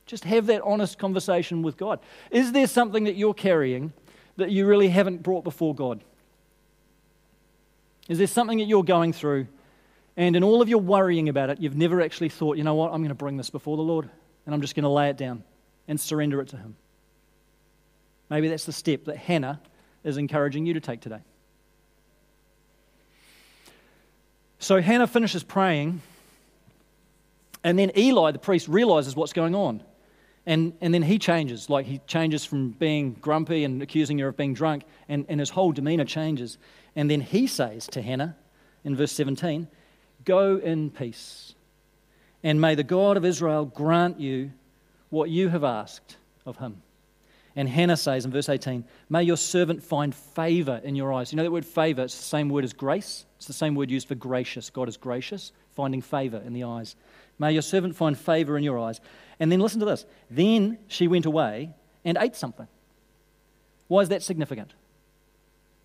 Just 0.04 0.24
have 0.24 0.46
that 0.46 0.62
honest 0.62 0.98
conversation 0.98 1.62
with 1.62 1.76
God. 1.76 2.00
Is 2.30 2.52
there 2.52 2.66
something 2.66 3.04
that 3.04 3.16
you're 3.16 3.34
carrying 3.34 3.92
that 4.36 4.50
you 4.50 4.66
really 4.66 4.88
haven't 4.88 5.22
brought 5.22 5.44
before 5.44 5.74
God? 5.74 6.02
Is 8.08 8.18
there 8.18 8.26
something 8.26 8.58
that 8.58 8.64
you're 8.64 8.84
going 8.84 9.12
through 9.12 9.48
and 10.18 10.35
in 10.35 10.42
all 10.42 10.61
of 10.61 10.68
your 10.68 10.81
worrying 10.81 11.28
about 11.28 11.48
it, 11.48 11.61
you've 11.61 11.76
never 11.76 12.02
actually 12.02 12.28
thought, 12.28 12.57
you 12.57 12.64
know 12.64 12.74
what, 12.74 12.92
I'm 12.92 12.98
going 12.98 13.09
to 13.11 13.14
bring 13.14 13.37
this 13.37 13.50
before 13.50 13.76
the 13.76 13.85
Lord 13.85 14.11
and 14.44 14.54
I'm 14.54 14.61
just 14.61 14.74
going 14.74 14.83
to 14.83 14.88
lay 14.88 15.11
it 15.11 15.16
down 15.16 15.44
and 15.87 15.98
surrender 15.98 16.40
it 16.40 16.48
to 16.48 16.57
Him. 16.57 16.74
Maybe 18.28 18.48
that's 18.48 18.64
the 18.64 18.72
step 18.72 19.04
that 19.04 19.16
Hannah 19.16 19.61
is 20.02 20.16
encouraging 20.16 20.66
you 20.66 20.74
to 20.74 20.81
take 20.81 21.00
today. 21.00 21.20
So 24.59 24.81
Hannah 24.81 25.07
finishes 25.07 25.44
praying, 25.44 26.02
and 27.62 27.78
then 27.78 27.92
Eli, 27.96 28.33
the 28.33 28.40
priest, 28.40 28.66
realizes 28.66 29.14
what's 29.14 29.33
going 29.33 29.54
on. 29.54 29.85
And, 30.46 30.72
and 30.81 30.92
then 30.92 31.02
he 31.02 31.20
changes. 31.20 31.70
Like 31.70 31.87
he 31.87 32.00
changes 32.09 32.44
from 32.44 32.70
being 32.70 33.12
grumpy 33.20 33.62
and 33.62 33.81
accusing 33.83 34.18
her 34.18 34.28
of 34.28 34.37
being 34.37 34.54
drunk, 34.54 34.83
and, 35.09 35.26
and 35.28 35.38
his 35.38 35.50
whole 35.50 35.70
demeanor 35.70 36.04
changes. 36.04 36.59
And 36.96 37.09
then 37.09 37.20
he 37.20 37.46
says 37.46 37.87
to 37.88 38.02
Hannah 38.02 38.37
in 38.83 38.96
verse 38.96 39.12
17, 39.12 39.68
Go 40.28 40.58
in 40.58 40.90
peace. 40.90 41.54
And 42.42 42.60
may 42.60 42.74
the 42.74 42.84
God 42.84 43.16
of 43.16 43.24
Israel 43.24 43.64
grant 43.64 44.20
you 44.20 44.52
what 45.08 45.30
you 45.30 45.48
have 45.48 45.64
asked 45.64 46.18
of 46.44 46.58
him. 46.58 46.82
And 47.56 47.66
Hannah 47.66 47.96
says 47.96 48.26
in 48.26 48.30
verse 48.30 48.50
18, 48.50 48.84
May 49.08 49.22
your 49.22 49.38
servant 49.38 49.82
find 49.82 50.14
favor 50.14 50.82
in 50.84 50.94
your 50.94 51.14
eyes. 51.14 51.32
You 51.32 51.36
know 51.36 51.44
that 51.44 51.50
word 51.50 51.64
favor? 51.64 52.02
It's 52.02 52.16
the 52.16 52.24
same 52.24 52.50
word 52.50 52.64
as 52.64 52.74
grace. 52.74 53.24
It's 53.38 53.46
the 53.46 53.54
same 53.54 53.74
word 53.74 53.90
used 53.90 54.06
for 54.06 54.16
gracious. 54.16 54.68
God 54.68 54.86
is 54.86 54.98
gracious. 54.98 55.52
finding 55.74 56.02
favor 56.02 56.42
in 56.44 56.52
the 56.52 56.64
eyes. 56.64 56.94
May 57.38 57.52
your 57.52 57.62
servant 57.62 57.96
find 57.96 58.16
favor 58.16 58.58
in 58.58 58.62
your 58.62 58.78
eyes. 58.78 59.00
And 59.40 59.50
then 59.50 59.60
listen 59.60 59.80
to 59.80 59.86
this. 59.86 60.04
Then 60.30 60.76
she 60.88 61.08
went 61.08 61.24
away 61.24 61.70
and 62.04 62.18
ate 62.20 62.36
something. 62.36 62.68
Why 63.86 64.02
is 64.02 64.10
that 64.10 64.22
significant? 64.22 64.74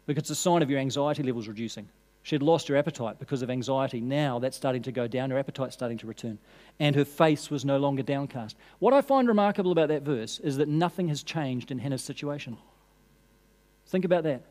Because 0.06 0.24
it's 0.24 0.32
a 0.32 0.36
sign 0.36 0.62
of 0.62 0.70
your 0.70 0.82
anxiety 0.82 1.24
levels 1.24 1.48
reducing. 1.48 1.88
She 2.24 2.36
had 2.36 2.42
lost 2.42 2.70
her 2.70 2.78
appetite 2.78 3.20
because 3.20 3.42
of 3.42 3.50
anxiety. 3.50 4.00
Now 4.00 4.40
that's 4.40 4.56
starting 4.56 4.82
to 4.84 4.94
go 4.94 5.08
down, 5.08 5.30
her 5.30 5.38
appetite's 5.38 5.74
starting 5.74 5.98
to 6.00 6.08
return. 6.08 6.40
And 6.80 6.96
her 6.96 7.06
face 7.06 7.52
was 7.52 7.66
no 7.66 7.78
longer 7.78 8.02
downcast. 8.02 8.56
What 8.80 8.94
I 8.94 9.02
find 9.02 9.28
remarkable 9.28 9.74
about 9.74 9.90
that 9.90 10.04
verse 10.04 10.40
is 10.40 10.58
that 10.58 10.70
nothing 10.70 11.10
has 11.10 11.22
changed 11.22 11.70
in 11.70 11.80
Hannah's 11.80 12.04
situation. 12.04 12.58
Think 13.88 14.06
about 14.06 14.24
that. 14.24 14.44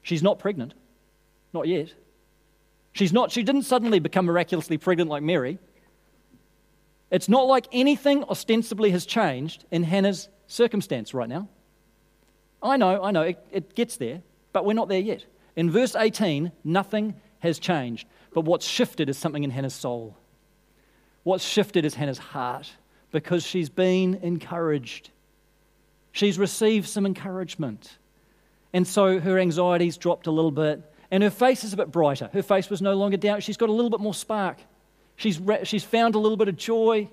She's 0.00 0.22
not 0.22 0.38
pregnant, 0.38 0.72
not 1.52 1.68
yet. 1.68 1.92
She's 2.94 3.12
not, 3.12 3.30
she 3.30 3.42
didn't 3.42 3.62
suddenly 3.62 4.00
become 4.00 4.24
miraculously 4.24 4.78
pregnant 4.78 5.10
like 5.10 5.22
Mary. 5.22 5.58
It's 7.10 7.28
not 7.28 7.46
like 7.46 7.68
anything 7.72 8.24
ostensibly 8.24 8.90
has 8.90 9.04
changed 9.04 9.66
in 9.70 9.82
Hannah's 9.82 10.30
circumstance 10.46 11.12
right 11.12 11.28
now. 11.28 11.48
I 12.62 12.78
know, 12.78 13.02
I 13.02 13.10
know, 13.10 13.22
it, 13.22 13.46
it 13.50 13.74
gets 13.74 13.98
there, 13.98 14.22
but 14.54 14.64
we're 14.64 14.72
not 14.72 14.88
there 14.88 15.00
yet. 15.00 15.26
In 15.56 15.70
verse 15.70 15.94
18, 15.94 16.52
nothing 16.64 17.14
has 17.40 17.58
changed, 17.58 18.06
but 18.32 18.44
what's 18.44 18.66
shifted 18.66 19.08
is 19.08 19.18
something 19.18 19.44
in 19.44 19.50
Hannah's 19.50 19.74
soul. 19.74 20.16
What's 21.24 21.44
shifted 21.44 21.84
is 21.84 21.94
Hannah's 21.94 22.18
heart 22.18 22.70
because 23.10 23.44
she's 23.44 23.68
been 23.68 24.14
encouraged. 24.22 25.10
She's 26.12 26.38
received 26.38 26.88
some 26.88 27.06
encouragement. 27.06 27.98
And 28.72 28.86
so 28.86 29.20
her 29.20 29.38
anxiety's 29.38 29.96
dropped 29.98 30.26
a 30.26 30.30
little 30.30 30.50
bit, 30.50 30.82
and 31.10 31.22
her 31.22 31.30
face 31.30 31.62
is 31.62 31.72
a 31.72 31.76
bit 31.76 31.90
brighter. 31.90 32.30
Her 32.32 32.42
face 32.42 32.70
was 32.70 32.80
no 32.80 32.94
longer 32.94 33.18
down. 33.18 33.40
She's 33.40 33.58
got 33.58 33.68
a 33.68 33.72
little 33.72 33.90
bit 33.90 34.00
more 34.00 34.14
spark. 34.14 34.58
She's, 35.16 35.40
she's 35.64 35.84
found 35.84 36.14
a 36.14 36.18
little 36.18 36.38
bit 36.38 36.48
of 36.48 36.56
joy 36.56 37.08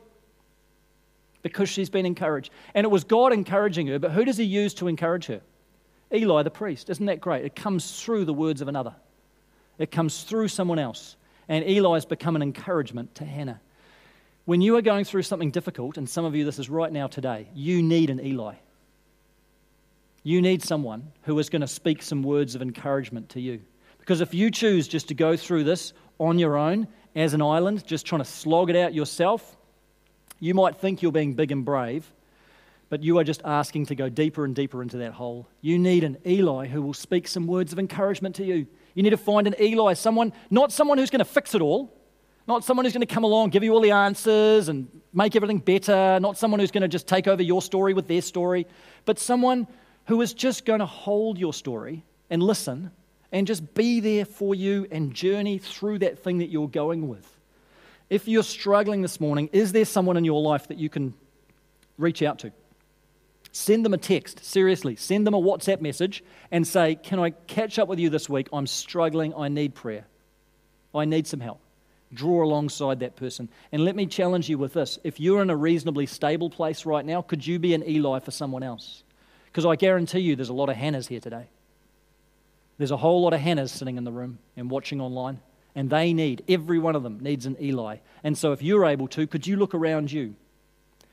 because 1.41 1.69
she's 1.69 1.89
been 1.89 2.05
encouraged. 2.05 2.51
And 2.73 2.85
it 2.85 2.89
was 2.89 3.03
God 3.03 3.33
encouraging 3.33 3.87
her, 3.87 3.99
but 3.99 4.11
who 4.11 4.23
does 4.23 4.37
he 4.37 4.45
use 4.45 4.73
to 4.75 4.87
encourage 4.87 5.25
her? 5.27 5.41
Eli 6.13 6.43
the 6.43 6.49
priest. 6.49 6.89
Isn't 6.89 7.05
that 7.05 7.21
great? 7.21 7.45
It 7.45 7.55
comes 7.55 8.01
through 8.01 8.25
the 8.25 8.33
words 8.33 8.61
of 8.61 8.67
another, 8.67 8.95
it 9.77 9.91
comes 9.91 10.23
through 10.23 10.47
someone 10.49 10.79
else. 10.79 11.15
And 11.47 11.67
Eli 11.67 11.95
has 11.95 12.05
become 12.05 12.35
an 12.35 12.43
encouragement 12.43 13.15
to 13.15 13.25
Hannah. 13.25 13.59
When 14.45 14.61
you 14.61 14.77
are 14.77 14.83
going 14.83 15.03
through 15.03 15.23
something 15.23 15.49
difficult, 15.49 15.97
and 15.97 16.07
some 16.07 16.25
of 16.25 16.35
you 16.35 16.45
this 16.45 16.59
is 16.59 16.69
right 16.69 16.91
now 16.91 17.07
today, 17.07 17.47
you 17.55 17.81
need 17.81 18.11
an 18.11 18.23
Eli. 18.23 18.53
You 20.21 20.41
need 20.43 20.61
someone 20.61 21.11
who 21.23 21.39
is 21.39 21.49
going 21.49 21.61
to 21.61 21.67
speak 21.67 22.03
some 22.03 22.21
words 22.21 22.53
of 22.53 22.61
encouragement 22.61 23.29
to 23.29 23.41
you. 23.41 23.61
Because 23.97 24.21
if 24.21 24.33
you 24.33 24.51
choose 24.51 24.87
just 24.87 25.07
to 25.07 25.15
go 25.15 25.35
through 25.35 25.63
this 25.63 25.93
on 26.19 26.37
your 26.37 26.55
own 26.55 26.87
as 27.15 27.33
an 27.33 27.41
island, 27.41 27.85
just 27.85 28.05
trying 28.05 28.21
to 28.21 28.29
slog 28.29 28.69
it 28.69 28.75
out 28.75 28.93
yourself, 28.93 29.57
you 30.39 30.53
might 30.53 30.77
think 30.77 31.01
you're 31.01 31.11
being 31.11 31.33
big 31.33 31.51
and 31.51 31.65
brave, 31.65 32.11
but 32.89 33.03
you 33.03 33.19
are 33.19 33.23
just 33.23 33.41
asking 33.45 33.85
to 33.87 33.95
go 33.95 34.09
deeper 34.09 34.43
and 34.45 34.55
deeper 34.55 34.81
into 34.81 34.97
that 34.97 35.13
hole. 35.13 35.47
You 35.61 35.77
need 35.77 36.03
an 36.03 36.17
Eli 36.25 36.67
who 36.67 36.81
will 36.81 36.93
speak 36.93 37.27
some 37.27 37.45
words 37.45 37.71
of 37.71 37.79
encouragement 37.79 38.35
to 38.35 38.43
you. 38.43 38.65
You 38.95 39.03
need 39.03 39.11
to 39.11 39.17
find 39.17 39.47
an 39.47 39.55
Eli, 39.61 39.93
someone, 39.93 40.33
not 40.49 40.71
someone 40.71 40.97
who's 40.97 41.11
going 41.11 41.19
to 41.19 41.25
fix 41.25 41.53
it 41.53 41.61
all, 41.61 41.95
not 42.47 42.63
someone 42.63 42.83
who's 42.83 42.93
going 42.93 43.05
to 43.05 43.13
come 43.13 43.23
along, 43.23 43.51
give 43.51 43.63
you 43.63 43.73
all 43.73 43.81
the 43.81 43.91
answers 43.91 44.69
and 44.69 44.87
make 45.13 45.35
everything 45.35 45.59
better, 45.59 46.19
not 46.19 46.35
someone 46.35 46.59
who's 46.59 46.71
going 46.71 46.81
to 46.81 46.87
just 46.87 47.07
take 47.07 47.27
over 47.27 47.43
your 47.43 47.61
story 47.61 47.93
with 47.93 48.07
their 48.07 48.23
story, 48.23 48.65
but 49.05 49.19
someone 49.19 49.67
who 50.05 50.19
is 50.21 50.33
just 50.33 50.65
going 50.65 50.79
to 50.79 50.85
hold 50.87 51.37
your 51.37 51.53
story 51.53 52.03
and 52.31 52.41
listen 52.41 52.91
and 53.31 53.45
just 53.45 53.75
be 53.75 53.99
there 53.99 54.25
for 54.25 54.55
you 54.55 54.87
and 54.89 55.13
journey 55.13 55.59
through 55.59 55.99
that 55.99 56.17
thing 56.17 56.39
that 56.39 56.49
you're 56.49 56.67
going 56.67 57.07
with. 57.07 57.27
If 58.09 58.27
you're 58.27 58.41
struggling 58.41 59.03
this 59.03 59.19
morning, 59.19 59.51
is 59.53 59.71
there 59.71 59.85
someone 59.85 60.17
in 60.17 60.25
your 60.25 60.41
life 60.41 60.67
that 60.69 60.79
you 60.79 60.89
can 60.89 61.13
reach 61.99 62.23
out 62.23 62.39
to? 62.39 62.51
Send 63.51 63.83
them 63.83 63.93
a 63.93 63.97
text, 63.97 64.45
seriously. 64.45 64.95
Send 64.95 65.25
them 65.25 65.33
a 65.33 65.39
WhatsApp 65.39 65.81
message 65.81 66.23
and 66.51 66.67
say, 66.67 66.95
Can 66.95 67.19
I 67.19 67.31
catch 67.31 67.79
up 67.79 67.87
with 67.87 67.99
you 67.99 68.09
this 68.09 68.29
week? 68.29 68.47
I'm 68.53 68.67
struggling. 68.67 69.33
I 69.33 69.47
need 69.47 69.73
prayer. 69.73 70.05
I 70.93 71.05
need 71.05 71.27
some 71.27 71.39
help. 71.39 71.59
Draw 72.13 72.43
alongside 72.43 73.01
that 73.01 73.15
person. 73.15 73.49
And 73.71 73.85
let 73.85 73.95
me 73.95 74.07
challenge 74.07 74.49
you 74.49 74.57
with 74.57 74.73
this. 74.73 74.97
If 75.03 75.19
you're 75.19 75.41
in 75.41 75.49
a 75.49 75.55
reasonably 75.55 76.05
stable 76.05 76.49
place 76.49 76.85
right 76.85 77.05
now, 77.05 77.21
could 77.21 77.45
you 77.45 77.59
be 77.59 77.73
an 77.73 77.87
Eli 77.87 78.19
for 78.19 78.31
someone 78.31 78.63
else? 78.63 79.03
Because 79.45 79.65
I 79.65 79.75
guarantee 79.75 80.19
you 80.19 80.35
there's 80.35 80.49
a 80.49 80.53
lot 80.53 80.69
of 80.69 80.75
Hannahs 80.75 81.07
here 81.07 81.19
today. 81.19 81.47
There's 82.77 82.91
a 82.91 82.97
whole 82.97 83.21
lot 83.21 83.33
of 83.33 83.41
Hannahs 83.41 83.69
sitting 83.69 83.97
in 83.97 84.05
the 84.05 84.11
room 84.11 84.39
and 84.55 84.71
watching 84.71 85.01
online. 85.01 85.39
And 85.75 85.89
they 85.89 86.13
need, 86.13 86.43
every 86.49 86.79
one 86.79 86.95
of 86.95 87.03
them 87.03 87.19
needs 87.19 87.45
an 87.45 87.57
Eli. 87.61 87.97
And 88.23 88.37
so 88.37 88.53
if 88.53 88.61
you're 88.63 88.85
able 88.85 89.07
to, 89.09 89.27
could 89.27 89.45
you 89.45 89.57
look 89.57 89.75
around 89.75 90.11
you? 90.11 90.35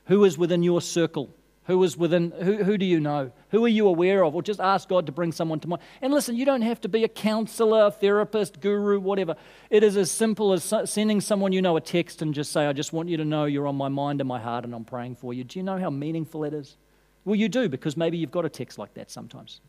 Who 0.06 0.24
is 0.24 0.38
within 0.38 0.62
your 0.62 0.80
circle? 0.80 1.30
Who 1.66 1.82
is 1.82 1.96
within, 1.96 2.30
who, 2.30 2.62
who 2.62 2.78
do 2.78 2.86
you 2.86 3.00
know? 3.00 3.32
Who 3.50 3.64
are 3.64 3.68
you 3.68 3.88
aware 3.88 4.24
of? 4.24 4.36
Or 4.36 4.42
just 4.42 4.60
ask 4.60 4.88
God 4.88 5.06
to 5.06 5.12
bring 5.12 5.32
someone 5.32 5.58
to 5.60 5.68
mind. 5.68 5.82
And 6.00 6.12
listen, 6.12 6.36
you 6.36 6.44
don't 6.44 6.62
have 6.62 6.80
to 6.82 6.88
be 6.88 7.02
a 7.02 7.08
counselor, 7.08 7.90
therapist, 7.90 8.60
guru, 8.60 9.00
whatever. 9.00 9.34
It 9.68 9.82
is 9.82 9.96
as 9.96 10.10
simple 10.10 10.52
as 10.52 10.72
sending 10.84 11.20
someone 11.20 11.52
you 11.52 11.60
know 11.60 11.76
a 11.76 11.80
text 11.80 12.22
and 12.22 12.32
just 12.32 12.52
say, 12.52 12.66
I 12.66 12.72
just 12.72 12.92
want 12.92 13.08
you 13.08 13.16
to 13.16 13.24
know 13.24 13.46
you're 13.46 13.66
on 13.66 13.74
my 13.74 13.88
mind 13.88 14.20
and 14.20 14.28
my 14.28 14.38
heart 14.38 14.64
and 14.64 14.74
I'm 14.74 14.84
praying 14.84 15.16
for 15.16 15.34
you. 15.34 15.42
Do 15.42 15.58
you 15.58 15.64
know 15.64 15.76
how 15.76 15.90
meaningful 15.90 16.44
it 16.44 16.54
is? 16.54 16.76
Well, 17.24 17.34
you 17.34 17.48
do 17.48 17.68
because 17.68 17.96
maybe 17.96 18.16
you've 18.16 18.30
got 18.30 18.44
a 18.44 18.48
text 18.48 18.78
like 18.78 18.94
that 18.94 19.10
sometimes. 19.10 19.60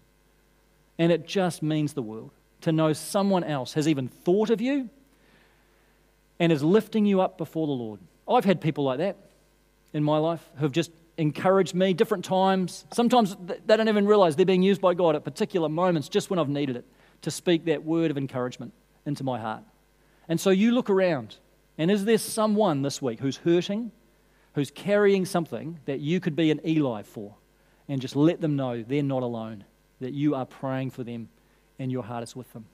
And 0.99 1.11
it 1.11 1.27
just 1.27 1.63
means 1.63 1.93
the 1.93 2.03
world 2.03 2.29
to 2.61 2.71
know 2.71 2.93
someone 2.93 3.43
else 3.43 3.73
has 3.73 3.87
even 3.87 4.07
thought 4.07 4.51
of 4.51 4.61
you 4.61 4.89
and 6.39 6.51
is 6.51 6.63
lifting 6.63 7.07
you 7.07 7.21
up 7.21 7.39
before 7.39 7.65
the 7.65 7.73
Lord. 7.73 7.99
I've 8.27 8.45
had 8.45 8.61
people 8.61 8.83
like 8.83 8.99
that 8.99 9.17
in 9.93 10.03
my 10.03 10.19
life 10.19 10.47
who've 10.57 10.71
just 10.71 10.91
encouraged 11.17 11.73
me 11.73 11.93
different 11.93 12.23
times. 12.23 12.85
Sometimes 12.93 13.35
they 13.65 13.77
don't 13.77 13.89
even 13.89 14.05
realize 14.05 14.35
they're 14.35 14.45
being 14.45 14.63
used 14.63 14.81
by 14.81 14.93
God 14.93 15.15
at 15.15 15.23
particular 15.23 15.67
moments, 15.67 16.09
just 16.09 16.29
when 16.29 16.39
I've 16.39 16.49
needed 16.49 16.75
it, 16.75 16.85
to 17.23 17.31
speak 17.31 17.65
that 17.65 17.83
word 17.83 18.11
of 18.11 18.17
encouragement 18.17 18.73
into 19.05 19.23
my 19.23 19.39
heart. 19.39 19.63
And 20.29 20.39
so 20.39 20.49
you 20.49 20.71
look 20.71 20.89
around, 20.89 21.37
and 21.77 21.89
is 21.89 22.05
there 22.05 22.17
someone 22.17 22.81
this 22.81 23.01
week 23.01 23.19
who's 23.19 23.37
hurting, 23.37 23.91
who's 24.53 24.71
carrying 24.71 25.25
something 25.25 25.79
that 25.85 25.99
you 25.99 26.19
could 26.19 26.35
be 26.35 26.51
an 26.51 26.59
Eli 26.65 27.01
for? 27.03 27.33
And 27.89 28.01
just 28.01 28.15
let 28.15 28.41
them 28.41 28.55
know 28.55 28.83
they're 28.83 29.01
not 29.01 29.23
alone, 29.23 29.63
that 30.01 30.13
you 30.13 30.35
are 30.35 30.45
praying 30.45 30.91
for 30.91 31.03
them 31.03 31.29
and 31.79 31.91
your 31.91 32.03
heart 32.03 32.23
is 32.23 32.35
with 32.35 32.51
them. 32.53 32.65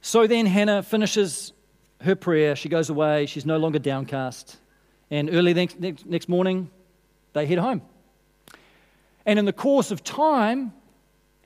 So 0.00 0.26
then 0.26 0.46
Hannah 0.46 0.82
finishes 0.82 1.52
her 2.00 2.14
prayer. 2.14 2.56
She 2.56 2.68
goes 2.68 2.90
away. 2.90 3.26
She's 3.26 3.46
no 3.46 3.58
longer 3.58 3.78
downcast. 3.78 4.56
And 5.10 5.30
early 5.32 5.54
next, 5.54 5.78
next, 5.80 6.28
morning, 6.28 6.70
they 7.32 7.46
head 7.46 7.58
home. 7.58 7.82
And 9.24 9.38
in 9.38 9.44
the 9.44 9.52
course 9.52 9.90
of 9.90 10.02
time, 10.02 10.72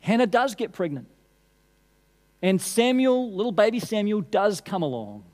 Hannah 0.00 0.26
does 0.26 0.54
get 0.54 0.72
pregnant. 0.72 1.08
And 2.42 2.60
Samuel, 2.60 3.34
little 3.34 3.52
baby 3.52 3.80
Samuel, 3.80 4.22
does 4.22 4.60
come 4.60 4.82
along. 4.82 5.24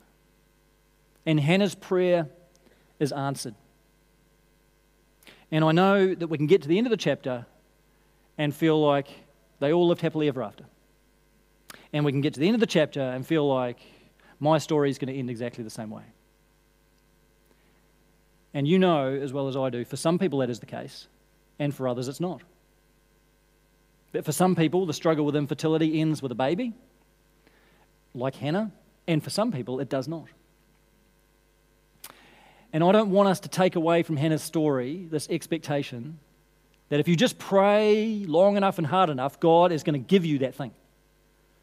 And 1.25 1.39
Hannah's 1.39 1.75
prayer 1.75 2.29
is 2.99 3.13
answered. 3.13 3.55
And 5.51 5.65
I 5.65 5.73
know 5.73 6.15
that 6.15 6.27
we 6.27 6.37
can 6.37 6.47
get 6.47 6.63
to 6.63 6.69
the 6.69 6.79
end 6.79 6.87
of 6.87 6.91
the 6.91 6.97
chapter 6.97 7.47
and 8.39 8.55
feel 8.55 8.81
like 8.81 9.09
they 9.61 9.73
all 9.73 9.87
lived 9.89 10.01
happily 10.01 10.29
ever 10.29 10.43
after. 10.43 10.65
And 11.93 12.05
we 12.05 12.13
can 12.13 12.21
get 12.21 12.35
to 12.35 12.41
the 12.41 12.47
end 12.47 12.55
of 12.55 12.61
the 12.61 12.67
chapter 12.67 13.01
and 13.01 13.27
feel 13.27 13.47
like 13.47 13.79
my 14.41 14.59
story 14.59 14.91
is 14.91 14.99
going 14.99 15.13
to 15.13 15.19
end 15.19 15.31
exactly 15.31 15.63
the 15.65 15.71
same 15.71 15.91
way. 15.91 16.03
And 18.57 18.67
you 18.67 18.79
know 18.79 19.09
as 19.13 19.35
well 19.35 19.49
as 19.49 19.57
I 19.57 19.69
do, 19.69 19.85
for 19.85 19.97
some 19.97 20.19
people 20.19 20.39
that 20.39 20.49
is 20.49 20.61
the 20.61 20.67
case, 20.67 21.09
and 21.59 21.75
for 21.75 21.87
others 21.87 22.09
it's 22.09 22.21
not. 22.21 22.41
But 24.13 24.25
for 24.25 24.33
some 24.33 24.57
people, 24.57 24.87
the 24.87 24.95
struggle 24.95 25.27
with 25.27 25.37
infertility 25.37 26.01
ends 26.01 26.23
with 26.23 26.33
a 26.33 26.35
baby, 26.35 26.73
like 28.15 28.35
Hannah, 28.37 28.73
and 29.07 29.23
for 29.23 29.29
some 29.29 29.53
people, 29.53 29.79
it 29.79 29.91
does 29.91 30.09
not. 30.09 30.29
And 32.73 32.83
I 32.83 32.93
don't 32.93 33.11
want 33.11 33.29
us 33.29 33.41
to 33.41 33.51
take 33.51 33.77
away 33.77 34.03
from 34.03 34.17
Hannah's 34.17 34.43
story 34.43 35.07
this 35.11 35.29
expectation 35.29 36.19
that 36.89 36.99
if 36.99 37.09
you 37.09 37.15
just 37.15 37.39
pray 37.39 38.25
long 38.27 38.57
enough 38.57 38.79
and 38.79 38.87
hard 38.87 39.11
enough, 39.11 39.39
God 39.39 39.71
is 39.71 39.83
going 39.83 40.03
to 40.03 40.09
give 40.09 40.25
you 40.25 40.39
that 40.39 40.55
thing. 40.55 40.73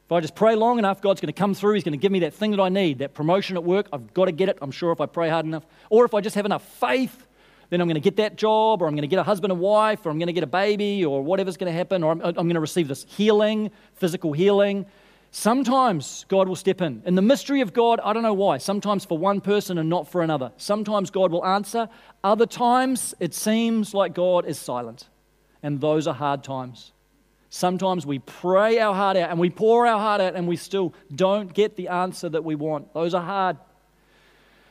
If 0.05 0.11
I 0.11 0.19
just 0.19 0.35
pray 0.35 0.55
long 0.55 0.79
enough, 0.79 1.01
God's 1.01 1.21
going 1.21 1.33
to 1.33 1.37
come 1.37 1.53
through. 1.53 1.75
He's 1.75 1.83
going 1.83 1.93
to 1.93 1.97
give 1.97 2.11
me 2.11 2.19
that 2.19 2.33
thing 2.33 2.51
that 2.51 2.59
I 2.59 2.69
need, 2.69 2.99
that 2.99 3.13
promotion 3.13 3.55
at 3.55 3.63
work. 3.63 3.87
I've 3.93 4.13
got 4.13 4.25
to 4.25 4.31
get 4.31 4.49
it, 4.49 4.57
I'm 4.61 4.71
sure, 4.71 4.91
if 4.91 4.99
I 4.99 5.05
pray 5.05 5.29
hard 5.29 5.45
enough. 5.45 5.65
Or 5.89 6.03
if 6.03 6.13
I 6.13 6.21
just 6.21 6.35
have 6.35 6.45
enough 6.45 6.63
faith, 6.79 7.27
then 7.69 7.79
I'm 7.81 7.87
going 7.87 7.95
to 7.95 8.01
get 8.01 8.17
that 8.17 8.35
job, 8.35 8.81
or 8.81 8.87
I'm 8.87 8.93
going 8.93 9.03
to 9.03 9.07
get 9.07 9.19
a 9.19 9.23
husband 9.23 9.51
and 9.51 9.61
wife, 9.61 10.05
or 10.05 10.09
I'm 10.09 10.19
going 10.19 10.27
to 10.27 10.33
get 10.33 10.43
a 10.43 10.47
baby, 10.47 11.05
or 11.05 11.23
whatever's 11.23 11.57
going 11.57 11.71
to 11.71 11.77
happen, 11.77 12.03
or 12.03 12.11
I'm, 12.11 12.21
I'm 12.21 12.33
going 12.33 12.53
to 12.53 12.59
receive 12.59 12.87
this 12.87 13.05
healing, 13.07 13.71
physical 13.95 14.33
healing. 14.33 14.85
Sometimes 15.31 16.25
God 16.27 16.47
will 16.47 16.55
step 16.55 16.81
in. 16.81 17.01
In 17.05 17.15
the 17.15 17.23
mystery 17.23 17.61
of 17.61 17.73
God, 17.73 17.99
I 18.03 18.13
don't 18.13 18.21
know 18.21 18.35
why. 18.35 18.59
Sometimes 18.59 19.05
for 19.05 19.17
one 19.17 19.41
person 19.41 19.79
and 19.79 19.89
not 19.89 20.07
for 20.07 20.21
another. 20.21 20.51
Sometimes 20.57 21.09
God 21.09 21.31
will 21.31 21.43
answer. 21.43 21.89
Other 22.23 22.45
times, 22.45 23.15
it 23.19 23.33
seems 23.33 23.95
like 23.95 24.13
God 24.13 24.45
is 24.45 24.59
silent. 24.59 25.09
And 25.63 25.81
those 25.81 26.05
are 26.05 26.13
hard 26.13 26.43
times. 26.43 26.92
Sometimes 27.55 28.03
we 28.03 28.17
pray 28.17 28.79
our 28.79 28.95
heart 28.95 29.15
out 29.15 29.29
and 29.29 29.37
we 29.37 29.51
pour 29.51 29.85
our 29.85 29.99
heart 29.99 30.19
out 30.19 30.33
and 30.35 30.47
we 30.47 30.55
still 30.55 30.91
don't 31.13 31.53
get 31.53 31.75
the 31.75 31.87
answer 31.89 32.27
that 32.27 32.43
we 32.43 32.55
want. 32.55 32.91
Those 32.95 33.13
are 33.13 33.21
hard. 33.21 33.57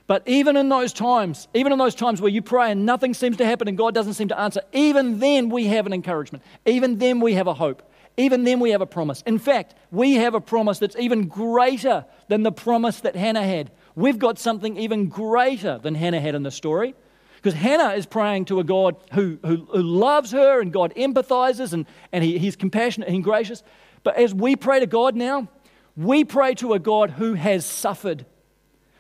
But 0.08 0.26
even 0.26 0.56
in 0.56 0.68
those 0.68 0.92
times, 0.92 1.46
even 1.54 1.70
in 1.70 1.78
those 1.78 1.94
times 1.94 2.20
where 2.20 2.28
you 2.28 2.42
pray 2.42 2.72
and 2.72 2.84
nothing 2.84 3.14
seems 3.14 3.36
to 3.36 3.46
happen 3.46 3.68
and 3.68 3.78
God 3.78 3.94
doesn't 3.94 4.14
seem 4.14 4.26
to 4.28 4.38
answer, 4.38 4.62
even 4.72 5.20
then 5.20 5.48
we 5.48 5.66
have 5.68 5.86
an 5.86 5.92
encouragement. 5.92 6.42
Even 6.66 6.98
then 6.98 7.20
we 7.20 7.34
have 7.34 7.46
a 7.46 7.54
hope. 7.54 7.88
Even 8.16 8.42
then 8.42 8.58
we 8.58 8.72
have 8.72 8.80
a 8.80 8.86
promise. 8.86 9.22
In 9.26 9.38
fact, 9.38 9.76
we 9.92 10.14
have 10.14 10.34
a 10.34 10.40
promise 10.40 10.80
that's 10.80 10.96
even 10.96 11.28
greater 11.28 12.04
than 12.26 12.42
the 12.42 12.50
promise 12.50 12.98
that 13.02 13.14
Hannah 13.14 13.44
had. 13.44 13.70
We've 13.94 14.18
got 14.18 14.40
something 14.40 14.76
even 14.76 15.08
greater 15.08 15.78
than 15.78 15.94
Hannah 15.94 16.20
had 16.20 16.34
in 16.34 16.42
the 16.42 16.50
story. 16.50 16.96
Because 17.42 17.58
Hannah 17.58 17.94
is 17.94 18.06
praying 18.06 18.44
to 18.46 18.60
a 18.60 18.64
God 18.64 18.94
who, 19.12 19.36
who, 19.44 19.66
who 19.72 19.82
loves 19.82 20.30
her 20.30 20.60
and 20.60 20.72
God 20.72 20.94
empathizes 20.94 21.72
and, 21.72 21.86
and 22.12 22.22
he, 22.22 22.38
he's 22.38 22.54
compassionate 22.54 23.08
and 23.08 23.24
gracious. 23.24 23.64
But 24.04 24.16
as 24.16 24.32
we 24.32 24.54
pray 24.54 24.78
to 24.78 24.86
God 24.86 25.16
now, 25.16 25.48
we 25.96 26.22
pray 26.24 26.54
to 26.54 26.74
a 26.74 26.78
God 26.78 27.10
who 27.10 27.34
has 27.34 27.66
suffered. 27.66 28.26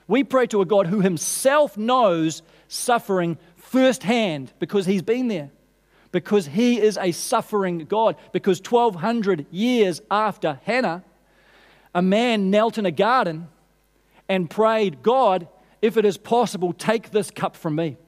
We 0.08 0.24
pray 0.24 0.48
to 0.48 0.60
a 0.60 0.64
God 0.66 0.88
who 0.88 1.00
himself 1.00 1.76
knows 1.76 2.42
suffering 2.66 3.38
firsthand 3.54 4.52
because 4.58 4.86
he's 4.86 5.02
been 5.02 5.28
there. 5.28 5.50
Because 6.10 6.48
he 6.48 6.80
is 6.80 6.98
a 6.98 7.12
suffering 7.12 7.84
God. 7.84 8.16
Because 8.32 8.60
1200 8.60 9.46
years 9.52 10.00
after 10.10 10.58
Hannah, 10.64 11.04
a 11.94 12.02
man 12.02 12.50
knelt 12.50 12.76
in 12.76 12.86
a 12.86 12.90
garden 12.90 13.46
and 14.28 14.50
prayed, 14.50 15.00
God, 15.00 15.46
if 15.80 15.96
it 15.96 16.04
is 16.04 16.18
possible, 16.18 16.72
take 16.72 17.10
this 17.10 17.30
cup 17.30 17.54
from 17.56 17.76
me. 17.76 17.98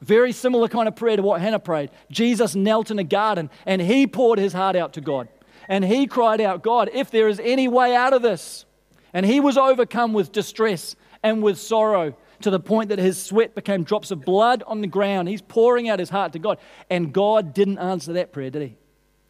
Very 0.00 0.32
similar 0.32 0.68
kind 0.68 0.88
of 0.88 0.96
prayer 0.96 1.16
to 1.16 1.22
what 1.22 1.40
Hannah 1.40 1.58
prayed. 1.58 1.90
Jesus 2.10 2.54
knelt 2.54 2.90
in 2.90 2.98
a 2.98 3.04
garden 3.04 3.50
and 3.66 3.82
he 3.82 4.06
poured 4.06 4.38
his 4.38 4.52
heart 4.52 4.76
out 4.76 4.92
to 4.94 5.00
God. 5.00 5.28
And 5.68 5.84
he 5.84 6.06
cried 6.06 6.40
out, 6.40 6.62
God, 6.62 6.90
if 6.92 7.10
there 7.10 7.28
is 7.28 7.40
any 7.40 7.68
way 7.68 7.94
out 7.94 8.12
of 8.12 8.22
this. 8.22 8.64
And 9.12 9.26
he 9.26 9.40
was 9.40 9.56
overcome 9.56 10.12
with 10.12 10.32
distress 10.32 10.96
and 11.22 11.42
with 11.42 11.58
sorrow 11.58 12.14
to 12.40 12.50
the 12.50 12.60
point 12.60 12.90
that 12.90 12.98
his 12.98 13.20
sweat 13.20 13.54
became 13.54 13.82
drops 13.82 14.10
of 14.10 14.24
blood 14.24 14.62
on 14.66 14.80
the 14.80 14.86
ground. 14.86 15.28
He's 15.28 15.42
pouring 15.42 15.88
out 15.88 15.98
his 15.98 16.10
heart 16.10 16.32
to 16.34 16.38
God. 16.38 16.58
And 16.88 17.12
God 17.12 17.52
didn't 17.52 17.78
answer 17.78 18.14
that 18.14 18.32
prayer, 18.32 18.50
did 18.50 18.62
he? 18.62 18.76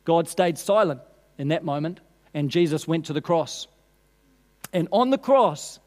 God 0.04 0.28
stayed 0.28 0.58
silent 0.58 1.00
in 1.38 1.48
that 1.48 1.64
moment, 1.64 2.00
and 2.34 2.50
Jesus 2.50 2.86
went 2.86 3.06
to 3.06 3.12
the 3.12 3.20
cross. 3.20 3.66
And 4.72 4.88
on 4.92 5.10
the 5.10 5.18
cross, 5.18 5.78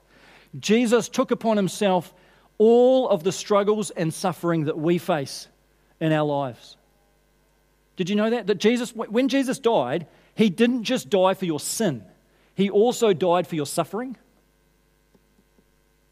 Jesus 0.60 1.10
took 1.10 1.32
upon 1.32 1.58
himself 1.58 2.14
all 2.62 3.09
of 3.09 3.24
the 3.24 3.32
struggles 3.32 3.89
and 3.89 4.14
suffering 4.14 4.66
that 4.66 4.78
we 4.78 4.99
face 4.99 5.47
in 5.99 6.14
our 6.14 6.24
lives. 6.24 6.78
Did 7.95 8.07
you 8.07 8.16
know 8.16 8.30
that? 8.30 8.45
That 8.45 8.59
Jesus, 8.59 8.95
when 8.95 9.30
Jesus 9.30 9.57
died, 9.57 10.05
he 10.36 10.51
didn't 10.51 10.84
just 10.84 11.09
die 11.09 11.34
for 11.34 11.45
your 11.45 11.59
sin, 11.59 12.03
he 12.53 12.70
also 12.70 13.14
died 13.14 13.47
for 13.47 13.55
your 13.55 13.66
suffering. 13.66 14.16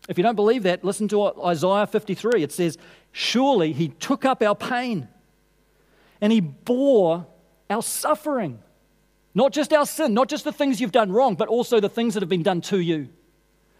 If 0.07 0.17
you 0.17 0.23
don't 0.23 0.35
believe 0.35 0.63
that, 0.63 0.83
listen 0.83 1.07
to 1.09 1.39
Isaiah 1.45 1.85
53. 1.85 2.41
It 2.41 2.51
says, 2.51 2.79
Surely 3.11 3.71
he 3.71 3.89
took 3.89 4.25
up 4.25 4.41
our 4.41 4.55
pain 4.55 5.07
and 6.19 6.33
he 6.33 6.39
bore 6.39 7.27
our 7.69 7.83
suffering. 7.83 8.57
Not 9.35 9.53
just 9.53 9.71
our 9.71 9.85
sin, 9.85 10.15
not 10.15 10.29
just 10.29 10.45
the 10.45 10.51
things 10.51 10.81
you've 10.81 10.91
done 10.91 11.11
wrong, 11.11 11.35
but 11.35 11.47
also 11.47 11.79
the 11.79 11.89
things 11.89 12.15
that 12.15 12.23
have 12.23 12.29
been 12.29 12.41
done 12.41 12.61
to 12.61 12.79
you 12.79 13.09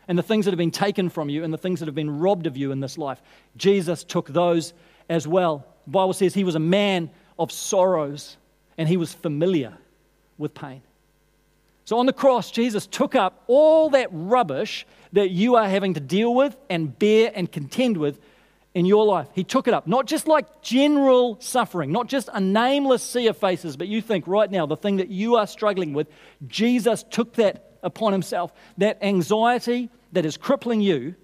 and 0.10 0.18
the 0.18 0.24
things 0.24 0.46
that 0.46 0.52
have 0.52 0.58
been 0.58 0.72
taken 0.72 1.08
from 1.08 1.30
you 1.30 1.44
and 1.44 1.54
the 1.54 1.58
things 1.58 1.80
that 1.80 1.86
have 1.86 1.96
been 1.96 2.20
robbed 2.20 2.48
of 2.48 2.58
you 2.58 2.72
in 2.72 2.80
this 2.80 2.98
life. 2.98 3.22
Jesus 3.56 4.04
took 4.04 4.28
those 4.28 4.74
as 5.08 5.28
well. 5.28 5.68
The 5.86 5.92
Bible 5.92 6.14
says 6.14 6.34
he 6.34 6.44
was 6.44 6.56
a 6.56 6.60
man 6.60 7.12
of 7.38 7.52
sorrows 7.52 8.36
and 8.76 8.90
he 8.90 8.98
was 8.98 9.14
familiar 9.14 9.78
with 10.40 10.56
pain. 10.56 10.82
So 11.86 12.00
on 12.00 12.08
the 12.08 12.14
cross, 12.14 12.50
Jesus 12.50 12.88
took 12.88 13.14
up 13.14 13.44
all 13.46 13.92
that 13.92 14.10
rubbish 14.12 14.88
that 15.14 15.30
you 15.30 15.56
are 15.56 15.70
having 15.70 15.94
to 15.94 16.00
deal 16.00 16.34
with 16.34 16.58
and 16.72 16.98
bear 16.98 17.32
and 17.34 17.52
contend 17.52 17.98
with 17.98 18.20
in 18.74 18.86
your 18.86 19.06
life. 19.06 19.28
He 19.34 19.44
took 19.44 19.68
it 19.68 19.76
up. 19.76 19.86
Not 19.86 20.08
just 20.08 20.28
like 20.28 20.64
general 20.64 21.38
suffering, 21.40 21.92
not 21.92 22.08
just 22.08 22.30
a 22.34 22.40
nameless 22.40 23.04
sea 23.04 23.28
of 23.28 23.38
faces, 23.38 23.78
but 23.78 23.88
you 23.88 24.02
think 24.02 24.28
right 24.28 24.50
now, 24.50 24.66
the 24.66 24.78
thing 24.78 24.98
that 24.98 25.10
you 25.10 25.36
are 25.36 25.46
struggling 25.46 25.94
with, 25.94 26.08
Jesus 26.48 27.04
took 27.04 27.34
that 27.34 27.78
upon 27.84 28.12
himself. 28.12 28.52
That 28.78 29.04
anxiety, 29.04 29.90
that 30.12 30.26
is 30.26 30.38
crippling 30.38 30.82
you, 30.82 31.16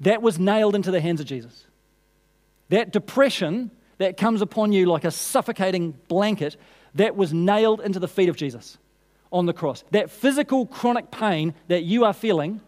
that 0.00 0.22
was 0.22 0.38
nailed 0.38 0.74
into 0.74 0.90
the 0.90 1.00
hands 1.00 1.20
of 1.20 1.26
Jesus. 1.26 1.66
That 2.68 2.92
depression 2.92 3.70
that 3.98 4.16
comes 4.16 4.42
upon 4.42 4.72
you 4.72 4.86
like 4.86 5.04
a 5.04 5.10
suffocating 5.10 5.92
blanket, 6.08 6.56
that 6.94 7.16
was 7.16 7.32
nailed 7.32 7.80
into 7.80 7.98
the 7.98 8.08
feet 8.08 8.28
of 8.28 8.36
Jesus 8.36 8.78
on 9.32 9.46
the 9.46 9.52
cross. 9.52 9.84
That 9.90 10.10
physical 10.10 10.66
chronic 10.66 11.10
pain 11.10 11.54
that 11.68 11.82
you 11.82 12.04
are 12.04 12.12
feeling, 12.12 12.60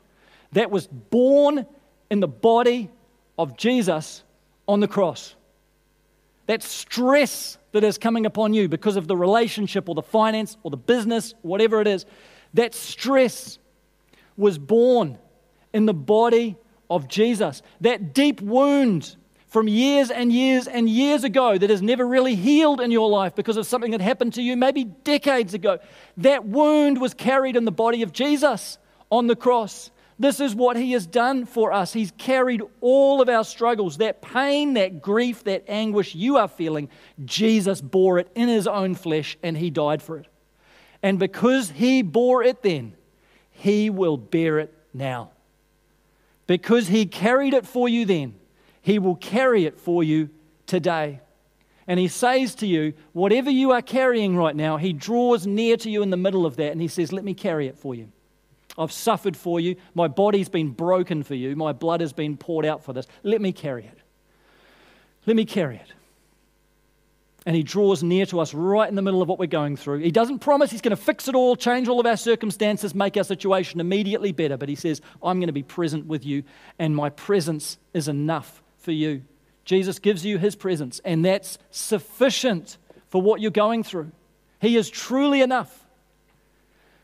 that 0.52 0.70
was 0.70 0.86
borne 0.86 1.66
in 2.10 2.20
the 2.20 2.28
body 2.28 2.90
of 3.38 3.56
Jesus 3.56 4.22
on 4.66 4.80
the 4.80 4.88
cross. 4.88 5.34
That 6.46 6.62
stress 6.62 7.58
that 7.72 7.84
is 7.84 7.96
coming 7.96 8.26
upon 8.26 8.54
you 8.54 8.68
because 8.68 8.96
of 8.96 9.06
the 9.06 9.16
relationship 9.16 9.88
or 9.88 9.94
the 9.94 10.02
finance 10.02 10.56
or 10.62 10.70
the 10.70 10.76
business, 10.76 11.34
whatever 11.42 11.80
it 11.80 11.86
is, 11.86 12.04
that 12.54 12.74
stress 12.74 13.58
was 14.36 14.58
borne 14.58 15.18
in 15.72 15.86
the 15.86 15.94
body 15.94 16.56
of 16.88 17.08
Jesus. 17.08 17.62
That 17.80 18.14
deep 18.14 18.40
wound 18.40 19.16
from 19.46 19.66
years 19.66 20.10
and 20.10 20.32
years 20.32 20.68
and 20.68 20.88
years 20.88 21.24
ago 21.24 21.58
that 21.58 21.70
has 21.70 21.82
never 21.82 22.06
really 22.06 22.36
healed 22.36 22.80
in 22.80 22.90
your 22.90 23.08
life 23.08 23.34
because 23.34 23.56
of 23.56 23.66
something 23.66 23.90
that 23.90 24.00
happened 24.00 24.34
to 24.34 24.42
you 24.42 24.56
maybe 24.56 24.84
decades 24.84 25.54
ago. 25.54 25.78
That 26.18 26.44
wound 26.44 27.00
was 27.00 27.14
carried 27.14 27.56
in 27.56 27.64
the 27.64 27.72
body 27.72 28.02
of 28.02 28.12
Jesus 28.12 28.78
on 29.10 29.26
the 29.26 29.36
cross. 29.36 29.90
This 30.20 30.38
is 30.38 30.54
what 30.54 30.76
he 30.76 30.92
has 30.92 31.06
done 31.06 31.46
for 31.46 31.72
us. 31.72 31.92
He's 31.92 32.12
carried 32.12 32.62
all 32.80 33.20
of 33.22 33.28
our 33.28 33.42
struggles, 33.42 33.96
that 33.96 34.20
pain, 34.22 34.74
that 34.74 35.00
grief, 35.00 35.44
that 35.44 35.64
anguish 35.66 36.14
you 36.14 36.36
are 36.36 36.46
feeling. 36.46 36.88
Jesus 37.24 37.80
bore 37.80 38.18
it 38.18 38.30
in 38.34 38.48
his 38.48 38.66
own 38.66 38.94
flesh 38.94 39.36
and 39.42 39.56
he 39.56 39.70
died 39.70 40.02
for 40.02 40.18
it. 40.18 40.26
And 41.02 41.18
because 41.18 41.70
he 41.70 42.02
bore 42.02 42.42
it 42.42 42.62
then, 42.62 42.94
he 43.50 43.90
will 43.90 44.16
bear 44.16 44.58
it 44.58 44.72
now. 44.92 45.30
Because 46.50 46.88
he 46.88 47.06
carried 47.06 47.54
it 47.54 47.64
for 47.64 47.88
you 47.88 48.04
then, 48.04 48.34
he 48.82 48.98
will 48.98 49.14
carry 49.14 49.66
it 49.66 49.78
for 49.78 50.02
you 50.02 50.30
today. 50.66 51.20
And 51.86 52.00
he 52.00 52.08
says 52.08 52.56
to 52.56 52.66
you, 52.66 52.94
whatever 53.12 53.52
you 53.52 53.70
are 53.70 53.82
carrying 53.82 54.36
right 54.36 54.56
now, 54.56 54.76
he 54.76 54.92
draws 54.92 55.46
near 55.46 55.76
to 55.76 55.88
you 55.88 56.02
in 56.02 56.10
the 56.10 56.16
middle 56.16 56.44
of 56.44 56.56
that 56.56 56.72
and 56.72 56.80
he 56.80 56.88
says, 56.88 57.12
Let 57.12 57.22
me 57.22 57.34
carry 57.34 57.68
it 57.68 57.78
for 57.78 57.94
you. 57.94 58.10
I've 58.76 58.90
suffered 58.90 59.36
for 59.36 59.60
you. 59.60 59.76
My 59.94 60.08
body's 60.08 60.48
been 60.48 60.70
broken 60.70 61.22
for 61.22 61.36
you. 61.36 61.54
My 61.54 61.72
blood 61.72 62.00
has 62.00 62.12
been 62.12 62.36
poured 62.36 62.66
out 62.66 62.82
for 62.82 62.92
this. 62.94 63.06
Let 63.22 63.40
me 63.40 63.52
carry 63.52 63.84
it. 63.84 63.98
Let 65.26 65.36
me 65.36 65.44
carry 65.44 65.76
it 65.76 65.92
and 67.46 67.56
He 67.56 67.62
draws 67.62 68.02
near 68.02 68.26
to 68.26 68.40
us 68.40 68.54
right 68.54 68.88
in 68.88 68.94
the 68.94 69.02
middle 69.02 69.22
of 69.22 69.28
what 69.28 69.38
we're 69.38 69.46
going 69.46 69.76
through. 69.76 69.98
He 69.98 70.10
doesn't 70.10 70.40
promise 70.40 70.70
He's 70.70 70.80
going 70.80 70.96
to 70.96 71.02
fix 71.02 71.28
it 71.28 71.34
all, 71.34 71.56
change 71.56 71.88
all 71.88 72.00
of 72.00 72.06
our 72.06 72.16
circumstances, 72.16 72.94
make 72.94 73.16
our 73.16 73.24
situation 73.24 73.80
immediately 73.80 74.32
better, 74.32 74.56
but 74.56 74.68
He 74.68 74.74
says, 74.74 75.00
I'm 75.22 75.38
going 75.38 75.48
to 75.48 75.52
be 75.52 75.62
present 75.62 76.06
with 76.06 76.24
you, 76.24 76.42
and 76.78 76.94
my 76.94 77.10
presence 77.10 77.78
is 77.94 78.08
enough 78.08 78.62
for 78.78 78.92
you. 78.92 79.22
Jesus 79.64 79.98
gives 79.98 80.24
you 80.24 80.38
His 80.38 80.56
presence, 80.56 81.00
and 81.04 81.24
that's 81.24 81.58
sufficient 81.70 82.78
for 83.08 83.20
what 83.20 83.40
you're 83.40 83.50
going 83.50 83.82
through. 83.82 84.12
He 84.60 84.76
is 84.76 84.90
truly 84.90 85.40
enough 85.40 85.86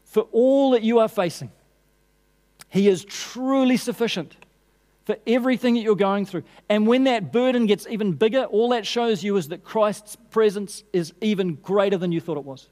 for 0.04 0.28
all 0.32 0.70
that 0.70 0.82
you 0.82 0.98
are 0.98 1.08
facing. 1.08 1.50
He 2.68 2.88
is 2.88 3.04
truly 3.04 3.76
sufficient 3.76 4.36
for 5.06 5.16
everything 5.26 5.74
that 5.74 5.80
you're 5.80 5.96
going 5.96 6.26
through. 6.26 6.42
And 6.68 6.86
when 6.86 7.04
that 7.04 7.32
burden 7.32 7.66
gets 7.66 7.86
even 7.86 8.12
bigger, 8.12 8.44
all 8.44 8.70
that 8.70 8.86
shows 8.86 9.22
you 9.22 9.36
is 9.36 9.48
that 9.48 9.64
Christ's 9.64 10.16
presence 10.30 10.82
is 10.92 11.14
even 11.20 11.54
greater 11.54 11.96
than 11.96 12.12
you 12.12 12.20
thought 12.20 12.36
it 12.36 12.44
was. 12.44 12.68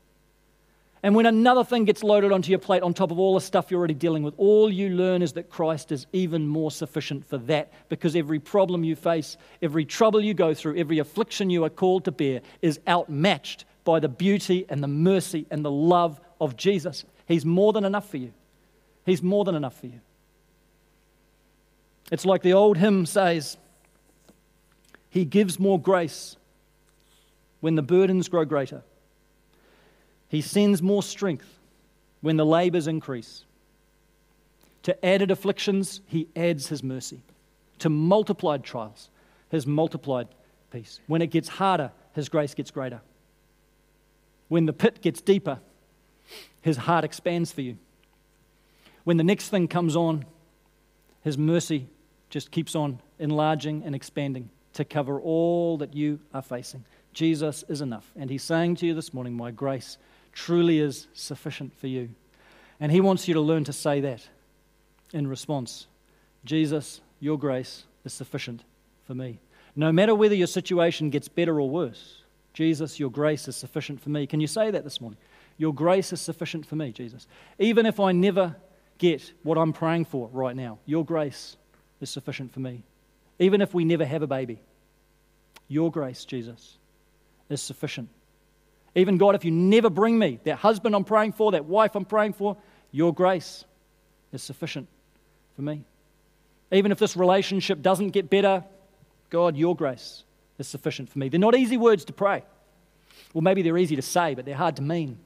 And 1.05 1.15
when 1.15 1.27
another 1.27 1.65
thing 1.65 1.85
gets 1.85 2.03
loaded 2.03 2.33
onto 2.33 2.51
your 2.51 2.59
plate 2.59 2.83
on 2.83 2.95
top 2.95 3.11
of 3.11 3.19
all 3.19 3.35
the 3.35 3.41
stuff 3.41 3.71
you're 3.71 3.79
already 3.79 3.95
dealing 3.95 4.23
with, 4.23 4.35
all 4.37 4.73
you 4.73 4.89
learn 4.89 5.23
is 5.23 5.35
that 5.35 5.51
Christ 5.51 5.93
is 5.93 6.07
even 6.13 6.49
more 6.49 6.71
sufficient 6.71 7.27
for 7.27 7.39
that 7.39 7.73
because 7.89 8.17
every 8.17 8.41
problem 8.41 8.85
you 8.85 8.97
face, 8.97 9.37
every 9.61 9.85
trouble 9.85 10.21
you 10.21 10.35
go 10.35 10.55
through, 10.55 10.79
every 10.79 10.99
affliction 10.99 11.51
you 11.51 11.63
are 11.65 11.71
called 11.71 12.07
to 12.07 12.11
bear 12.11 12.41
is 12.63 12.81
outmatched 12.89 13.67
by 13.85 14.01
the 14.01 14.09
beauty 14.09 14.65
and 14.69 14.83
the 14.83 14.89
mercy 14.89 15.47
and 15.51 15.63
the 15.63 15.71
love 15.71 16.21
of 16.41 16.57
Jesus. 16.57 17.05
He's 17.29 17.45
more 17.45 17.75
than 17.75 17.85
enough 17.85 18.09
for 18.09 18.17
you. 18.17 18.33
He's 19.05 19.23
more 19.23 19.45
than 19.45 19.55
enough 19.55 19.79
for 19.79 19.87
you. 19.87 20.01
It's 22.11 22.25
like 22.25 22.43
the 22.43 22.53
old 22.53 22.79
hymn 22.79 23.07
says 23.07 23.57
He 25.11 25.25
gives 25.25 25.59
more 25.59 25.81
grace 25.81 26.37
when 27.61 27.75
the 27.75 27.83
burdens 27.83 28.29
grow 28.29 28.45
greater. 28.45 28.83
He 30.29 30.41
sends 30.41 30.83
more 30.83 31.03
strength 31.03 31.59
when 32.21 32.37
the 32.37 32.47
labors 32.47 32.87
increase. 32.87 33.45
To 34.83 35.05
added 35.05 35.31
afflictions, 35.31 36.01
He 36.07 36.29
adds 36.37 36.69
His 36.69 36.83
mercy. 36.83 37.23
To 37.81 37.89
multiplied 37.89 38.65
trials, 38.65 39.11
His 39.51 39.67
multiplied 39.67 40.29
peace. 40.71 41.01
When 41.07 41.23
it 41.23 41.29
gets 41.29 41.49
harder, 41.49 41.93
His 42.15 42.29
grace 42.29 42.55
gets 42.55 42.71
greater. 42.71 43.01
When 44.49 44.67
the 44.67 44.73
pit 44.73 45.01
gets 45.01 45.21
deeper, 45.21 45.59
his 46.61 46.77
heart 46.77 47.05
expands 47.05 47.53
for 47.53 47.61
you. 47.61 47.77
When 49.05 49.17
the 49.17 49.25
next 49.25 49.49
thing 49.49 49.69
comes 49.69 49.97
on, 49.97 50.25
his 51.23 51.37
mercy 51.37 51.89
just 52.35 52.51
keeps 52.51 52.75
on 52.75 52.99
enlarging 53.21 53.85
and 53.85 53.95
expanding 53.95 54.51
to 54.73 54.85
cover 54.85 55.21
all 55.21 55.79
that 55.79 55.95
you 55.95 56.19
are 56.35 56.43
facing. 56.43 56.85
Jesus 57.13 57.63
is 57.69 57.81
enough. 57.81 58.11
And 58.17 58.29
he's 58.29 58.43
saying 58.43 58.75
to 58.77 58.87
you 58.87 58.93
this 58.93 59.15
morning, 59.15 59.35
My 59.35 59.53
grace 59.53 59.99
truly 60.33 60.81
is 60.81 61.07
sufficient 61.15 61.73
for 61.79 61.87
you. 61.87 62.09
And 62.81 62.91
he 62.91 63.01
wants 63.01 63.29
you 63.29 63.35
to 63.35 63.41
learn 63.41 63.63
to 63.63 63.73
say 63.73 64.01
that 64.01 64.29
in 65.13 65.29
response 65.29 65.87
Jesus, 66.45 67.01
your 67.21 67.39
grace 67.39 67.85
is 68.05 68.13
sufficient 68.13 68.65
for 69.07 69.15
me. 69.15 69.39
No 69.77 69.93
matter 69.93 70.13
whether 70.13 70.35
your 70.35 70.49
situation 70.49 71.11
gets 71.11 71.29
better 71.29 71.61
or 71.61 71.71
worse, 71.71 72.23
Jesus, 72.53 72.99
your 72.99 73.13
grace 73.13 73.47
is 73.47 73.55
sufficient 73.55 74.01
for 74.01 74.09
me. 74.09 74.27
Can 74.27 74.41
you 74.41 74.49
say 74.49 74.73
that 74.73 74.83
this 74.83 75.01
morning? 75.01 75.21
Your 75.57 75.73
grace 75.73 76.13
is 76.13 76.21
sufficient 76.21 76.67
for 76.67 76.75
me, 76.75 76.91
Jesus. 76.91 77.29
Even 77.61 77.87
if 77.87 78.01
I 78.01 78.11
never 78.11 78.57
get 78.99 79.33
what 79.45 79.57
I'm 79.57 79.73
praying 79.73 80.07
for 80.07 80.29
right 80.33 80.57
now, 80.57 80.81
your 80.85 81.05
grace 81.05 81.57
is 82.05 82.11
sufficient 82.11 82.53
for 82.53 82.61
me. 82.61 82.85
Even 83.41 83.61
if 83.61 83.75
we 83.75 83.85
never 83.85 84.05
have 84.05 84.23
a 84.23 84.29
baby, 84.29 84.61
your 85.67 85.91
grace, 85.91 86.25
Jesus, 86.25 86.79
is 87.49 87.61
sufficient. 87.61 88.09
Even 88.95 89.19
God, 89.19 89.35
if 89.35 89.45
you 89.45 89.51
never 89.51 89.91
bring 89.91 90.17
me 90.17 90.39
that 90.45 90.57
husband 90.59 90.95
I'm 90.95 91.03
praying 91.05 91.33
for, 91.33 91.51
that 91.53 91.65
wife 91.65 91.97
I'm 91.97 92.05
praying 92.05 92.35
for, 92.35 92.57
your 92.93 93.13
grace 93.13 93.65
is 94.33 94.43
sufficient 94.43 94.87
for 95.57 95.63
me. 95.63 95.83
Even 96.71 96.93
if 96.93 96.99
this 96.99 97.17
relationship 97.17 97.83
doesn't 97.83 98.11
get 98.11 98.31
better, 98.31 98.63
God, 99.31 99.57
your 99.57 99.75
grace 99.75 100.23
is 100.59 100.69
sufficient 100.69 101.09
for 101.09 101.19
me. 101.19 101.29
They're 101.29 101.41
not 101.41 101.57
easy 101.57 101.77
words 101.77 102.05
to 102.05 102.13
pray. 102.13 102.45
Well, 103.33 103.43
maybe 103.43 103.63
they're 103.63 103.79
easy 103.79 103.97
to 103.97 104.03
say, 104.03 104.35
but 104.35 104.45
they're 104.45 104.55
hard 104.55 104.77
to 104.77 104.83
mean. 104.83 105.19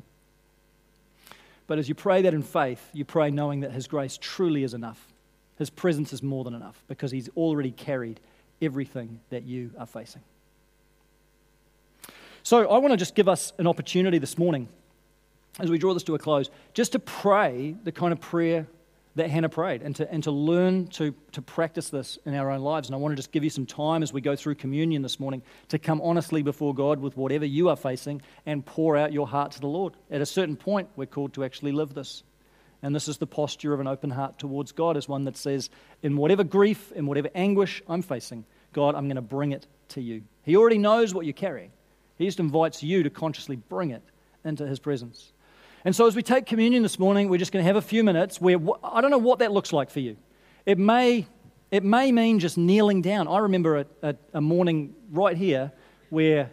But 1.67 1.79
as 1.79 1.89
you 1.89 1.95
pray 1.95 2.23
that 2.23 2.33
in 2.33 2.43
faith, 2.43 2.81
you 2.95 3.05
pray 3.05 3.31
knowing 3.31 3.61
that 3.61 3.73
His 3.73 3.87
grace 3.87 4.17
truly 4.19 4.63
is 4.63 4.73
enough. 4.73 5.07
His 5.59 5.71
presence 5.71 6.13
is 6.13 6.23
more 6.23 6.45
than 6.45 6.55
enough 6.55 6.83
because 6.89 7.11
He's 7.11 7.29
already 7.37 7.71
carried 7.71 8.21
everything 8.63 9.21
that 9.31 9.45
you 9.45 9.71
are 9.79 9.87
facing. 9.87 10.23
So 12.43 12.69
I 12.69 12.79
want 12.79 12.93
to 12.93 12.97
just 12.97 13.15
give 13.15 13.29
us 13.29 13.53
an 13.59 13.67
opportunity 13.67 14.19
this 14.19 14.39
morning 14.39 14.69
as 15.59 15.71
we 15.71 15.79
draw 15.79 15.93
this 15.93 16.05
to 16.05 16.15
a 16.15 16.19
close, 16.19 16.51
just 16.73 16.93
to 16.93 16.99
pray 16.99 17.75
the 17.85 17.93
kind 17.93 18.13
of 18.13 18.21
prayer 18.21 18.67
that 19.17 19.29
Hannah 19.29 19.49
prayed 19.49 19.83
and 19.83 19.97
to, 19.97 20.11
and 20.11 20.23
to 20.23 20.31
learn 20.31 20.87
to, 20.89 21.15
to 21.33 21.43
practice 21.43 21.91
this 21.91 22.19
in 22.25 22.35
our 22.35 22.51
own 22.51 22.61
lives. 22.61 22.89
And 22.89 22.95
I 22.95 22.99
want 22.99 23.13
to 23.13 23.17
just 23.17 23.33
give 23.33 23.43
you 23.43 23.51
some 23.51 23.67
time 23.67 24.03
as 24.03 24.13
we 24.13 24.21
go 24.21 24.37
through 24.37 24.55
communion 24.55 25.03
this 25.03 25.19
morning 25.19 25.43
to 25.69 25.79
come 25.79 26.01
honestly 26.01 26.43
before 26.43 26.75
God 26.75 27.01
with 27.01 27.17
whatever 27.17 27.45
you 27.45 27.69
are 27.69 27.77
facing 27.77 28.23
and 28.47 28.65
pour 28.65 28.97
out 28.97 29.13
your 29.13 29.27
heart 29.27 29.53
to 29.53 29.61
the 29.61 29.67
Lord. 29.67 29.95
At 30.11 30.21
a 30.21 30.27
certain 30.27 30.57
point, 30.57 30.89
we're 30.95 31.07
called 31.07 31.35
to 31.35 31.45
actually 31.45 31.73
live 31.73 31.95
this. 31.95 32.23
And 32.83 32.95
this 32.95 33.09
is 33.09 33.19
the 33.19 33.27
posture 33.27 33.75
of 33.75 33.81
an 33.81 33.87
open 33.87 34.11
heart 34.11 34.39
towards 34.39 34.73
God, 34.73 34.97
as 34.97 35.09
one 35.09 35.25
that 35.25 35.37
says, 35.37 35.69
in 36.03 36.17
whatever 36.17 36.45
grief, 36.45 36.93
in 36.93 37.07
whatever 37.07 37.29
anguish 37.35 37.83
I'm 37.89 38.03
facing, 38.03 38.45
God, 38.73 38.95
I'm 38.95 39.07
going 39.07 39.17
to 39.17 39.23
bring 39.23 39.53
it 39.53 39.67
to 39.91 40.01
you. 40.01 40.23
He 40.45 40.57
already 40.57 40.79
knows 40.79 41.13
what 41.13 41.27
you're 41.27 41.33
carrying. 41.33 41.73
He 42.17 42.27
just 42.27 42.41
invites 42.41 42.83
you 42.83 43.03
to 43.03 43.11
consciously 43.11 43.57
bring 43.57 43.91
it 43.91 44.03
into 44.45 44.67
His 44.67 44.79
presence. 44.79 45.33
And 45.85 45.95
so, 45.95 46.07
as 46.07 46.15
we 46.15 46.23
take 46.23 46.47
communion 46.47 46.83
this 46.83 46.99
morning, 46.99 47.29
we're 47.29 47.39
just 47.39 47.53
going 47.53 47.65
to 47.65 47.67
have 47.67 47.77
a 47.77 47.83
few 47.83 48.05
minutes 48.05 48.41
where 48.41 48.59
I 48.83 49.01
don't 49.01 49.11
know 49.11 49.19
what 49.19 49.39
that 49.41 49.53
looks 49.53 49.73
like 49.73 49.91
for 49.91 50.01
you. 50.01 50.17
It 50.67 50.79
may, 50.79 51.27
it 51.71 51.85
may 51.85 52.13
mean 52.13 52.39
just 52.41 52.59
kneeling 52.59 53.03
down. 53.03 53.29
I 53.29 53.39
remember 53.39 53.79
a, 53.79 53.87
a, 54.03 54.15
a 54.35 54.41
morning 54.41 54.95
right 55.11 55.37
here 55.37 55.73
where 56.11 56.51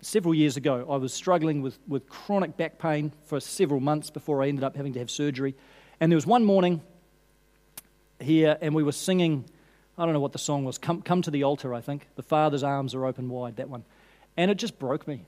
several 0.00 0.34
years 0.34 0.56
ago 0.56 0.86
I 0.90 0.96
was 0.96 1.12
struggling 1.12 1.62
with, 1.62 1.78
with 1.86 2.08
chronic 2.08 2.56
back 2.56 2.78
pain 2.78 3.12
for 3.24 3.40
several 3.40 3.80
months 3.80 4.10
before 4.10 4.42
I 4.42 4.48
ended 4.48 4.64
up 4.64 4.76
having 4.76 4.92
to 4.94 4.98
have 4.98 5.10
surgery. 5.10 5.54
And 6.00 6.10
there 6.10 6.16
was 6.16 6.26
one 6.26 6.44
morning 6.44 6.80
here, 8.20 8.56
and 8.60 8.74
we 8.74 8.82
were 8.82 8.92
singing, 8.92 9.44
I 9.98 10.04
don't 10.04 10.14
know 10.14 10.20
what 10.20 10.32
the 10.32 10.38
song 10.38 10.64
was, 10.64 10.78
Come, 10.78 11.02
Come 11.02 11.22
to 11.22 11.30
the 11.30 11.42
Altar, 11.42 11.74
I 11.74 11.80
think. 11.80 12.08
The 12.16 12.22
Father's 12.22 12.62
Arms 12.62 12.94
Are 12.94 13.04
Open 13.04 13.28
Wide, 13.28 13.56
that 13.56 13.68
one. 13.68 13.84
And 14.36 14.50
it 14.50 14.56
just 14.56 14.78
broke 14.78 15.06
me. 15.06 15.26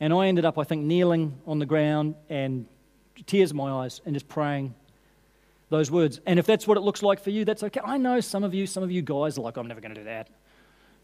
And 0.00 0.12
I 0.12 0.26
ended 0.26 0.44
up, 0.44 0.58
I 0.58 0.64
think, 0.64 0.84
kneeling 0.84 1.38
on 1.46 1.58
the 1.58 1.66
ground 1.66 2.14
and 2.28 2.66
tears 3.26 3.50
in 3.50 3.56
my 3.56 3.70
eyes 3.70 4.00
and 4.06 4.14
just 4.14 4.28
praying 4.28 4.74
those 5.68 5.90
words. 5.90 6.20
And 6.26 6.38
if 6.38 6.46
that's 6.46 6.66
what 6.66 6.76
it 6.76 6.80
looks 6.80 7.02
like 7.02 7.22
for 7.22 7.30
you, 7.30 7.44
that's 7.44 7.62
okay. 7.62 7.80
I 7.84 7.96
know 7.98 8.20
some 8.20 8.42
of 8.42 8.54
you, 8.54 8.66
some 8.66 8.82
of 8.82 8.90
you 8.90 9.02
guys 9.02 9.38
are 9.38 9.42
like, 9.42 9.56
I'm 9.56 9.68
never 9.68 9.80
going 9.80 9.94
to 9.94 10.00
do 10.00 10.04
that. 10.04 10.28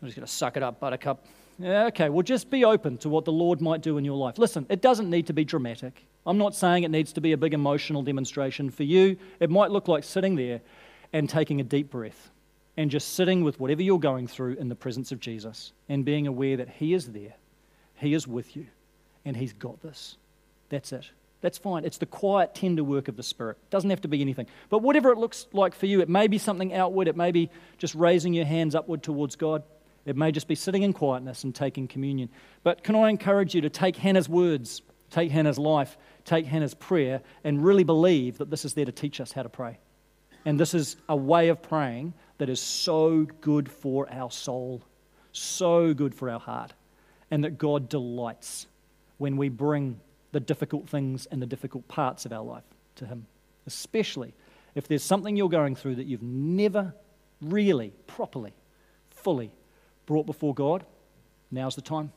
I'm 0.00 0.08
just 0.08 0.16
going 0.16 0.26
to 0.26 0.32
suck 0.32 0.56
it 0.56 0.62
up, 0.62 0.80
buttercup. 0.80 1.24
Yeah, 1.59 1.86
okay, 1.86 2.11
well, 2.11 2.22
just 2.22 2.50
be 2.50 2.64
open 2.64 2.98
to 2.98 3.09
what 3.09 3.24
the 3.24 3.32
Lord 3.32 3.61
might 3.61 3.80
do 3.80 3.96
in 3.96 4.04
your 4.04 4.16
life. 4.16 4.36
Listen, 4.38 4.66
it 4.68 4.82
doesn't 4.82 5.09
need 5.09 5.26
to 5.28 5.32
be 5.32 5.44
dramatic. 5.44 6.04
I'm 6.26 6.36
not 6.36 6.54
saying 6.54 6.84
it 6.84 6.90
needs 6.90 7.12
to 7.14 7.20
be 7.20 7.32
a 7.32 7.36
big 7.36 7.54
emotional 7.54 8.02
demonstration. 8.02 8.68
For 8.68 8.82
you, 8.82 9.16
it 9.40 9.48
might 9.48 9.70
look 9.70 9.88
like 9.88 10.04
sitting 10.04 10.36
there 10.36 10.61
and 11.12 11.30
taking 11.30 11.61
a 11.61 11.64
deep 11.64 11.90
breath 11.90 12.30
and 12.76 12.90
just 12.90 13.14
sitting 13.14 13.42
with 13.42 13.59
whatever 13.59 13.82
you're 13.82 13.98
going 13.98 14.26
through 14.26 14.54
in 14.54 14.68
the 14.68 14.74
presence 14.74 15.12
of 15.12 15.20
Jesus 15.20 15.72
and 15.88 16.04
being 16.04 16.26
aware 16.26 16.59
that 16.59 16.68
He 16.68 16.92
is 16.92 17.07
there, 17.07 17.34
He 17.94 18.12
is 18.12 18.26
with 18.26 18.54
you, 18.54 18.66
and 19.24 19.34
He's 19.34 19.54
got 19.54 19.80
this. 19.82 20.18
That's 20.68 20.92
it. 20.92 21.11
That's 21.40 21.59
fine. 21.59 21.84
It's 21.84 21.98
the 21.98 22.07
quiet, 22.07 22.54
tender 22.54 22.84
work 22.84 23.09
of 23.09 23.16
the 23.16 23.22
Spirit. 23.22 23.57
It 23.62 23.70
doesn't 23.70 23.90
have 23.90 24.00
to 24.02 24.09
be 24.09 24.20
anything. 24.20 24.46
But 24.68 24.82
whatever 24.82 25.11
it 25.11 25.18
looks 25.18 25.46
like 25.52 25.74
for 25.74 25.86
you, 25.86 26.00
it 26.00 26.09
may 26.09 26.26
be 26.26 26.38
something 26.38 26.74
outward, 26.74 27.09
it 27.09 27.16
may 27.16 27.30
be 27.30 27.50
just 27.78 27.94
raising 27.94 28.34
your 28.34 28.46
hands 28.46 28.74
upward 28.74 29.02
towards 29.02 29.36
God. 29.36 29.62
It 30.07 30.16
may 30.16 30.30
just 30.30 30.46
be 30.46 30.54
sitting 30.54 30.82
in 30.82 30.92
quietness 30.92 31.44
and 31.44 31.54
taking 31.54 31.88
communion. 31.88 32.30
But 32.62 32.84
can 32.84 32.94
I 32.94 33.11
encourage 33.11 33.54
you 33.54 33.61
to 33.62 33.68
take 33.68 33.96
Hannah's 33.96 34.28
words, 34.28 34.80
take 35.11 35.32
Hannah's 35.32 35.59
life, 35.59 35.98
take 36.24 36.46
Hannah's 36.46 36.74
prayer, 36.74 37.20
and 37.42 37.64
really 37.64 37.84
believe 37.84 38.38
that 38.38 38.48
this 38.48 38.64
is 38.64 38.74
there 38.74 38.84
to 38.84 38.92
teach 38.92 39.20
us 39.20 39.32
how 39.32 39.42
to 39.42 39.48
pray. 39.48 39.78
And 40.44 40.61
this 40.61 40.74
is 40.74 40.96
a 41.09 41.16
way 41.16 41.48
of 41.48 41.61
praying 41.61 42.14
that 42.38 42.48
is 42.48 42.61
so 42.61 43.26
good 43.40 43.68
for 43.68 44.09
our 44.12 44.30
soul, 44.30 44.80
so 45.32 45.92
good 45.92 46.14
for 46.14 46.30
our 46.30 46.38
heart, 46.40 46.72
and 47.32 47.42
that 47.42 47.59
God 47.59 47.88
delights 47.88 48.68
when 49.18 49.36
we 49.36 49.48
bring 49.48 49.98
the 50.30 50.38
difficult 50.38 50.88
things 50.88 51.26
and 51.26 51.42
the 51.42 51.46
difficult 51.46 51.88
parts 51.88 52.26
of 52.26 52.32
our 52.32 52.44
life 52.44 52.62
to 52.94 53.07
Him, 53.07 53.26
especially 53.66 54.34
if 54.76 54.86
there's 54.86 55.02
something 55.02 55.34
you're 55.34 55.48
going 55.48 55.74
through 55.74 55.96
that 55.96 56.07
you've 56.07 56.22
never 56.22 56.94
really, 57.40 57.92
properly, 58.07 58.52
fully 59.11 59.50
brought 60.07 60.26
before 60.26 60.54
God. 60.54 60.84
Now's 61.50 61.74
the 61.74 61.82
time. 61.82 62.12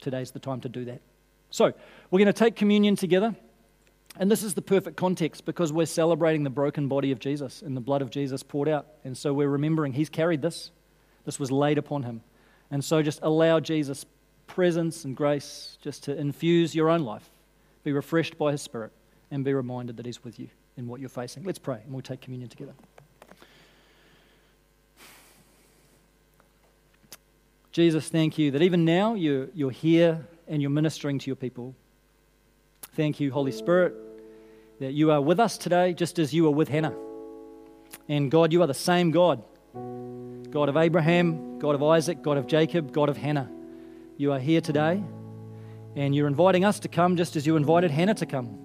Today's 0.00 0.30
the 0.30 0.38
time 0.38 0.60
to 0.62 0.68
do 0.68 0.84
that. 0.86 1.00
So, 1.50 1.72
we're 2.10 2.18
going 2.18 2.26
to 2.26 2.32
take 2.32 2.56
communion 2.56 2.96
together. 2.96 3.34
And 4.16 4.30
this 4.30 4.42
is 4.42 4.54
the 4.54 4.62
perfect 4.62 4.96
context 4.96 5.44
because 5.44 5.72
we're 5.72 5.86
celebrating 5.86 6.44
the 6.44 6.50
broken 6.50 6.88
body 6.88 7.10
of 7.10 7.18
Jesus 7.18 7.62
and 7.62 7.76
the 7.76 7.80
blood 7.80 8.00
of 8.00 8.10
Jesus 8.10 8.42
poured 8.42 8.68
out. 8.68 8.86
And 9.04 9.16
so 9.16 9.32
we're 9.32 9.48
remembering 9.48 9.92
He's 9.92 10.08
carried 10.08 10.40
this, 10.40 10.70
this 11.24 11.40
was 11.40 11.50
laid 11.50 11.78
upon 11.78 12.04
Him. 12.04 12.22
And 12.70 12.84
so 12.84 13.02
just 13.02 13.20
allow 13.22 13.60
Jesus' 13.60 14.06
presence 14.46 15.04
and 15.04 15.16
grace 15.16 15.78
just 15.80 16.04
to 16.04 16.16
infuse 16.16 16.74
your 16.74 16.90
own 16.90 17.00
life. 17.00 17.28
Be 17.82 17.92
refreshed 17.92 18.38
by 18.38 18.52
His 18.52 18.62
Spirit 18.62 18.92
and 19.30 19.44
be 19.44 19.52
reminded 19.52 19.96
that 19.96 20.06
He's 20.06 20.22
with 20.22 20.38
you 20.38 20.48
in 20.76 20.86
what 20.86 21.00
you're 21.00 21.08
facing. 21.08 21.42
Let's 21.42 21.58
pray 21.58 21.80
and 21.84 21.92
we'll 21.92 22.02
take 22.02 22.20
communion 22.20 22.48
together. 22.48 22.74
Jesus, 27.74 28.08
thank 28.08 28.38
you 28.38 28.52
that 28.52 28.62
even 28.62 28.84
now 28.84 29.14
you're, 29.14 29.48
you're 29.52 29.72
here 29.72 30.24
and 30.46 30.62
you're 30.62 30.70
ministering 30.70 31.18
to 31.18 31.26
your 31.26 31.34
people. 31.34 31.74
Thank 32.94 33.18
you, 33.18 33.32
Holy 33.32 33.50
Spirit, 33.50 33.96
that 34.78 34.92
you 34.92 35.10
are 35.10 35.20
with 35.20 35.40
us 35.40 35.58
today 35.58 35.92
just 35.92 36.20
as 36.20 36.32
you 36.32 36.44
were 36.44 36.52
with 36.52 36.68
Hannah. 36.68 36.94
And 38.08 38.30
God, 38.30 38.52
you 38.52 38.62
are 38.62 38.68
the 38.68 38.74
same 38.74 39.10
God 39.10 39.42
God 39.74 40.68
of 40.68 40.76
Abraham, 40.76 41.58
God 41.58 41.74
of 41.74 41.82
Isaac, 41.82 42.22
God 42.22 42.36
of 42.36 42.46
Jacob, 42.46 42.92
God 42.92 43.08
of 43.08 43.16
Hannah. 43.16 43.50
You 44.18 44.30
are 44.30 44.38
here 44.38 44.60
today, 44.60 45.02
and 45.96 46.14
you're 46.14 46.28
inviting 46.28 46.64
us 46.64 46.78
to 46.78 46.88
come 46.88 47.16
just 47.16 47.34
as 47.34 47.44
you 47.44 47.56
invited 47.56 47.90
Hannah 47.90 48.14
to 48.14 48.26
come. 48.26 48.56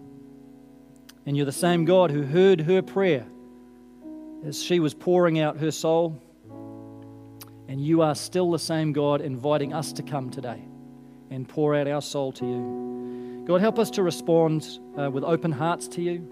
And 1.26 1.36
you're 1.36 1.48
the 1.48 1.52
same 1.52 1.86
God 1.86 2.12
who 2.12 2.22
heard 2.22 2.62
her 2.62 2.84
prayer 2.84 3.26
as 4.46 4.62
she 4.62 4.80
was 4.80 4.94
pouring 4.94 5.40
out 5.40 5.58
her 5.58 5.72
soul. 5.72 6.22
And 7.70 7.80
you 7.80 8.02
are 8.02 8.16
still 8.16 8.50
the 8.50 8.58
same 8.58 8.94
God 8.94 9.22
inviting 9.22 9.74
us 9.74 9.94
to 9.94 10.02
come 10.02 10.32
today 10.32 10.60
and 11.30 11.48
pour 11.48 11.76
out 11.76 11.88
our 11.88 12.02
soul 12.02 12.32
to 12.32 12.44
you. 12.44 13.44
God, 13.46 13.62
help 13.62 13.78
us 13.78 13.92
to 13.92 14.02
respond 14.02 14.80
uh, 14.98 15.12
with 15.12 15.24
open 15.24 15.52
hearts 15.52 15.88
to 15.90 16.02
you. 16.02 16.28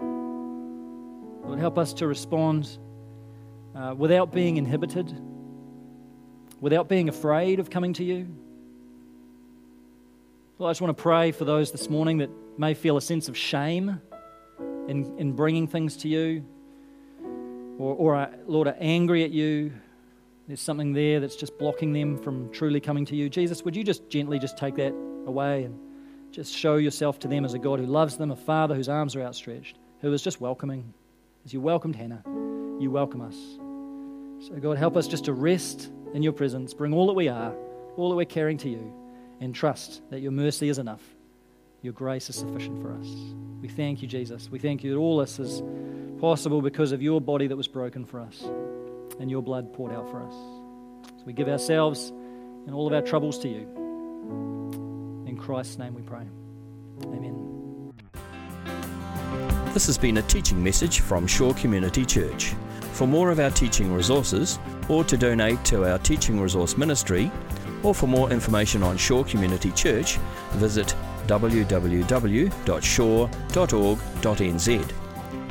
Lord, 1.44 1.60
help 1.60 1.78
us 1.78 1.92
to 1.94 2.08
respond 2.08 2.78
uh, 3.76 3.94
without 3.96 4.32
being 4.32 4.56
inhibited, 4.56 5.16
without 6.60 6.88
being 6.88 7.08
afraid 7.08 7.60
of 7.60 7.70
coming 7.70 7.92
to 7.92 8.04
you. 8.04 8.26
Lord, 10.58 10.70
I 10.70 10.72
just 10.72 10.80
want 10.80 10.96
to 10.96 11.00
pray 11.00 11.30
for 11.30 11.44
those 11.44 11.70
this 11.70 11.88
morning 11.88 12.18
that 12.18 12.30
may 12.58 12.74
feel 12.74 12.96
a 12.96 13.00
sense 13.00 13.28
of 13.28 13.36
shame 13.36 14.00
in, 14.88 15.16
in 15.18 15.34
bringing 15.34 15.68
things 15.68 15.98
to 15.98 16.08
you, 16.08 16.44
or, 17.78 17.94
or 17.94 18.16
are, 18.16 18.30
Lord, 18.48 18.66
are 18.66 18.76
angry 18.80 19.22
at 19.22 19.30
you. 19.30 19.70
There's 20.48 20.62
something 20.62 20.94
there 20.94 21.20
that's 21.20 21.36
just 21.36 21.58
blocking 21.58 21.92
them 21.92 22.16
from 22.16 22.50
truly 22.52 22.80
coming 22.80 23.04
to 23.04 23.14
you. 23.14 23.28
Jesus, 23.28 23.66
would 23.66 23.76
you 23.76 23.84
just 23.84 24.08
gently 24.08 24.38
just 24.38 24.56
take 24.56 24.76
that 24.76 24.94
away 25.26 25.64
and 25.64 25.78
just 26.30 26.54
show 26.54 26.76
yourself 26.76 27.18
to 27.18 27.28
them 27.28 27.44
as 27.44 27.52
a 27.52 27.58
God 27.58 27.78
who 27.78 27.84
loves 27.84 28.16
them, 28.16 28.30
a 28.30 28.36
father 28.36 28.74
whose 28.74 28.88
arms 28.88 29.14
are 29.14 29.20
outstretched, 29.20 29.76
who 30.00 30.10
is 30.10 30.22
just 30.22 30.40
welcoming. 30.40 30.94
As 31.44 31.52
you 31.52 31.60
welcomed 31.60 31.96
Hannah, 31.96 32.22
you 32.80 32.90
welcome 32.90 33.20
us. 33.20 33.36
So, 34.48 34.58
God, 34.58 34.78
help 34.78 34.96
us 34.96 35.06
just 35.06 35.26
to 35.26 35.34
rest 35.34 35.90
in 36.14 36.22
your 36.22 36.32
presence, 36.32 36.72
bring 36.72 36.94
all 36.94 37.06
that 37.08 37.12
we 37.12 37.28
are, 37.28 37.54
all 37.98 38.08
that 38.08 38.16
we're 38.16 38.24
carrying 38.24 38.58
to 38.58 38.70
you, 38.70 38.90
and 39.40 39.54
trust 39.54 40.00
that 40.08 40.20
your 40.20 40.32
mercy 40.32 40.70
is 40.70 40.78
enough. 40.78 41.02
Your 41.82 41.92
grace 41.92 42.30
is 42.30 42.36
sufficient 42.36 42.80
for 42.80 42.94
us. 42.94 43.06
We 43.60 43.68
thank 43.68 44.00
you, 44.00 44.08
Jesus. 44.08 44.50
We 44.50 44.58
thank 44.58 44.82
you 44.82 44.92
that 44.92 44.98
all 44.98 45.18
this 45.18 45.38
is 45.38 45.62
possible 46.18 46.62
because 46.62 46.92
of 46.92 47.02
your 47.02 47.20
body 47.20 47.48
that 47.48 47.56
was 47.56 47.68
broken 47.68 48.06
for 48.06 48.20
us 48.20 48.48
and 49.20 49.30
your 49.30 49.42
blood 49.42 49.72
poured 49.72 49.92
out 49.92 50.10
for 50.10 50.22
us. 50.22 50.34
So 51.18 51.24
we 51.24 51.32
give 51.32 51.48
ourselves 51.48 52.12
and 52.66 52.74
all 52.74 52.86
of 52.86 52.92
our 52.92 53.02
troubles 53.02 53.38
to 53.40 53.48
you. 53.48 53.66
In 55.26 55.36
Christ's 55.36 55.78
name 55.78 55.94
we 55.94 56.02
pray. 56.02 56.26
Amen. 57.04 57.92
This 59.72 59.86
has 59.86 59.98
been 59.98 60.16
a 60.18 60.22
teaching 60.22 60.62
message 60.62 61.00
from 61.00 61.26
Shore 61.26 61.54
Community 61.54 62.04
Church. 62.04 62.54
For 62.92 63.06
more 63.06 63.30
of 63.30 63.38
our 63.38 63.50
teaching 63.50 63.92
resources, 63.94 64.58
or 64.88 65.04
to 65.04 65.16
donate 65.16 65.64
to 65.66 65.84
our 65.84 65.98
teaching 65.98 66.40
resource 66.40 66.76
ministry, 66.76 67.30
or 67.82 67.94
for 67.94 68.08
more 68.08 68.30
information 68.32 68.82
on 68.82 68.96
Shore 68.96 69.24
Community 69.24 69.70
Church, 69.72 70.16
visit 70.54 70.94
www.shore.org.nz. 71.28 71.88